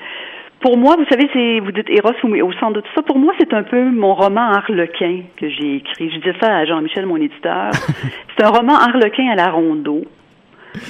pour 0.61 0.77
moi, 0.77 0.95
vous 0.95 1.05
savez, 1.09 1.27
c'est 1.33 1.59
vous 1.59 1.71
dites 1.71 1.89
Eros 1.89 2.13
au 2.23 2.53
centre 2.53 2.73
de 2.73 2.81
tout 2.81 2.91
ça. 2.95 3.01
Pour 3.01 3.17
moi, 3.17 3.33
c'est 3.39 3.53
un 3.53 3.63
peu 3.63 3.83
mon 3.89 4.13
roman 4.13 4.51
Harlequin 4.51 5.23
que 5.37 5.49
j'ai 5.49 5.77
écrit. 5.77 6.11
Je 6.11 6.17
dis 6.19 6.37
ça 6.39 6.55
à 6.57 6.65
Jean-Michel, 6.65 7.05
mon 7.07 7.17
éditeur. 7.17 7.71
c'est 8.37 8.45
un 8.45 8.49
roman 8.49 8.75
Harlequin 8.75 9.29
à 9.31 9.35
la 9.35 9.49
rondeau. 9.49 10.03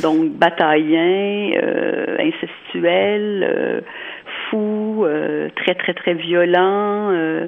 Donc 0.04 0.32
bataillien, 0.34 1.52
euh, 1.56 2.18
incestuel, 2.20 3.44
euh, 3.44 3.82
fou, 4.50 5.06
euh, 5.06 5.50
très 5.56 5.74
très 5.76 5.94
très 5.94 6.14
violent, 6.14 7.12
euh, 7.12 7.48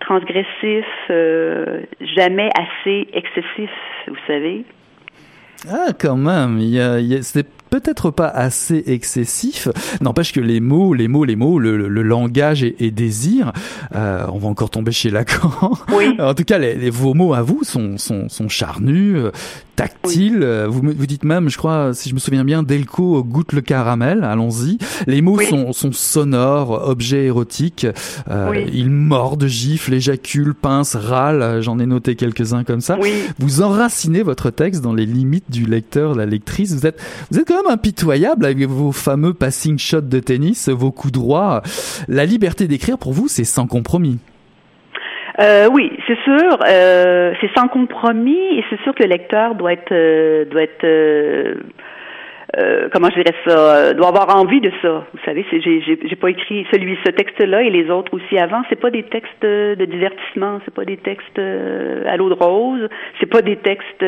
transgressif, 0.00 0.86
jamais 1.08 2.48
assez 2.58 3.06
excessif, 3.12 3.70
vous 4.08 4.16
savez. 4.26 4.64
Ah, 5.70 5.92
quand 5.98 6.16
même, 6.16 6.58
il 6.58 6.70
y 6.70 6.80
a, 6.80 6.98
il 6.98 7.06
y 7.06 7.14
a 7.14 7.22
peut-être 7.70 8.10
pas 8.10 8.28
assez 8.28 8.82
excessif. 8.86 9.68
N'empêche 10.00 10.32
que 10.32 10.40
les 10.40 10.60
mots, 10.60 10.94
les 10.94 11.08
mots, 11.08 11.24
les 11.24 11.36
mots, 11.36 11.58
le, 11.58 11.88
langage 12.02 12.62
et, 12.62 12.90
désir, 12.90 13.52
euh, 13.94 14.26
on 14.32 14.38
va 14.38 14.48
encore 14.48 14.70
tomber 14.70 14.92
chez 14.92 15.10
Lacan. 15.10 15.50
Oui. 15.92 16.16
en 16.18 16.34
tout 16.34 16.44
cas, 16.44 16.58
les, 16.58 16.90
vos 16.90 17.14
mots 17.14 17.34
à 17.34 17.42
vous 17.42 17.62
sont, 17.62 17.98
sont, 17.98 18.28
sont 18.28 18.48
charnus, 18.48 19.16
euh, 19.16 19.30
tactiles. 19.80 20.42
Euh, 20.42 20.66
vous, 20.68 20.82
vous 20.82 21.06
dites 21.06 21.24
même, 21.24 21.48
je 21.48 21.56
crois, 21.56 21.94
si 21.94 22.10
je 22.10 22.14
me 22.14 22.20
souviens 22.20 22.44
bien, 22.44 22.62
Delco 22.62 23.24
goûte 23.24 23.52
le 23.52 23.62
caramel. 23.62 24.24
Allons-y. 24.24 24.78
Les 25.06 25.22
mots 25.22 25.40
sont, 25.40 25.72
sont 25.72 25.92
sonores, 25.92 26.86
objets 26.86 27.24
érotiques. 27.24 27.86
Euh, 28.30 28.66
Ils 28.72 28.90
mordent, 28.90 29.46
giflent, 29.46 29.94
éjaculent, 29.94 30.54
pincent, 30.54 30.98
râlent. 30.98 31.62
J'en 31.62 31.78
ai 31.78 31.86
noté 31.86 32.14
quelques-uns 32.14 32.64
comme 32.64 32.80
ça. 32.80 32.98
Vous 33.38 33.62
enracinez 33.62 34.22
votre 34.22 34.50
texte 34.50 34.82
dans 34.82 34.92
les 34.92 35.06
limites 35.06 35.50
du 35.50 35.64
lecteur, 35.64 36.14
la 36.14 36.26
lectrice. 36.26 36.72
Vous 36.72 36.86
êtes, 36.86 37.00
vous 37.30 37.38
êtes 37.38 37.48
quand 37.48 37.59
impitoyable 37.68 38.44
avec 38.44 38.58
vos 38.58 38.92
fameux 38.92 39.34
passing 39.34 39.78
shots 39.78 40.00
de 40.02 40.20
tennis, 40.20 40.68
vos 40.68 40.92
coups 40.92 41.12
droits. 41.12 41.62
La 42.08 42.24
liberté 42.24 42.68
d'écrire 42.68 42.98
pour 42.98 43.12
vous, 43.12 43.28
c'est 43.28 43.44
sans 43.44 43.66
compromis. 43.66 44.18
Euh, 45.40 45.68
oui, 45.72 45.90
c'est 46.06 46.18
sûr, 46.24 46.58
euh, 46.68 47.32
c'est 47.40 47.50
sans 47.56 47.68
compromis 47.68 48.58
et 48.58 48.64
c'est 48.68 48.80
sûr 48.82 48.94
que 48.94 49.02
le 49.02 49.08
lecteur 49.08 49.54
doit 49.54 49.72
être 49.72 49.92
euh, 49.92 50.44
doit 50.44 50.62
être 50.62 51.56
comment 52.92 53.08
je 53.10 53.22
dirais 53.22 53.36
ça, 53.46 53.94
doit 53.94 54.08
avoir 54.08 54.36
envie 54.36 54.60
de 54.60 54.72
ça. 54.82 55.06
Vous 55.14 55.20
savez, 55.24 55.46
j'ai, 55.50 56.16
pas 56.16 56.30
écrit 56.30 56.66
celui, 56.72 56.98
ce 57.06 57.12
texte-là 57.12 57.62
et 57.62 57.70
les 57.70 57.88
autres 57.90 58.12
aussi 58.12 58.38
avant. 58.38 58.62
C'est 58.68 58.80
pas 58.80 58.90
des 58.90 59.04
textes 59.04 59.42
de 59.42 59.84
divertissement, 59.84 60.58
c'est 60.64 60.74
pas 60.74 60.84
des 60.84 60.96
textes 60.96 61.38
à 61.38 62.16
l'eau 62.16 62.28
de 62.28 62.34
rose, 62.34 62.88
c'est 63.20 63.30
pas 63.30 63.40
des 63.40 63.56
textes 63.56 64.04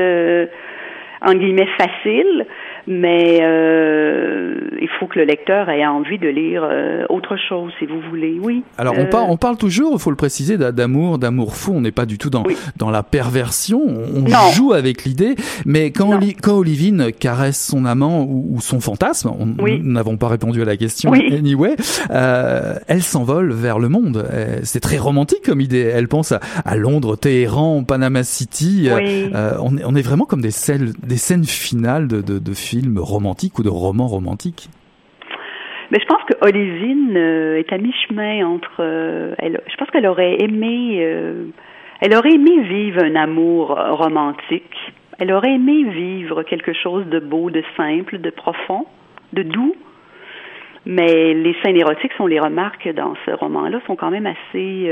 en 1.24 1.34
guillemets 1.34 1.68
faciles 1.78 2.46
mais 2.86 3.38
euh, 3.42 4.54
il 4.80 4.88
faut 4.98 5.06
que 5.06 5.18
le 5.18 5.24
lecteur 5.24 5.68
ait 5.70 5.86
envie 5.86 6.18
de 6.18 6.28
lire 6.28 6.62
euh, 6.64 7.04
autre 7.08 7.36
chose, 7.48 7.72
si 7.78 7.86
vous 7.86 8.00
voulez. 8.10 8.38
Oui. 8.42 8.62
Alors 8.78 8.94
on, 8.98 9.06
parle, 9.06 9.30
on 9.30 9.36
parle 9.36 9.56
toujours, 9.56 9.92
il 9.94 10.00
faut 10.00 10.10
le 10.10 10.16
préciser, 10.16 10.58
d'amour, 10.58 11.18
d'amour 11.18 11.56
fou. 11.56 11.72
On 11.74 11.80
n'est 11.80 11.92
pas 11.92 12.06
du 12.06 12.18
tout 12.18 12.30
dans 12.30 12.44
dans 12.76 12.90
la 12.90 13.02
perversion. 13.02 13.80
On 13.84 14.26
joue 14.52 14.72
avec 14.72 15.04
l'idée, 15.04 15.34
mais 15.64 15.90
quand, 15.90 16.18
quand 16.42 16.54
Olivine 16.54 17.12
caresse 17.12 17.64
son 17.64 17.84
amant 17.84 18.26
ou, 18.28 18.60
son 18.60 18.80
fantasme, 18.80 19.32
nous 19.58 19.92
n'avons 19.92 20.16
pas 20.16 20.28
répondu 20.28 20.62
à 20.62 20.64
la 20.64 20.76
question. 20.76 21.12
Anyway, 21.12 21.76
euh, 22.10 22.74
elle 22.88 23.02
s'envole 23.02 23.52
vers 23.52 23.78
le 23.78 23.88
monde. 23.88 24.26
Euh, 24.32 24.60
c'est 24.62 24.80
très 24.80 24.98
romantique 24.98 25.42
comme 25.44 25.60
idée. 25.60 25.80
Elle 25.80 26.08
pense 26.08 26.32
à, 26.32 26.40
à 26.64 26.76
Londres, 26.76 27.16
Téhéran, 27.16 27.84
Panama 27.84 28.24
City. 28.24 28.88
Euh, 28.88 29.52
on, 29.60 29.76
est, 29.76 29.84
on 29.84 29.94
est 29.94 30.02
vraiment 30.02 30.24
comme 30.24 30.42
des 30.42 30.50
scènes, 30.50 30.92
des 31.02 31.16
scènes 31.16 31.44
finales 31.44 32.08
de, 32.08 32.20
de, 32.20 32.38
de 32.38 32.52
film 32.72 32.98
romantique 32.98 33.58
ou 33.58 33.62
de 33.62 33.68
roman 33.68 34.06
romantique 34.06 34.70
mais 35.90 35.98
je 36.00 36.06
pense 36.06 36.22
que 36.24 36.32
Olivine 36.40 37.14
euh, 37.18 37.58
est 37.58 37.70
à 37.70 37.76
mi-chemin 37.76 38.46
entre. 38.46 38.76
Euh, 38.80 39.34
je 39.38 39.76
pense 39.76 39.90
qu'elle 39.90 40.06
aurait 40.06 40.36
aimé, 40.40 41.00
euh, 41.00 41.48
elle 42.00 42.14
aurait 42.14 42.30
aimé 42.30 42.62
vivre 42.62 43.04
un 43.04 43.14
amour 43.14 43.76
romantique. 43.90 44.74
Elle 45.18 45.30
aurait 45.32 45.52
aimé 45.52 45.84
vivre 45.90 46.44
quelque 46.44 46.72
chose 46.72 47.04
de 47.08 47.18
beau, 47.18 47.50
de 47.50 47.62
simple, 47.76 48.22
de 48.22 48.30
profond, 48.30 48.86
de 49.34 49.42
doux. 49.42 49.76
Mais 50.86 51.34
les 51.34 51.54
scènes 51.62 51.76
érotiques, 51.76 52.12
on 52.20 52.26
les 52.26 52.40
remarque 52.40 52.88
dans 52.94 53.12
ce 53.26 53.32
roman-là, 53.32 53.78
sont 53.86 53.94
quand 53.94 54.10
même 54.10 54.26
assez 54.26 54.88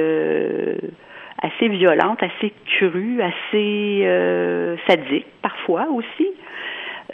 assez 1.43 1.69
violente, 1.69 2.23
assez 2.23 2.53
crue, 2.67 3.21
assez 3.23 4.03
euh, 4.05 4.77
sadique 4.87 5.27
parfois 5.43 5.87
aussi. 5.93 6.29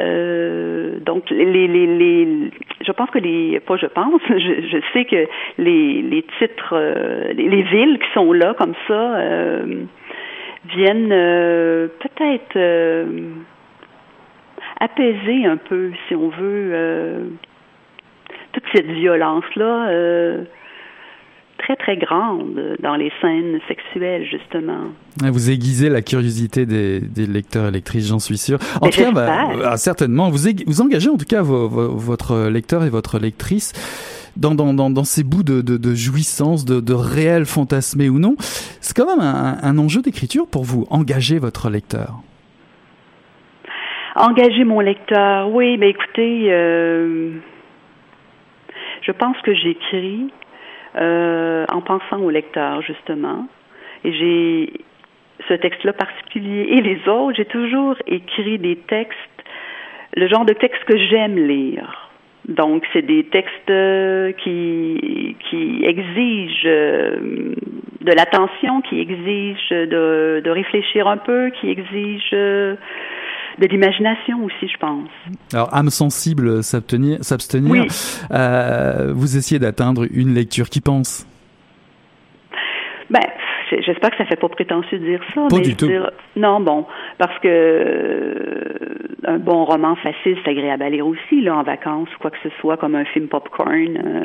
Euh, 0.00 0.98
donc 1.00 1.30
les, 1.30 1.44
les, 1.44 1.86
les, 1.86 2.50
je 2.84 2.92
pense 2.92 3.10
que 3.10 3.18
les, 3.18 3.60
pas 3.60 3.76
je 3.76 3.86
pense, 3.86 4.20
je, 4.28 4.36
je 4.36 4.78
sais 4.92 5.04
que 5.04 5.26
les, 5.58 6.02
les 6.02 6.24
titres, 6.38 6.72
euh, 6.74 7.32
les, 7.32 7.48
les 7.48 7.62
villes 7.62 7.98
qui 7.98 8.12
sont 8.12 8.32
là 8.32 8.54
comme 8.54 8.74
ça 8.86 9.16
euh, 9.16 9.84
viennent 10.74 11.08
peut-être 11.08 12.58
apaiser 14.80 15.46
un 15.46 15.56
peu, 15.56 15.92
si 16.08 16.14
on 16.14 16.28
veut, 16.28 17.30
toute 18.52 18.64
cette 18.74 18.90
violence 18.90 19.44
là. 19.54 19.88
Très 21.58 21.74
très 21.76 21.96
grande 21.96 22.76
dans 22.80 22.94
les 22.96 23.10
scènes 23.20 23.58
sexuelles 23.66 24.24
justement. 24.30 24.88
Vous 25.22 25.50
aiguisez 25.50 25.88
la 25.88 26.02
curiosité 26.02 26.66
des, 26.66 27.00
des 27.00 27.26
lecteurs 27.26 27.68
et 27.68 27.70
lectrices, 27.70 28.08
j'en 28.08 28.18
suis 28.18 28.36
sûr. 28.38 28.58
En 28.80 28.86
Mais 28.86 28.90
tout 28.90 29.00
cas, 29.00 29.10
bah, 29.10 29.48
ah, 29.64 29.76
certainement, 29.76 30.28
vous, 30.30 30.38
vous 30.66 30.80
engagez 30.82 31.08
en 31.08 31.16
tout 31.16 31.24
cas 31.24 31.42
vo- 31.42 31.66
vo- 31.68 31.96
votre 31.96 32.48
lecteur 32.48 32.84
et 32.84 32.90
votre 32.90 33.18
lectrice 33.18 33.72
dans, 34.36 34.54
dans, 34.54 34.74
dans, 34.74 34.90
dans 34.90 35.04
ces 35.04 35.24
bouts 35.24 35.42
de, 35.42 35.62
de, 35.62 35.78
de 35.78 35.94
jouissance, 35.94 36.66
de, 36.66 36.78
de 36.80 36.92
réel 36.92 37.46
fantasmé 37.46 38.10
ou 38.10 38.18
non. 38.18 38.36
C'est 38.82 38.94
quand 38.94 39.06
même 39.06 39.24
un, 39.26 39.56
un 39.62 39.78
enjeu 39.78 40.02
d'écriture 40.02 40.46
pour 40.46 40.62
vous, 40.64 40.86
engager 40.90 41.38
votre 41.38 41.70
lecteur. 41.70 42.20
Engager 44.14 44.64
mon 44.64 44.80
lecteur, 44.80 45.50
oui, 45.50 45.78
mais 45.78 45.90
écoutez, 45.90 46.52
euh, 46.52 47.32
je 49.02 49.12
pense 49.12 49.36
que 49.42 49.54
j'écris 49.54 50.30
euh, 50.96 51.66
en 51.70 51.80
pensant 51.80 52.20
au 52.20 52.30
lecteur, 52.30 52.82
justement. 52.82 53.46
Et 54.04 54.12
j'ai 54.12 54.72
ce 55.48 55.54
texte-là 55.54 55.92
particulier 55.92 56.66
et 56.70 56.80
les 56.80 57.08
autres, 57.08 57.36
j'ai 57.36 57.44
toujours 57.44 57.96
écrit 58.06 58.58
des 58.58 58.76
textes, 58.76 59.18
le 60.16 60.26
genre 60.28 60.44
de 60.44 60.54
texte 60.54 60.84
que 60.84 60.96
j'aime 60.96 61.36
lire. 61.36 62.10
Donc, 62.48 62.84
c'est 62.92 63.02
des 63.02 63.24
textes 63.24 63.70
euh, 63.70 64.32
qui, 64.32 65.36
qui 65.50 65.84
exigent 65.84 66.62
euh, 66.64 67.54
de 68.00 68.12
l'attention, 68.12 68.80
qui 68.82 69.00
exigent 69.00 69.70
de, 69.70 70.40
de 70.44 70.50
réfléchir 70.50 71.08
un 71.08 71.16
peu, 71.16 71.50
qui 71.60 71.70
exigent 71.70 72.76
de 73.58 73.66
l'imagination 73.66 74.44
aussi, 74.44 74.68
je 74.68 74.76
pense. 74.78 75.08
Alors, 75.52 75.74
âme 75.74 75.90
sensible, 75.90 76.62
s'abstenir, 76.62 77.18
s'abstenir. 77.24 77.70
Oui. 77.72 77.86
Euh, 78.30 79.12
vous 79.14 79.36
essayez 79.36 79.58
d'atteindre 79.58 80.06
une 80.12 80.34
lecture 80.34 80.68
qui 80.68 80.80
pense. 80.80 81.26
Ben, 83.08 83.20
j'espère 83.70 84.10
que 84.10 84.16
ça 84.18 84.24
fait 84.24 84.36
pas 84.36 84.48
prétentieux 84.48 84.98
de 84.98 85.04
dire 85.04 85.20
ça. 85.34 85.42
Pas 85.48 85.56
mais 85.56 85.62
du 85.62 85.76
tout. 85.76 85.86
dire- 85.86 86.10
non, 86.34 86.60
bon, 86.60 86.86
parce 87.18 87.38
que 87.38 87.46
euh, 87.48 88.74
un 89.24 89.38
bon 89.38 89.64
roman 89.64 89.94
facile, 89.96 90.36
c'est 90.44 90.50
agréable 90.50 90.82
à 90.82 90.90
lire 90.90 91.06
aussi, 91.06 91.40
là, 91.40 91.56
en 91.56 91.62
vacances, 91.62 92.08
quoi 92.20 92.30
que 92.30 92.38
ce 92.42 92.48
soit, 92.60 92.76
comme 92.76 92.94
un 92.96 93.04
film 93.04 93.28
popcorn. 93.28 93.96
euh, 94.04 94.24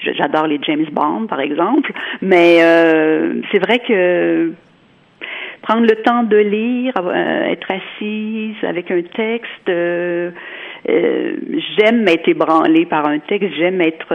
J'adore 0.16 0.46
les 0.46 0.60
James 0.62 0.86
Bond, 0.92 1.26
par 1.26 1.40
exemple, 1.40 1.92
mais 2.22 2.58
euh, 2.62 3.40
c'est 3.50 3.58
vrai 3.58 3.80
que 3.80 4.52
prendre 5.68 5.86
le 5.86 5.96
temps 5.96 6.22
de 6.22 6.36
lire, 6.36 6.94
euh, 6.96 7.52
être 7.52 7.70
assise 7.70 8.56
avec 8.62 8.90
un 8.90 9.02
texte. 9.02 9.68
euh, 9.68 10.30
euh, 10.88 11.36
j'aime 11.76 12.08
être 12.08 12.26
ébranlée 12.26 12.86
par 12.86 13.06
un 13.06 13.18
texte, 13.18 13.50
j'aime 13.58 13.80
être 13.82 14.14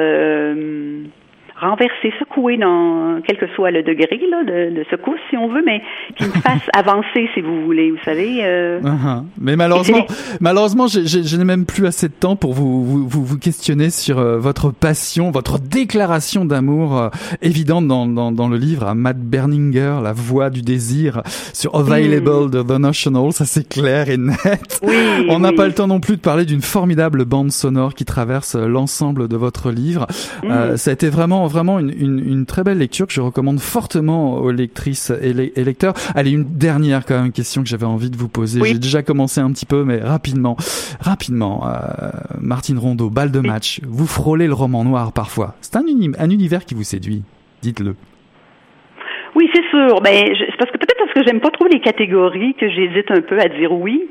renversée, 1.64 2.14
secouée 2.20 2.58
dans 2.58 3.20
quel 3.26 3.38
que 3.38 3.48
soit 3.56 3.72
le 3.72 3.84
degré 3.84 4.20
là, 4.30 4.44
de, 4.44 4.76
de 4.76 4.86
secousse, 4.90 5.20
si 5.30 5.38
on 5.38 5.48
veut, 5.48 5.64
mais 5.66 5.82
qui 6.16 6.26
me 6.26 6.30
fasse 6.42 6.62
avancer, 6.74 7.30
si 7.34 7.42
vous 7.42 7.64
voulez. 7.66 7.92
Vous 7.92 8.04
savez. 8.06 8.40
euh, 8.44 8.80
Uh-huh. 8.82 9.24
Mais 9.40 9.56
malheureusement, 9.56 10.06
malheureusement, 10.42 10.88
je 10.88 11.38
n'ai 11.38 11.44
même 11.44 11.66
plus 11.66 11.86
assez 11.88 12.08
de 12.08 12.14
temps 12.14 12.36
pour 12.36 12.54
vous 12.54 12.84
vous, 12.84 13.08
vous, 13.08 13.24
vous 13.26 13.38
questionner 13.38 13.90
sur 13.90 14.20
euh, 14.20 14.38
votre 14.38 14.72
passion, 14.72 15.32
votre 15.32 15.60
déclaration 15.60 16.46
d'amour 16.46 16.98
euh, 17.00 17.10
évidente 17.42 17.88
dans, 17.88 18.06
dans, 18.08 18.32
dans 18.32 18.48
le 18.48 18.58
livre 18.58 18.88
à 18.88 18.96
Matt 18.96 19.18
Berninger, 19.20 20.00
La 20.04 20.14
voix 20.14 20.50
du 20.50 20.62
désir, 20.62 21.22
sur 21.54 21.76
Available 21.76 22.50
de 22.52 22.62
The 22.62 22.80
National. 22.80 23.32
Ça 23.32 23.46
c'est 23.46 23.68
clair 23.68 24.10
et 24.10 24.18
net. 24.18 24.80
Oui, 24.84 24.96
On 25.30 25.40
n'a 25.40 25.50
oui. 25.50 25.56
pas 25.56 25.68
le 25.68 25.74
temps 25.74 25.88
non 25.88 26.00
plus 26.00 26.16
de 26.18 26.22
parler 26.22 26.46
d'une 26.46 26.62
formidable 26.62 27.26
bande 27.26 27.52
sonore 27.52 27.94
qui 27.94 28.06
traverse 28.06 28.56
l'ensemble 28.56 29.28
de 29.28 29.38
votre 29.38 29.72
livre. 29.72 30.08
Euh, 30.44 30.78
ça 30.78 30.90
a 30.92 30.94
été 30.94 31.10
vraiment 31.10 31.44
vraiment 31.54 31.80
une, 31.80 31.92
une, 31.98 32.20
une 32.20 32.46
très 32.46 32.64
belle 32.64 32.80
lecture 32.80 33.08
que 33.08 33.14
je 33.14 33.22
recommande 33.22 33.60
fortement 33.60 34.36
aux 34.38 34.52
lectrices 34.52 35.12
et, 35.22 35.32
le- 35.34 35.58
et 35.58 35.64
lecteurs. 35.64 35.94
Allez, 36.16 36.32
une 36.32 36.44
dernière 36.58 37.06
quand 37.06 37.22
même 37.22 37.32
question 37.32 37.62
que 37.64 37.70
j'avais 37.70 37.86
envie 37.86 38.10
de 38.10 38.18
vous 38.18 38.28
poser. 38.28 38.60
Oui. 38.60 38.70
J'ai 38.74 38.80
déjà 38.80 39.04
commencé 39.04 39.40
un 39.40 39.52
petit 39.52 39.66
peu, 39.66 39.84
mais 39.86 40.00
rapidement, 40.00 40.58
rapidement. 41.00 41.66
Euh, 41.68 42.10
Martine 42.42 42.78
Rondeau, 42.78 43.10
balle 43.10 43.32
de 43.32 43.40
match. 43.40 43.80
Vous 43.88 44.08
frôlez 44.08 44.48
le 44.48 44.54
roman 44.54 44.84
noir 44.84 45.14
parfois. 45.14 45.56
C'est 45.62 45.76
un, 45.78 45.84
uni- 45.88 46.12
un 46.20 46.30
univers 46.30 46.66
qui 46.66 46.74
vous 46.76 46.84
séduit. 46.84 47.24
Dites-le. 47.62 47.96
Oui, 49.36 49.50
c'est 49.54 49.64
sûr. 49.70 50.02
Ben, 50.02 50.26
c'est 50.38 50.58
parce 50.58 50.70
que 50.72 50.78
peut-être 50.78 50.98
parce 51.00 51.14
que 51.14 51.24
j'aime 51.26 51.40
pas 51.40 51.50
trop 51.52 51.68
les 51.68 51.80
catégories 51.80 52.54
que 52.60 52.70
j'hésite 52.70 53.10
un 53.10 53.22
peu 53.22 53.40
à 53.40 53.48
dire 53.48 53.72
oui, 53.72 54.02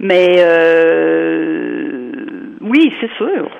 mais 0.00 0.36
euh, 0.38 2.12
oui, 2.60 2.92
c'est 3.00 3.10
sûr. 3.16 3.50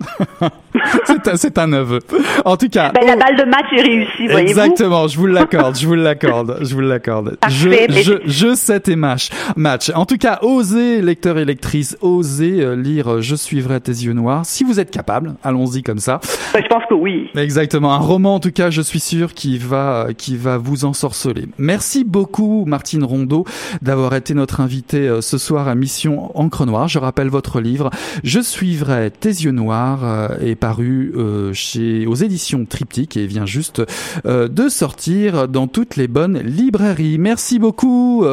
c'est 1.38 1.58
un, 1.58 1.62
un 1.64 1.72
aveu. 1.72 1.98
En 2.44 2.56
tout 2.56 2.68
cas. 2.68 2.92
Ben, 2.92 3.04
la 3.06 3.16
balle 3.16 3.36
de 3.36 3.44
match 3.44 3.66
est 3.76 3.82
réussie, 3.82 4.26
voyez-vous. 4.28 4.48
Exactement, 4.60 5.08
je 5.08 5.18
vous 5.18 5.26
l'accorde, 5.26 5.76
je 5.78 5.86
vous 5.86 5.94
l'accorde, 5.94 6.58
je 6.62 6.74
vous 6.74 6.80
l'accorde. 6.80 7.36
Je, 7.48 7.68
je, 7.88 8.02
je- 8.02 8.18
je 8.48 8.54
sais 8.54 8.80
tes 8.80 8.96
matchs. 8.96 9.30
Match. 9.56 9.90
En 9.94 10.06
tout 10.06 10.16
cas, 10.18 10.38
osez, 10.42 11.00
lecteurs 11.02 11.38
et 11.38 11.44
lectrices, 11.44 11.96
osez 12.00 12.60
euh, 12.62 12.74
lire 12.76 13.14
euh, 13.14 13.20
Je 13.20 13.34
suivrai 13.34 13.80
tes 13.80 13.92
yeux 13.92 14.12
noirs. 14.12 14.44
Si 14.46 14.64
vous 14.64 14.78
êtes 14.80 14.90
capable, 14.90 15.34
allons-y 15.42 15.82
comme 15.82 15.98
ça. 15.98 16.20
Ben, 16.54 16.62
je 16.62 16.68
pense 16.68 16.82
que 16.88 16.94
oui. 16.94 17.28
Exactement, 17.36 17.92
un 17.94 17.98
roman 17.98 18.34
en 18.36 18.40
tout 18.40 18.52
cas, 18.52 18.70
je 18.70 18.82
suis 18.82 19.00
sûr, 19.00 19.34
qui 19.34 19.58
va, 19.58 20.08
qui 20.16 20.36
va 20.36 20.58
vous 20.58 20.84
ensorceler. 20.84 21.46
Merci 21.58 22.04
beaucoup, 22.04 22.64
Martine 22.66 23.04
Rondeau, 23.04 23.44
d'avoir 23.82 24.14
été 24.14 24.34
notre 24.34 24.60
invitée 24.60 25.08
euh, 25.08 25.20
ce 25.20 25.38
soir 25.38 25.68
à 25.68 25.74
Mission 25.74 26.30
Encre 26.38 26.66
Noire. 26.66 26.88
Je 26.88 26.98
rappelle 26.98 27.28
votre 27.28 27.60
livre, 27.60 27.90
Je 28.24 28.40
suivrai 28.40 29.10
tes 29.10 29.28
yeux 29.30 29.50
noirs, 29.50 29.87
euh, 30.02 30.28
est 30.40 30.54
paru 30.54 31.12
euh, 31.16 31.52
chez 31.52 32.06
aux 32.06 32.14
éditions 32.14 32.64
Triptyque 32.64 33.16
et 33.16 33.26
vient 33.26 33.46
juste 33.46 33.82
euh, 34.26 34.48
de 34.48 34.68
sortir 34.68 35.48
dans 35.48 35.66
toutes 35.66 35.96
les 35.96 36.08
bonnes 36.08 36.38
librairies. 36.38 37.18
Merci 37.18 37.58
beaucoup. 37.58 38.24
on, 38.24 38.28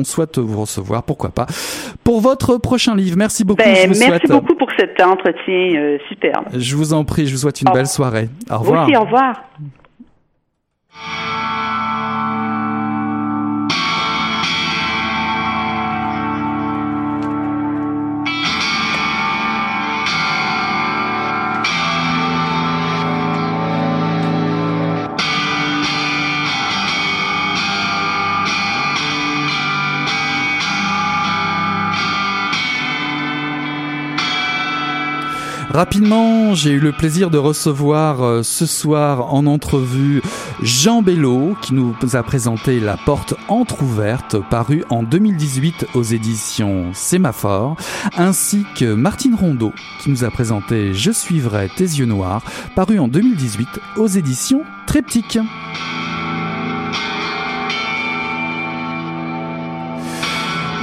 on 0.00 0.04
souhaite 0.04 0.38
vous 0.38 0.60
recevoir, 0.62 1.02
pourquoi 1.02 1.30
pas, 1.30 1.46
pour 2.04 2.20
votre 2.20 2.56
prochain 2.58 2.94
livre. 2.96 3.16
Merci 3.16 3.44
beaucoup. 3.44 3.62
Ben, 3.62 3.74
je 3.74 3.82
vous 3.82 3.88
merci 3.98 4.06
souhaite. 4.06 4.30
beaucoup 4.30 4.54
pour 4.56 4.68
cet 4.78 5.00
entretien 5.00 5.98
superbe. 6.08 6.44
Je 6.54 6.76
vous 6.76 6.92
en 6.92 7.04
prie, 7.04 7.26
je 7.26 7.32
vous 7.32 7.38
souhaite 7.40 7.60
une 7.62 7.68
Au- 7.68 7.72
belle 7.72 7.86
soirée. 7.86 8.28
Au 8.50 8.54
Vous 8.54 8.60
revoir. 8.60 8.86
aussi, 8.86 8.96
au 8.96 9.00
revoir. 9.02 9.42
Rapidement, 35.70 36.54
j'ai 36.54 36.70
eu 36.70 36.80
le 36.80 36.92
plaisir 36.92 37.28
de 37.28 37.36
recevoir 37.36 38.22
euh, 38.22 38.42
ce 38.42 38.64
soir 38.64 39.34
en 39.34 39.44
entrevue 39.44 40.22
Jean 40.62 41.02
Bello 41.02 41.54
qui 41.60 41.74
nous 41.74 41.94
a 42.14 42.22
présenté 42.22 42.80
La 42.80 42.96
porte 42.96 43.34
entr'ouverte 43.48 44.36
paru 44.48 44.84
en 44.88 45.02
2018 45.02 45.88
aux 45.94 46.02
éditions 46.02 46.94
Sémaphore 46.94 47.76
ainsi 48.16 48.64
que 48.76 48.94
Martine 48.94 49.34
Rondeau 49.34 49.74
qui 50.00 50.10
nous 50.10 50.24
a 50.24 50.30
présenté 50.30 50.94
Je 50.94 51.10
suivrai 51.10 51.68
tes 51.76 51.84
yeux 51.84 52.06
noirs 52.06 52.42
paru 52.74 52.98
en 52.98 53.06
2018 53.06 53.68
aux 53.98 54.06
éditions 54.06 54.62
Triptyque. 54.86 55.38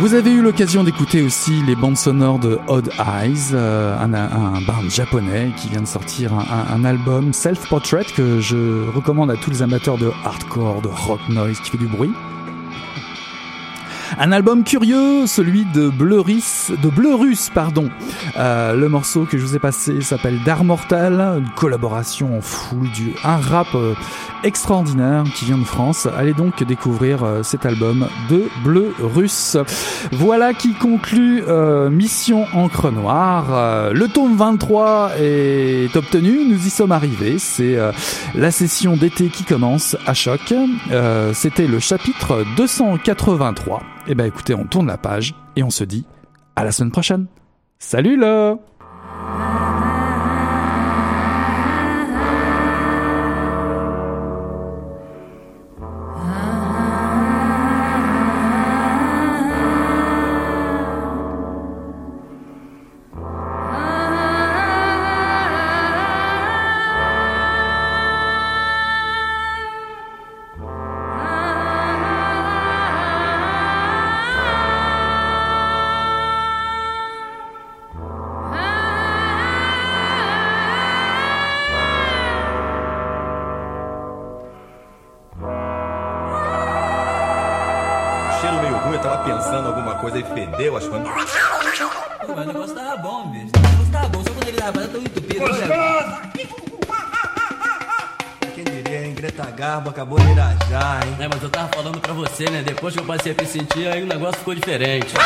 Vous 0.02 0.14
avez 0.14 0.32
eu 0.32 0.42
l'occasion 0.42 0.84
d'écouter 0.84 1.22
aussi 1.22 1.64
les 1.64 1.76
bandes 1.76 1.96
sonores 1.96 2.38
de 2.38 2.60
Odd 2.68 2.90
Eyes, 3.00 3.54
euh, 3.54 3.98
un, 3.98 4.14
un 4.14 4.62
band 4.62 4.90
japonais 4.90 5.52
qui 5.56 5.70
vient 5.70 5.82
de 5.82 5.88
sortir 5.88 6.34
un, 6.34 6.84
album 6.84 7.32
Self 7.32 7.70
Portrait 7.70 8.04
que 8.04 8.42
je 8.42 8.90
recommande 8.90 9.32
à 9.32 9.38
tous 9.38 9.52
les 9.52 9.62
amateurs 9.62 9.98
de 9.98 10.12
hardcore, 10.26 10.82
de 10.82 10.90
rock 10.90 11.22
noise 11.30 11.60
qui 11.62 11.72
fait 11.72 11.78
du 11.78 11.88
bruit. 11.88 12.12
Un 14.20 14.32
album 14.32 14.64
curieux, 14.64 15.28
celui 15.28 15.66
de 15.66 15.90
Bleuris, 15.90 16.70
de 16.82 16.90
Bleurus, 16.90 17.50
pardon. 17.54 17.90
Euh, 18.38 18.76
le 18.76 18.90
morceau 18.90 19.26
que 19.26 19.38
je 19.38 19.46
vous 19.46 19.56
ai 19.56 19.60
passé 19.60 20.02
s'appelle 20.02 20.42
D'Art 20.44 20.64
Mortal, 20.64 21.20
une 21.40 21.50
collaboration 21.56 22.38
en 22.38 22.42
full 22.42 22.90
du, 22.92 23.14
un 23.24 23.38
rap 23.38 23.68
euh, 23.76 23.94
extraordinaire 24.46 25.24
qui 25.34 25.46
vient 25.46 25.58
de 25.58 25.64
France. 25.64 26.08
Allez 26.18 26.34
donc 26.34 26.64
découvrir 26.64 27.24
euh, 27.24 27.44
cet 27.44 27.66
album 27.66 28.08
de 28.30 28.48
Bleurus. 28.64 29.58
Voilà 30.12 30.54
qui 30.54 30.74
conclut 30.74 31.44
euh, 31.48 31.90
Mission 31.90 32.46
Encre 32.54 32.92
Noire. 32.92 33.92
Le 33.92 34.08
tome 34.08 34.36
23 34.38 35.14
est 35.20 35.96
obtenu, 35.96 36.46
nous 36.48 36.68
y 36.68 36.70
sommes 36.70 36.92
arrivés. 36.92 37.40
C'est 37.40 37.76
euh, 37.76 37.92
la 38.36 38.52
session 38.52 38.96
d'été 38.96 39.30
qui 39.30 39.44
commence 39.44 39.98
à 40.06 40.14
choc. 40.14 40.54
C'était 41.34 41.68
le 41.68 41.80
chapitre 41.80 42.46
283. 42.56 43.82
Et 44.08 44.14
ben 44.14 44.26
écoutez, 44.26 44.54
on 44.54 44.66
tourne 44.66 44.86
la 44.88 44.98
page 44.98 45.34
et 45.56 45.64
on 45.64 45.72
se 45.72 45.84
dit 45.84 46.06
à 46.56 46.64
la 46.64 46.72
semaine 46.72 46.92
prochaine. 46.92 47.26
Salut 47.80 48.18
là 48.18 48.58
diferente. 104.78 105.25